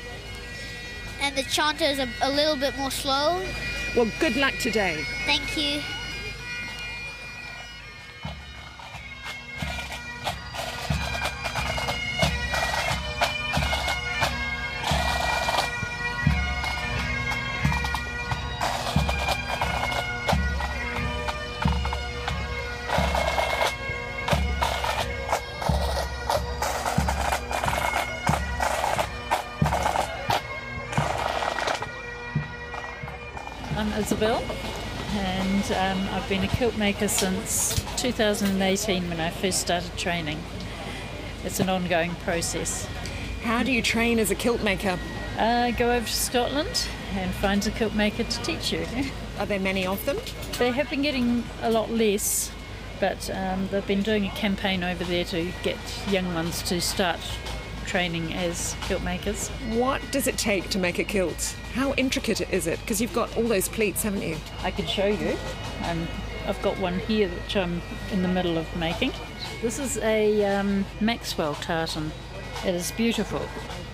And 1.23 1.35
the 1.35 1.45
chanter 1.45 1.87
is 1.87 1.99
a, 1.99 2.09
a 2.23 2.31
little 2.31 2.57
bit 2.57 2.77
more 2.77 2.91
slow. 2.91 3.43
Well, 3.97 4.11
good 4.21 4.37
luck 4.37 4.55
today. 4.61 5.03
Thank 5.25 5.57
you. 5.57 5.81
I've 36.29 36.35
been 36.43 36.45
a 36.45 36.57
kilt 36.57 36.77
maker 36.77 37.09
since 37.09 37.83
2018 37.97 39.09
when 39.09 39.19
I 39.19 39.31
first 39.31 39.61
started 39.61 39.97
training. 39.97 40.39
It's 41.43 41.59
an 41.59 41.71
ongoing 41.71 42.15
process. 42.17 42.87
How 43.45 43.63
do 43.63 43.73
you 43.73 43.81
train 43.81 44.19
as 44.19 44.31
a 44.31 44.35
kilt 44.35 44.63
maker? 44.63 44.99
Uh, 45.39 45.71
go 45.71 45.91
over 45.91 46.05
to 46.05 46.13
Scotland 46.13 46.87
and 47.15 47.33
find 47.37 47.67
a 47.67 47.71
kilt 47.71 47.95
maker 47.95 48.25
to 48.25 48.43
teach 48.43 48.73
you. 48.73 48.87
Are 49.39 49.47
there 49.47 49.59
many 49.59 49.87
of 49.87 50.05
them? 50.05 50.19
They 50.59 50.71
have 50.71 50.91
been 50.91 51.01
getting 51.01 51.45
a 51.63 51.71
lot 51.71 51.91
less, 51.91 52.53
but 53.01 53.31
um, 53.31 53.69
they've 53.69 53.87
been 53.87 54.03
doing 54.03 54.27
a 54.27 54.31
campaign 54.33 54.85
over 54.85 55.05
there 55.05 55.25
to 55.25 55.51
get 55.63 55.79
young 56.11 56.35
ones 56.35 56.61
to 56.65 56.79
start 56.83 57.21
training 57.89 58.35
as 58.35 58.77
kilt 58.83 59.03
makers. 59.03 59.49
What 59.73 60.03
does 60.11 60.27
it 60.27 60.37
take 60.37 60.69
to 60.71 60.79
make 60.79 60.99
a 60.99 61.05
kilt? 61.05 61.57
How 61.73 61.95
intricate 61.95 62.41
is 62.53 62.67
it? 62.67 62.79
Because 62.81 63.01
you've 63.01 63.15
got 63.15 63.35
all 63.37 63.45
those 63.45 63.69
pleats, 63.69 64.03
haven't 64.03 64.23
you? 64.23 64.37
I 64.63 64.71
can 64.71 64.87
show 64.87 65.07
you. 65.07 65.37
Um, 65.85 66.07
I've 66.47 66.61
got 66.61 66.79
one 66.79 66.99
here 67.01 67.29
which 67.29 67.57
I'm 67.57 67.81
in 68.13 68.23
the 68.23 68.29
middle 68.29 68.59
of 68.59 68.77
making. 68.77 69.13
This 69.63 69.79
is 69.79 69.97
a 69.99 70.45
um, 70.45 70.85
Maxwell 71.01 71.55
tartan. 71.55 72.13
It 72.65 72.75
is 72.75 72.91
beautiful. 72.93 73.41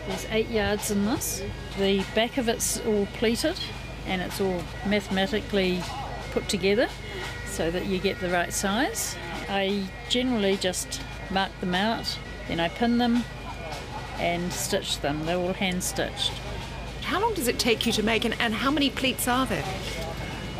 There's 0.08 0.26
eight 0.30 0.48
yards 0.50 0.90
in 0.90 1.04
this. 1.06 1.42
The 1.78 2.04
back 2.14 2.36
of 2.36 2.48
it's 2.48 2.80
all 2.84 3.06
pleated 3.14 3.58
and 4.06 4.20
it's 4.20 4.40
all 4.40 4.62
mathematically 4.86 5.80
put 6.32 6.48
together 6.48 6.88
so 7.46 7.70
that 7.70 7.86
you 7.86 8.00
get 8.00 8.20
the 8.20 8.28
right 8.28 8.52
size. 8.52 9.16
I 9.48 9.84
generally 10.08 10.56
just 10.56 11.00
mark 11.30 11.52
them 11.60 11.74
out, 11.74 12.18
then 12.48 12.58
I 12.58 12.68
pin 12.68 12.98
them 12.98 13.24
and 14.18 14.52
stitch 14.52 15.00
them. 15.00 15.26
They're 15.26 15.36
all 15.36 15.52
hand 15.52 15.82
stitched. 15.82 16.32
How 17.02 17.20
long 17.20 17.34
does 17.34 17.48
it 17.48 17.58
take 17.58 17.86
you 17.86 17.92
to 17.92 18.02
make, 18.02 18.24
and, 18.24 18.34
and 18.40 18.54
how 18.54 18.70
many 18.70 18.90
pleats 18.90 19.28
are 19.28 19.46
there? 19.46 19.64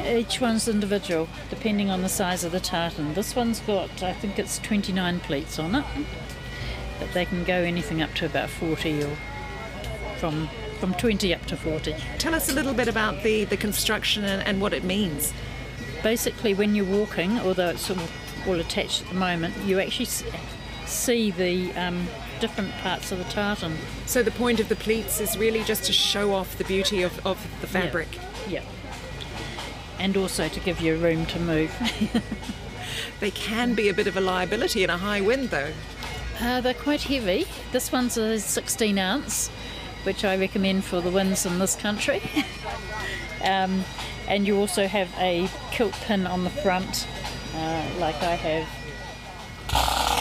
Each 0.04 0.40
one's 0.40 0.68
individual, 0.68 1.28
depending 1.48 1.88
on 1.90 2.02
the 2.02 2.08
size 2.08 2.44
of 2.44 2.52
the 2.52 2.60
tartan. 2.60 3.14
This 3.14 3.34
one's 3.34 3.60
got, 3.60 4.02
I 4.02 4.12
think 4.12 4.38
it's 4.38 4.58
29 4.58 5.20
pleats 5.20 5.58
on 5.58 5.74
it, 5.74 5.84
but 6.98 7.12
they 7.12 7.24
can 7.24 7.44
go 7.44 7.54
anything 7.54 8.02
up 8.02 8.12
to 8.14 8.26
about 8.26 8.50
40 8.50 9.02
or 9.04 9.16
from 10.18 10.48
from 10.84 10.92
20 10.94 11.34
up 11.34 11.46
to 11.46 11.56
40. 11.56 11.94
Tell 12.18 12.34
us 12.34 12.50
a 12.50 12.52
little 12.52 12.74
bit 12.74 12.88
about 12.88 13.22
the, 13.22 13.44
the 13.44 13.56
construction 13.56 14.24
and, 14.24 14.46
and 14.46 14.60
what 14.60 14.74
it 14.74 14.84
means. 14.84 15.32
Basically, 16.02 16.52
when 16.52 16.74
you're 16.74 16.84
walking, 16.84 17.38
although 17.38 17.70
it's 17.70 17.90
all, 17.90 17.96
all 18.46 18.60
attached 18.60 19.00
at 19.02 19.08
the 19.08 19.14
moment, 19.14 19.56
you 19.64 19.80
actually 19.80 20.08
see 20.84 21.30
the 21.30 21.72
um, 21.72 22.06
different 22.40 22.72
parts 22.78 23.12
of 23.12 23.18
the 23.18 23.24
tartan. 23.24 23.76
So 24.06 24.22
the 24.22 24.30
point 24.30 24.60
of 24.60 24.68
the 24.68 24.76
pleats 24.76 25.20
is 25.20 25.36
really 25.36 25.62
just 25.64 25.84
to 25.84 25.92
show 25.92 26.32
off 26.32 26.58
the 26.58 26.64
beauty 26.64 27.02
of, 27.02 27.26
of 27.26 27.40
the 27.60 27.66
fabric. 27.66 28.08
Yeah. 28.48 28.62
And 29.98 30.16
also 30.16 30.48
to 30.48 30.60
give 30.60 30.80
you 30.80 30.96
room 30.96 31.26
to 31.26 31.40
move. 31.40 31.72
They 33.20 33.30
can 33.30 33.74
be 33.74 33.88
a 33.88 33.94
bit 33.94 34.06
of 34.06 34.16
a 34.16 34.20
liability 34.20 34.84
in 34.84 34.90
a 34.90 34.98
high 34.98 35.20
wind, 35.20 35.50
though. 35.50 35.72
Uh, 36.40 36.60
they're 36.60 36.74
quite 36.74 37.02
heavy. 37.02 37.46
This 37.72 37.92
one's 37.92 38.16
a 38.16 38.38
16 38.38 38.98
ounce, 38.98 39.48
which 40.02 40.24
I 40.24 40.36
recommend 40.36 40.84
for 40.84 41.00
the 41.00 41.10
winds 41.10 41.46
in 41.46 41.58
this 41.58 41.76
country. 41.76 42.22
um, 43.44 43.84
and 44.26 44.46
you 44.46 44.58
also 44.58 44.86
have 44.86 45.08
a 45.18 45.48
kilt 45.70 45.94
pin 46.04 46.26
on 46.26 46.44
the 46.44 46.50
front, 46.50 47.06
uh, 47.54 47.86
like 47.98 48.22
I 48.22 48.34
have. 48.34 50.13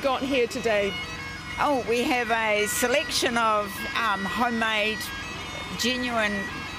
You 0.00 0.04
got 0.04 0.22
here 0.22 0.46
today? 0.46 0.94
Oh, 1.58 1.84
we 1.86 2.02
have 2.04 2.30
a 2.30 2.66
selection 2.68 3.36
of 3.36 3.66
um, 3.96 4.24
homemade, 4.24 4.98
genuine 5.78 6.32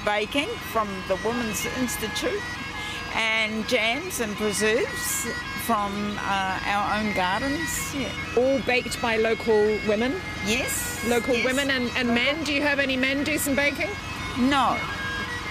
baking 0.04 0.48
from 0.72 0.88
the 1.08 1.16
Women's 1.24 1.68
Institute 1.78 2.42
and 3.14 3.68
jams 3.68 4.22
and 4.22 4.36
preserves 4.38 5.28
from 5.68 6.18
uh, 6.22 6.60
our 6.66 7.00
own 7.00 7.14
gardens. 7.14 7.94
Yeah. 7.94 8.10
All 8.36 8.60
baked 8.62 9.00
by 9.04 9.18
local 9.18 9.78
women? 9.88 10.16
Yes. 10.48 11.06
Local 11.08 11.36
yes. 11.36 11.46
women 11.46 11.70
and, 11.70 11.92
and 11.96 12.08
men? 12.08 12.44
Do 12.44 12.54
you 12.54 12.64
have 12.64 12.80
any 12.80 12.98
men 12.98 13.24
do 13.24 13.38
some 13.38 13.56
baking? 13.56 13.92
No. 14.40 14.80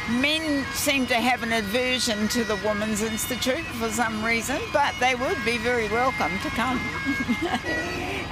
Men 0.08 0.64
seem 0.72 1.06
to 1.06 1.14
have 1.14 1.42
an 1.42 1.52
aversion 1.52 2.26
to 2.28 2.44
the 2.44 2.56
Women's 2.56 3.02
Institute 3.02 3.64
for 3.78 3.90
some 3.90 4.24
reason, 4.24 4.60
but 4.72 4.94
they 4.98 5.14
would 5.14 5.44
be 5.44 5.58
very 5.58 5.88
welcome 5.88 6.32
to 6.40 6.48
come. 6.50 6.80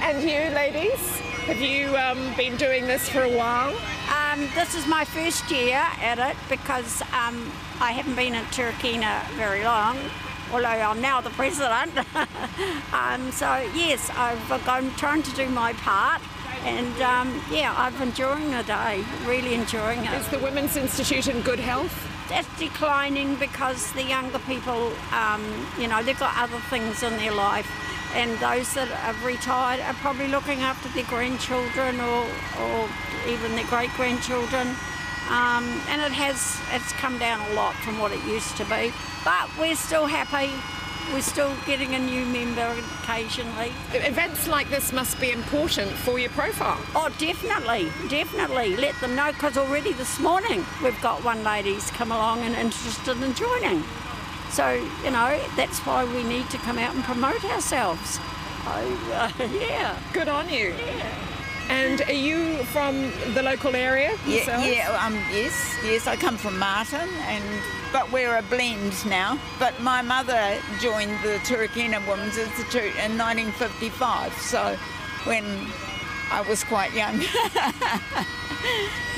And 0.01 0.23
you, 0.23 0.55
ladies? 0.55 1.19
Have 1.45 1.59
you 1.59 1.95
um, 1.97 2.33
been 2.35 2.55
doing 2.55 2.87
this 2.87 3.09
for 3.09 3.21
a 3.21 3.37
while? 3.37 3.75
Um, 4.09 4.47
this 4.55 4.73
is 4.73 4.87
my 4.87 5.03
first 5.03 5.51
year 5.51 5.85
at 6.01 6.17
it 6.19 6.37
because 6.49 7.01
um, 7.13 7.51
I 7.81 7.91
haven't 7.91 8.15
been 8.15 8.33
in 8.33 8.43
Turakina 8.45 9.23
very 9.31 9.63
long. 9.63 9.97
although 10.51 10.67
I'm 10.67 11.01
now 11.01 11.21
the 11.21 11.29
president. 11.31 11.91
um, 12.93 13.31
so 13.31 13.57
yes, 13.75 14.09
I've, 14.15 14.67
I'm 14.67 14.91
trying 14.95 15.23
to 15.23 15.35
do 15.35 15.47
my 15.49 15.73
part. 15.73 16.21
And 16.65 17.01
um, 17.01 17.41
yeah, 17.51 17.73
I'm 17.77 17.95
enjoying 18.01 18.51
the 18.51 18.63
day, 18.63 19.03
really 19.25 19.53
enjoying 19.53 19.99
it. 19.99 20.13
Is 20.13 20.27
the 20.27 20.39
Women's 20.39 20.75
Institute 20.75 21.27
in 21.27 21.41
good 21.41 21.59
health? 21.59 21.95
That's 22.27 22.47
declining 22.59 23.35
because 23.35 23.91
the 23.93 24.03
younger 24.03 24.39
people, 24.39 24.91
um, 25.11 25.43
you 25.79 25.87
know, 25.87 26.03
they've 26.03 26.19
got 26.19 26.35
other 26.37 26.59
things 26.69 27.01
in 27.01 27.15
their 27.17 27.33
life. 27.33 27.69
And 28.13 28.31
those 28.39 28.73
that 28.73 28.87
have 28.87 29.23
retired 29.23 29.79
are 29.81 29.93
probably 29.95 30.27
looking 30.27 30.59
after 30.59 30.89
their 30.89 31.05
grandchildren 31.05 31.99
or, 31.99 32.25
or 32.61 32.89
even 33.27 33.55
their 33.55 33.67
great 33.67 33.91
grandchildren. 33.91 34.67
Um, 35.29 35.63
and 35.89 36.01
it 36.01 36.11
has 36.11 36.59
it's 36.73 36.91
come 36.93 37.19
down 37.19 37.39
a 37.51 37.53
lot 37.53 37.75
from 37.75 37.99
what 37.99 38.11
it 38.11 38.23
used 38.25 38.57
to 38.57 38.65
be. 38.65 38.91
But 39.23 39.49
we're 39.59 39.75
still 39.75 40.07
happy. 40.07 40.51
We're 41.13 41.21
still 41.21 41.53
getting 41.65 41.95
a 41.95 41.99
new 41.99 42.23
member 42.25 42.75
occasionally. 43.01 43.71
Events 43.93 44.47
like 44.47 44.69
this 44.69 44.93
must 44.93 45.19
be 45.19 45.31
important 45.31 45.89
for 45.89 46.19
your 46.19 46.29
profile. 46.29 46.79
Oh, 46.95 47.09
definitely, 47.17 47.89
definitely. 48.09 48.77
Let 48.77 48.99
them 49.01 49.15
know 49.15 49.31
because 49.31 49.57
already 49.57 49.93
this 49.93 50.19
morning 50.19 50.63
we've 50.83 51.01
got 51.01 51.23
one 51.23 51.43
lady's 51.43 51.89
come 51.91 52.11
along 52.11 52.41
and 52.41 52.55
interested 52.55 53.21
in 53.23 53.33
joining. 53.33 53.83
So, 54.51 54.71
you 55.03 55.11
know, 55.11 55.39
that's 55.55 55.79
why 55.79 56.05
we 56.05 56.23
need 56.23 56.49
to 56.51 56.57
come 56.59 56.77
out 56.77 56.93
and 56.93 57.03
promote 57.03 57.43
ourselves. 57.45 58.19
Oh, 58.65 59.31
uh, 59.39 59.43
yeah. 59.59 59.97
Good 60.13 60.27
on 60.27 60.47
you. 60.49 60.75
Yeah. 60.77 61.28
And 61.69 62.01
are 62.01 62.11
you 62.13 62.63
from 62.65 63.11
the 63.33 63.43
local 63.43 63.75
area 63.75 64.17
Yeah, 64.25 64.35
yourself? 64.37 64.65
yeah, 64.65 65.05
um, 65.05 65.13
yes, 65.31 65.77
yes. 65.85 66.07
I 66.07 66.15
come 66.15 66.35
from 66.37 66.57
Marton, 66.57 67.07
and 67.27 67.43
but 67.93 68.11
we're 68.11 68.35
a 68.37 68.41
blend 68.43 68.93
now. 69.05 69.37
But 69.59 69.79
my 69.81 70.01
mother 70.01 70.57
joined 70.81 71.11
the 71.23 71.39
Turakina 71.43 72.05
Women's 72.07 72.37
Institute 72.37 72.93
in 73.05 73.17
1955, 73.17 74.33
so 74.33 74.75
when 75.25 75.45
I 76.31 76.41
was 76.41 76.63
quite 76.63 76.93
young. 76.93 77.21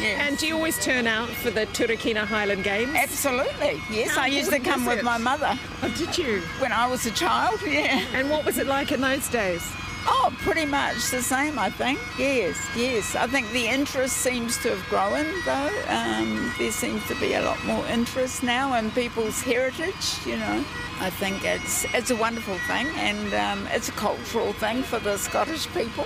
yes. 0.02 0.20
And 0.22 0.38
do 0.38 0.48
you 0.48 0.56
always 0.56 0.78
turn 0.84 1.08
out 1.08 1.30
for 1.30 1.52
the 1.52 1.66
Turakina 1.68 2.26
Highland 2.26 2.64
Games? 2.64 2.94
Absolutely, 2.96 3.82
yes. 3.92 4.12
How 4.16 4.24
I 4.24 4.28
used 4.28 4.52
to 4.52 4.60
come 4.60 4.86
with 4.86 5.00
it? 5.00 5.04
my 5.06 5.18
mother. 5.18 5.58
Oh, 5.84 5.94
did 5.98 6.18
you? 6.18 6.42
When 6.60 6.72
I 6.72 6.88
was 6.88 7.06
a 7.06 7.12
child, 7.12 7.62
yeah. 7.66 8.04
And 8.14 8.30
what 8.30 8.46
was 8.46 8.58
it 8.58 8.68
like 8.68 8.92
in 8.92 9.00
those 9.02 9.28
days? 9.30 9.64
Oh, 10.08 10.34
pretty 10.40 10.66
much 10.66 11.12
the 11.12 11.22
same, 11.22 11.60
I 11.60 11.70
think. 11.70 12.00
Yes, 12.18 12.58
yes. 12.76 13.16
I 13.16 13.28
think 13.28 13.52
the 13.52 13.68
interest 13.68 14.18
seems 14.18 14.58
to 14.64 14.70
have 14.76 14.90
grown, 14.90 15.26
though. 15.46 15.84
Um, 15.88 16.52
there 16.58 16.72
seems 16.72 17.06
to 17.08 17.16
be 17.20 17.34
a 17.34 17.42
lot 17.42 17.64
more 17.66 17.86
interest 17.88 18.42
now 18.44 18.74
in 18.78 18.90
people's 18.92 19.42
heritage. 19.42 20.18
You 20.26 20.38
know, 20.38 20.66
I 21.00 21.10
think 21.12 21.46
it's 21.46 21.86
it's 21.94 22.10
a 22.10 22.16
wonderful 22.16 22.58
thing, 22.68 22.88
and 22.96 23.34
um, 23.34 23.68
it's 23.72 23.90
a 23.90 23.94
cultural 23.94 24.54
thing 24.54 24.82
for 24.84 25.00
the 25.00 25.18
Scottish 25.18 25.68
people, 25.74 26.06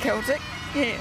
Celtic. 0.00 0.40
Yeah, 0.74 1.00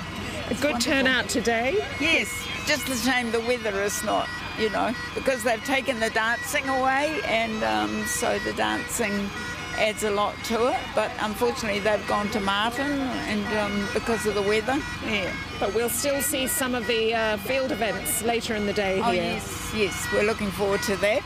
A 0.50 0.54
good 0.56 0.80
turnout 0.80 1.28
today. 1.28 1.84
Yes, 2.00 2.32
just 2.68 2.86
the 2.88 2.96
shame 2.96 3.32
the 3.32 3.42
weather 3.42 3.82
is 3.82 4.04
not. 4.04 4.30
You 4.60 4.70
know, 4.70 4.94
because 5.16 5.44
they've 5.44 5.62
taken 5.66 6.00
the 6.00 6.10
dancing 6.12 6.70
away, 6.70 7.20
and 7.26 7.62
um, 7.64 8.06
so 8.06 8.40
the 8.40 8.54
dancing 8.54 9.30
adds 9.78 10.04
a 10.04 10.12
lot 10.12 10.36
to 10.46 10.68
it. 10.68 10.78
But 10.94 11.12
unfortunately, 11.20 11.80
they've 11.80 12.06
gone 12.08 12.30
to 12.30 12.40
Marton, 12.40 12.92
and 12.92 13.58
um, 13.58 13.88
because 13.94 14.26
of 14.26 14.36
the 14.36 14.42
weather, 14.42 14.78
yeah. 15.06 15.32
But 15.60 15.74
we'll 15.74 15.90
still 15.90 16.22
see 16.22 16.48
some 16.48 16.76
of 16.76 16.86
the 16.88 17.14
uh, 17.14 17.38
field 17.38 17.72
events 17.72 18.24
later 18.24 18.56
in 18.56 18.66
the 18.66 18.74
day 18.74 19.00
Oh 19.00 19.12
here. 19.12 19.24
yes, 19.24 19.74
yes, 19.76 20.08
we're 20.14 20.24
looking 20.24 20.52
forward 20.52 20.82
to 20.84 20.96
that. 20.98 21.22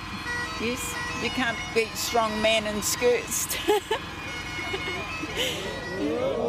Yes, 0.61 0.93
you 1.23 1.29
can't 1.29 1.57
beat 1.73 1.93
strong 1.95 2.41
men 2.41 2.65
in 2.67 2.81
skirts. 2.81 3.47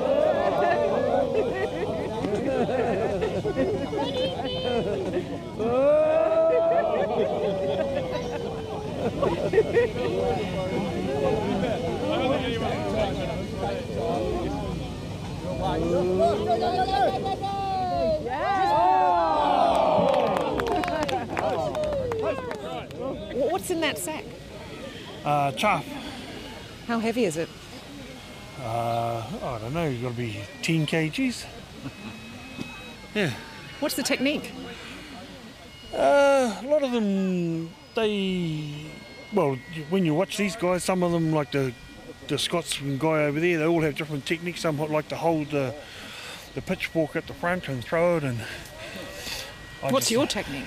What's 23.50 23.70
in 23.70 23.80
that 23.80 23.98
sack? 23.98 24.24
Uh, 25.24 25.52
chaff. 25.52 25.84
How 26.86 26.98
heavy 26.98 27.24
is 27.24 27.36
it? 27.36 27.48
Uh, 28.60 29.24
I 29.42 29.58
don't 29.60 29.74
know, 29.74 29.86
it's 29.86 30.02
got 30.02 30.10
to 30.10 30.16
be 30.16 30.40
10 30.62 30.86
kgs. 30.86 31.46
Yeah. 33.12 33.32
What's 33.80 33.96
the 33.96 34.04
technique? 34.04 34.52
Uh, 35.92 36.56
a 36.62 36.66
lot 36.68 36.84
of 36.84 36.92
them, 36.92 37.70
they, 37.96 38.86
well, 39.32 39.58
when 39.88 40.04
you 40.04 40.14
watch 40.14 40.36
these 40.36 40.54
guys, 40.54 40.84
some 40.84 41.02
of 41.02 41.10
them, 41.10 41.32
like 41.32 41.50
the 41.50 41.72
the 42.28 42.38
Scotsman 42.38 42.98
guy 42.98 43.24
over 43.24 43.40
there, 43.40 43.58
they 43.58 43.66
all 43.66 43.82
have 43.82 43.96
different 43.96 44.24
techniques. 44.24 44.60
Some 44.60 44.78
like 44.78 45.08
to 45.08 45.16
hold 45.16 45.50
the 45.50 45.74
the 46.54 46.62
pitchfork 46.62 47.16
at 47.16 47.26
the 47.26 47.34
front 47.34 47.68
and 47.68 47.84
throw 47.84 48.18
it, 48.18 48.22
and 48.22 48.40
I 49.82 49.90
What's 49.90 50.06
just 50.06 50.10
your 50.12 50.26
technique? 50.28 50.66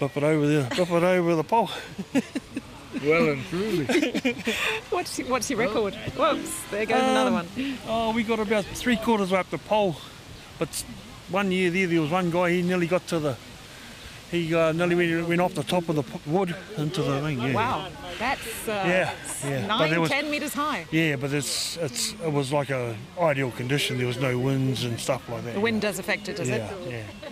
Whip 0.00 0.16
it 0.16 0.24
over 0.24 0.46
the 0.46 0.64
whip 0.64 0.90
it 0.90 1.02
over 1.04 1.34
the 1.36 1.44
pole. 1.44 1.70
well 3.04 3.28
and 3.30 3.44
truly. 3.46 3.84
What's 4.90 5.18
what's 5.20 5.48
your 5.50 5.58
record? 5.58 5.94
Whoops, 6.16 6.62
there 6.70 6.86
goes 6.86 7.00
another 7.02 7.28
Um, 7.30 7.34
one. 7.34 7.78
Oh, 7.86 8.12
we 8.12 8.22
got 8.22 8.40
about 8.40 8.64
three 8.64 8.96
quarters 8.96 9.30
way 9.30 9.38
up 9.38 9.50
the 9.50 9.58
pole, 9.58 9.96
but 10.58 10.68
one 11.30 11.52
year 11.52 11.70
there, 11.70 11.86
there 11.86 12.00
was 12.00 12.10
one 12.10 12.30
guy. 12.30 12.50
He 12.50 12.62
nearly 12.62 12.86
got 12.86 13.06
to 13.08 13.18
the. 13.18 13.36
He 14.30 14.54
uh, 14.54 14.70
nearly 14.72 14.94
went, 14.94 15.28
went 15.28 15.40
off 15.40 15.54
the 15.54 15.64
top 15.64 15.88
of 15.88 15.96
the 15.96 16.04
wood 16.30 16.54
into 16.76 17.02
the 17.02 17.20
thing. 17.20 17.40
Yeah. 17.40 17.52
Wow, 17.52 17.88
that's 18.18 18.68
uh, 18.68 18.84
Yeah, 18.86 19.12
yeah. 19.44 19.66
Nine, 19.66 20.00
was- 20.00 20.10
ten 20.10 20.30
meters 20.30 20.54
high. 20.54 20.86
Yeah, 20.92 21.16
but 21.16 21.32
it's 21.32 21.76
it's 21.78 22.12
it 22.12 22.32
was 22.32 22.52
like 22.52 22.70
a 22.70 22.96
ideal 23.20 23.50
condition. 23.50 23.98
There 23.98 24.06
was 24.06 24.18
no 24.20 24.38
winds 24.38 24.84
and 24.84 25.00
stuff 25.00 25.28
like 25.28 25.44
that. 25.44 25.54
The 25.54 25.60
wind 25.60 25.80
does 25.82 25.98
affect 25.98 26.28
it, 26.28 26.36
does 26.36 26.48
yeah, 26.48 26.70
it? 26.72 26.90
Yeah. 26.90 27.30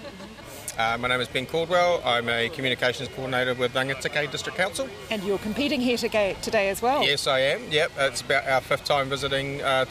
Uh, 0.79 0.97
my 0.97 1.09
name 1.09 1.20
is 1.20 1.26
Ben 1.26 1.45
Caldwell. 1.45 2.01
I'm 2.05 2.29
a 2.29 2.49
communications 2.51 3.09
coordinator 3.09 3.53
with 3.55 3.74
Rangitikei 3.74 4.31
District 4.31 4.57
Council. 4.57 4.89
And 5.11 5.24
you're 5.24 5.39
competing 5.39 5.81
here 5.81 5.97
today, 5.97 6.37
as 6.68 6.81
well. 6.81 7.03
Yes, 7.03 7.26
I 7.26 7.41
am. 7.41 7.62
Yep, 7.68 7.91
it's 7.99 8.20
about 8.20 8.47
our 8.47 8.61
fifth 8.61 8.85
time 8.85 9.09
visiting 9.09 9.61
uh, 9.61 9.87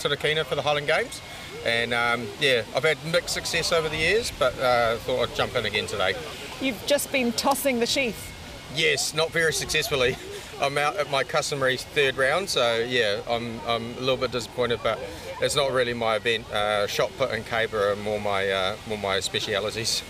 for 0.46 0.56
the 0.56 0.62
Highland 0.62 0.88
Games. 0.88 1.22
And 1.66 1.94
um, 1.94 2.26
yeah, 2.40 2.64
I've 2.74 2.86
had 2.86 2.98
mixed 3.12 3.34
success 3.34 3.74
over 3.74 3.90
the 3.90 3.98
years, 3.98 4.32
but 4.40 4.58
uh, 4.60 4.96
thought 5.00 5.28
I'd 5.28 5.36
jump 5.36 5.58
in 5.58 5.66
again 5.66 5.88
today. 5.88 6.14
You've 6.62 6.82
just 6.86 7.12
been 7.12 7.34
tossing 7.34 7.82
the 7.82 7.86
sheath. 7.86 8.34
Yes, 8.74 9.14
not 9.14 9.32
very 9.32 9.52
successfully. 9.52 10.16
I'm 10.60 10.78
out 10.78 10.96
at 10.98 11.12
my 11.12 11.24
customary 11.24 11.78
third 11.78 12.18
round, 12.18 12.50
so 12.50 12.78
yeah, 12.78 13.22
I'm, 13.30 13.60
I'm 13.68 13.96
a 13.98 14.00
little 14.00 14.18
bit 14.18 14.32
disappointed, 14.32 14.80
but 14.82 15.00
it's 15.40 15.56
not 15.56 15.72
really 15.72 15.94
my 15.94 16.16
event. 16.16 16.50
Uh, 16.52 16.88
shot 16.88 17.12
put 17.18 17.32
and 17.32 17.46
caber 17.46 17.92
are 17.92 17.96
more 17.98 18.20
my 18.20 18.50
uh, 18.50 18.76
more 18.88 18.98
my 18.98 19.20
specialities. 19.20 20.02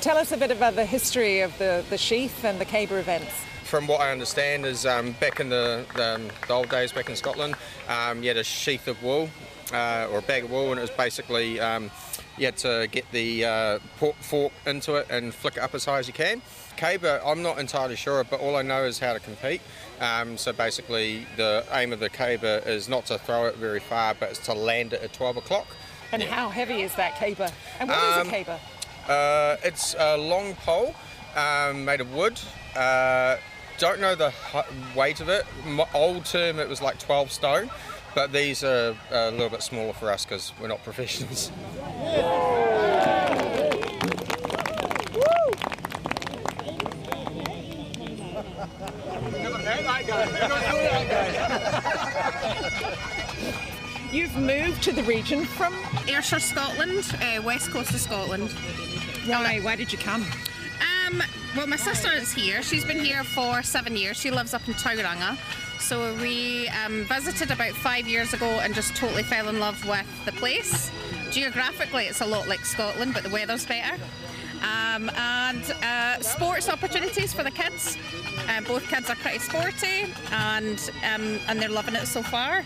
Tell 0.00 0.16
us 0.16 0.30
a 0.30 0.36
bit 0.36 0.52
about 0.52 0.76
the 0.76 0.86
history 0.86 1.40
of 1.40 1.56
the, 1.58 1.84
the 1.90 1.98
sheath 1.98 2.44
and 2.44 2.60
the 2.60 2.64
caber 2.64 2.98
events. 2.98 3.32
From 3.64 3.88
what 3.88 4.00
I 4.00 4.12
understand, 4.12 4.64
is 4.64 4.86
um, 4.86 5.12
back 5.18 5.40
in 5.40 5.48
the, 5.48 5.84
the, 5.96 6.14
um, 6.14 6.28
the 6.46 6.54
old 6.54 6.68
days 6.68 6.92
back 6.92 7.08
in 7.08 7.16
Scotland, 7.16 7.56
um, 7.88 8.22
you 8.22 8.28
had 8.28 8.36
a 8.36 8.44
sheath 8.44 8.86
of 8.86 9.02
wool 9.02 9.28
uh, 9.72 10.06
or 10.12 10.18
a 10.18 10.22
bag 10.22 10.44
of 10.44 10.52
wool, 10.52 10.70
and 10.70 10.78
it 10.78 10.82
was 10.82 10.90
basically 10.90 11.58
um, 11.58 11.90
you 12.38 12.44
had 12.44 12.56
to 12.58 12.86
get 12.92 13.10
the 13.10 13.44
uh, 13.44 13.78
pork 13.98 14.14
fork 14.20 14.52
into 14.66 14.94
it 14.94 15.08
and 15.10 15.34
flick 15.34 15.56
it 15.56 15.62
up 15.64 15.74
as 15.74 15.84
high 15.84 15.98
as 15.98 16.06
you 16.06 16.14
can. 16.14 16.42
Caber, 16.76 17.20
I'm 17.24 17.42
not 17.42 17.58
entirely 17.58 17.96
sure, 17.96 18.22
but 18.24 18.40
all 18.40 18.56
I 18.56 18.62
know 18.62 18.84
is 18.84 18.98
how 18.98 19.12
to 19.12 19.20
compete. 19.20 19.60
Um, 20.00 20.36
so 20.36 20.52
basically, 20.52 21.26
the 21.36 21.64
aim 21.72 21.92
of 21.92 22.00
the 22.00 22.10
caber 22.10 22.62
is 22.66 22.88
not 22.88 23.06
to 23.06 23.18
throw 23.18 23.46
it 23.46 23.56
very 23.56 23.80
far, 23.80 24.14
but 24.14 24.30
it's 24.30 24.38
to 24.46 24.52
land 24.54 24.92
it 24.92 25.02
at 25.02 25.12
12 25.12 25.38
o'clock. 25.38 25.66
And 26.12 26.22
how 26.22 26.48
heavy 26.50 26.82
is 26.82 26.94
that 26.96 27.16
caber? 27.16 27.50
And 27.80 27.88
what 27.88 27.98
is 27.98 28.16
Um, 28.18 28.28
a 28.28 28.30
caber? 28.30 28.60
Uh, 29.08 29.56
it's 29.64 29.94
a 29.98 30.16
long 30.16 30.54
pole 30.54 30.94
um, 31.34 31.84
made 31.84 32.00
of 32.00 32.12
wood. 32.14 32.38
Uh, 32.76 33.36
don't 33.78 34.00
know 34.00 34.14
the 34.14 34.32
weight 34.94 35.20
of 35.20 35.28
it. 35.28 35.44
My 35.66 35.86
old 35.94 36.24
term, 36.26 36.58
it 36.58 36.68
was 36.68 36.80
like 36.82 36.98
12 36.98 37.30
stone, 37.32 37.70
but 38.14 38.32
these 38.32 38.62
are 38.64 38.96
a 39.10 39.30
little 39.30 39.50
bit 39.50 39.62
smaller 39.62 39.92
for 39.92 40.10
us 40.10 40.24
because 40.24 40.52
we're 40.60 40.68
not 40.68 40.82
professionals. 40.84 41.50
You've 54.12 54.36
moved 54.36 54.80
to 54.84 54.92
the 54.92 55.02
region 55.02 55.44
from 55.44 55.74
Ayrshire, 56.06 56.38
Scotland, 56.38 57.04
uh, 57.20 57.42
west 57.42 57.70
coast 57.70 57.90
of 57.90 58.00
Scotland. 58.00 58.52
Why? 59.26 59.58
Why 59.58 59.74
did 59.74 59.90
you 59.90 59.98
come? 59.98 60.24
Um, 60.80 61.20
well, 61.56 61.66
my 61.66 61.74
sister 61.74 62.12
is 62.12 62.32
here. 62.32 62.62
She's 62.62 62.84
been 62.84 63.04
here 63.04 63.24
for 63.24 63.64
seven 63.64 63.96
years. 63.96 64.16
She 64.16 64.30
lives 64.30 64.54
up 64.54 64.68
in 64.68 64.74
Tauranga. 64.74 65.36
So 65.80 66.14
we 66.22 66.68
um, 66.68 67.02
visited 67.04 67.50
about 67.50 67.72
five 67.72 68.06
years 68.06 68.34
ago 68.34 68.46
and 68.46 68.72
just 68.72 68.94
totally 68.94 69.24
fell 69.24 69.48
in 69.48 69.58
love 69.58 69.84
with 69.88 70.06
the 70.24 70.32
place. 70.32 70.92
Geographically, 71.32 72.04
it's 72.04 72.20
a 72.20 72.26
lot 72.26 72.46
like 72.46 72.64
Scotland, 72.64 73.14
but 73.14 73.24
the 73.24 73.30
weather's 73.30 73.66
better. 73.66 74.00
Um, 74.62 75.10
and 75.16 75.62
uh, 75.82 76.20
sports 76.20 76.68
opportunities 76.68 77.32
for 77.32 77.42
the 77.42 77.50
kids. 77.50 77.96
Uh, 78.48 78.60
both 78.62 78.88
kids 78.88 79.10
are 79.10 79.16
pretty 79.16 79.38
sporty, 79.38 80.12
and 80.32 80.90
um, 81.04 81.38
and 81.48 81.60
they're 81.60 81.68
loving 81.68 81.94
it 81.94 82.06
so 82.06 82.22
far. 82.22 82.64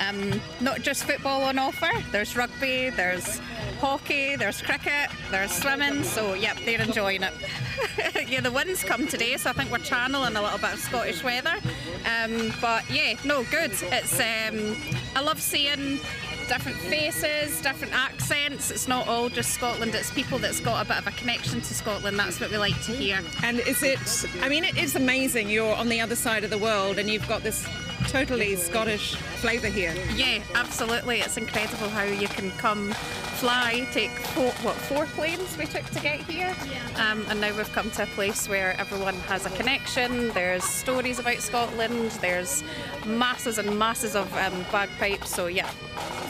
Um, 0.00 0.40
not 0.60 0.82
just 0.82 1.04
football 1.04 1.42
on 1.42 1.58
offer. 1.58 1.90
There's 2.10 2.36
rugby, 2.36 2.90
there's 2.90 3.40
hockey, 3.80 4.36
there's 4.36 4.62
cricket, 4.62 5.10
there's 5.30 5.52
swimming. 5.52 6.02
So 6.02 6.34
yep, 6.34 6.56
they're 6.64 6.80
enjoying 6.80 7.22
it. 7.22 7.32
yeah, 8.28 8.40
the 8.40 8.50
winds 8.50 8.84
come 8.84 9.06
today, 9.06 9.36
so 9.36 9.50
I 9.50 9.52
think 9.52 9.70
we're 9.70 9.78
channeling 9.78 10.36
a 10.36 10.42
little 10.42 10.58
bit 10.58 10.74
of 10.74 10.78
Scottish 10.78 11.22
weather. 11.22 11.56
Um, 12.04 12.52
but 12.60 12.88
yeah, 12.90 13.14
no, 13.24 13.44
good. 13.44 13.72
It's 13.72 14.20
um, 14.20 14.76
I 15.14 15.20
love 15.20 15.40
seeing 15.40 16.00
different 16.48 16.76
faces, 16.78 17.60
different 17.62 17.94
accents. 17.94 18.70
It's 18.70 18.88
not 18.88 19.08
all 19.08 19.28
just 19.28 19.50
Scotland, 19.50 19.94
it's 19.94 20.10
people 20.10 20.38
that's 20.38 20.60
got 20.60 20.84
a 20.84 20.88
bit 20.88 20.98
of 20.98 21.06
a 21.06 21.12
connection 21.12 21.60
to 21.60 21.74
Scotland. 21.74 22.18
That's 22.18 22.40
what 22.40 22.50
we 22.50 22.58
like 22.58 22.80
to 22.84 22.92
hear. 22.92 23.20
And 23.42 23.60
is 23.60 23.82
it, 23.82 23.98
I 24.42 24.48
mean, 24.48 24.64
it 24.64 24.76
is 24.76 24.94
amazing. 24.96 25.48
You're 25.48 25.74
on 25.74 25.88
the 25.88 26.00
other 26.00 26.16
side 26.16 26.44
of 26.44 26.50
the 26.50 26.58
world 26.58 26.98
and 26.98 27.08
you've 27.08 27.26
got 27.28 27.42
this 27.42 27.66
totally 28.12 28.54
Scottish 28.56 29.14
flavour 29.14 29.68
here. 29.68 29.94
Yeah, 30.14 30.42
absolutely. 30.54 31.20
It's 31.20 31.38
incredible 31.38 31.88
how 31.88 32.02
you 32.02 32.28
can 32.28 32.50
come 32.52 32.92
fly, 33.40 33.88
take 33.90 34.10
four, 34.10 34.50
what 34.62 34.74
four 34.74 35.06
planes 35.06 35.56
we 35.56 35.64
took 35.64 35.84
to 35.86 36.00
get 36.00 36.20
here, 36.20 36.54
um, 36.96 37.24
and 37.30 37.40
now 37.40 37.56
we've 37.56 37.72
come 37.72 37.90
to 37.92 38.02
a 38.02 38.06
place 38.08 38.50
where 38.50 38.78
everyone 38.78 39.14
has 39.20 39.46
a 39.46 39.50
connection. 39.50 40.28
There's 40.34 40.62
stories 40.62 41.20
about 41.20 41.38
Scotland. 41.38 42.10
There's 42.20 42.62
masses 43.06 43.56
and 43.56 43.78
masses 43.78 44.14
of 44.14 44.30
um, 44.36 44.62
bagpipes. 44.70 45.30
So 45.30 45.46
yeah, 45.46 45.68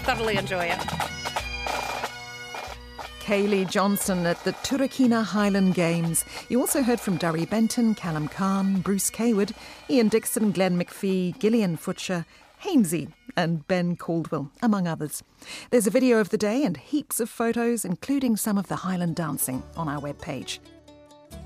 thoroughly 0.04 0.36
enjoy 0.36 0.66
it. 0.66 1.41
Kaylee 3.22 3.70
Johnson 3.70 4.26
at 4.26 4.42
the 4.42 4.52
Turakina 4.52 5.22
Highland 5.22 5.76
Games. 5.76 6.24
You 6.48 6.58
also 6.58 6.82
heard 6.82 6.98
from 6.98 7.18
Durry 7.18 7.44
Benton, 7.44 7.94
Callum 7.94 8.26
Kahn, 8.26 8.80
Bruce 8.80 9.12
Kayward, 9.12 9.52
Ian 9.88 10.08
Dixon, 10.08 10.50
Glenn 10.50 10.76
McPhee, 10.76 11.38
Gillian 11.38 11.78
Futcher, 11.78 12.24
Hainsey, 12.64 13.12
and 13.36 13.64
Ben 13.68 13.94
Caldwell, 13.96 14.50
among 14.60 14.88
others. 14.88 15.22
There's 15.70 15.86
a 15.86 15.90
video 15.90 16.18
of 16.18 16.30
the 16.30 16.36
day 16.36 16.64
and 16.64 16.76
heaps 16.76 17.20
of 17.20 17.30
photos, 17.30 17.84
including 17.84 18.36
some 18.36 18.58
of 18.58 18.66
the 18.66 18.74
Highland 18.74 19.14
dancing, 19.14 19.62
on 19.76 19.88
our 19.88 20.00
webpage. 20.00 20.58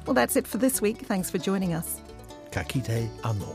Well, 0.07 0.15
that's 0.15 0.35
it 0.37 0.47
for 0.47 0.57
this 0.57 0.81
week. 0.81 1.01
Thanks 1.01 1.31
for 1.31 1.37
joining 1.37 1.75
us. 1.75 2.01
Ka 2.53 2.63
kite 2.63 3.11
anō. 3.21 3.55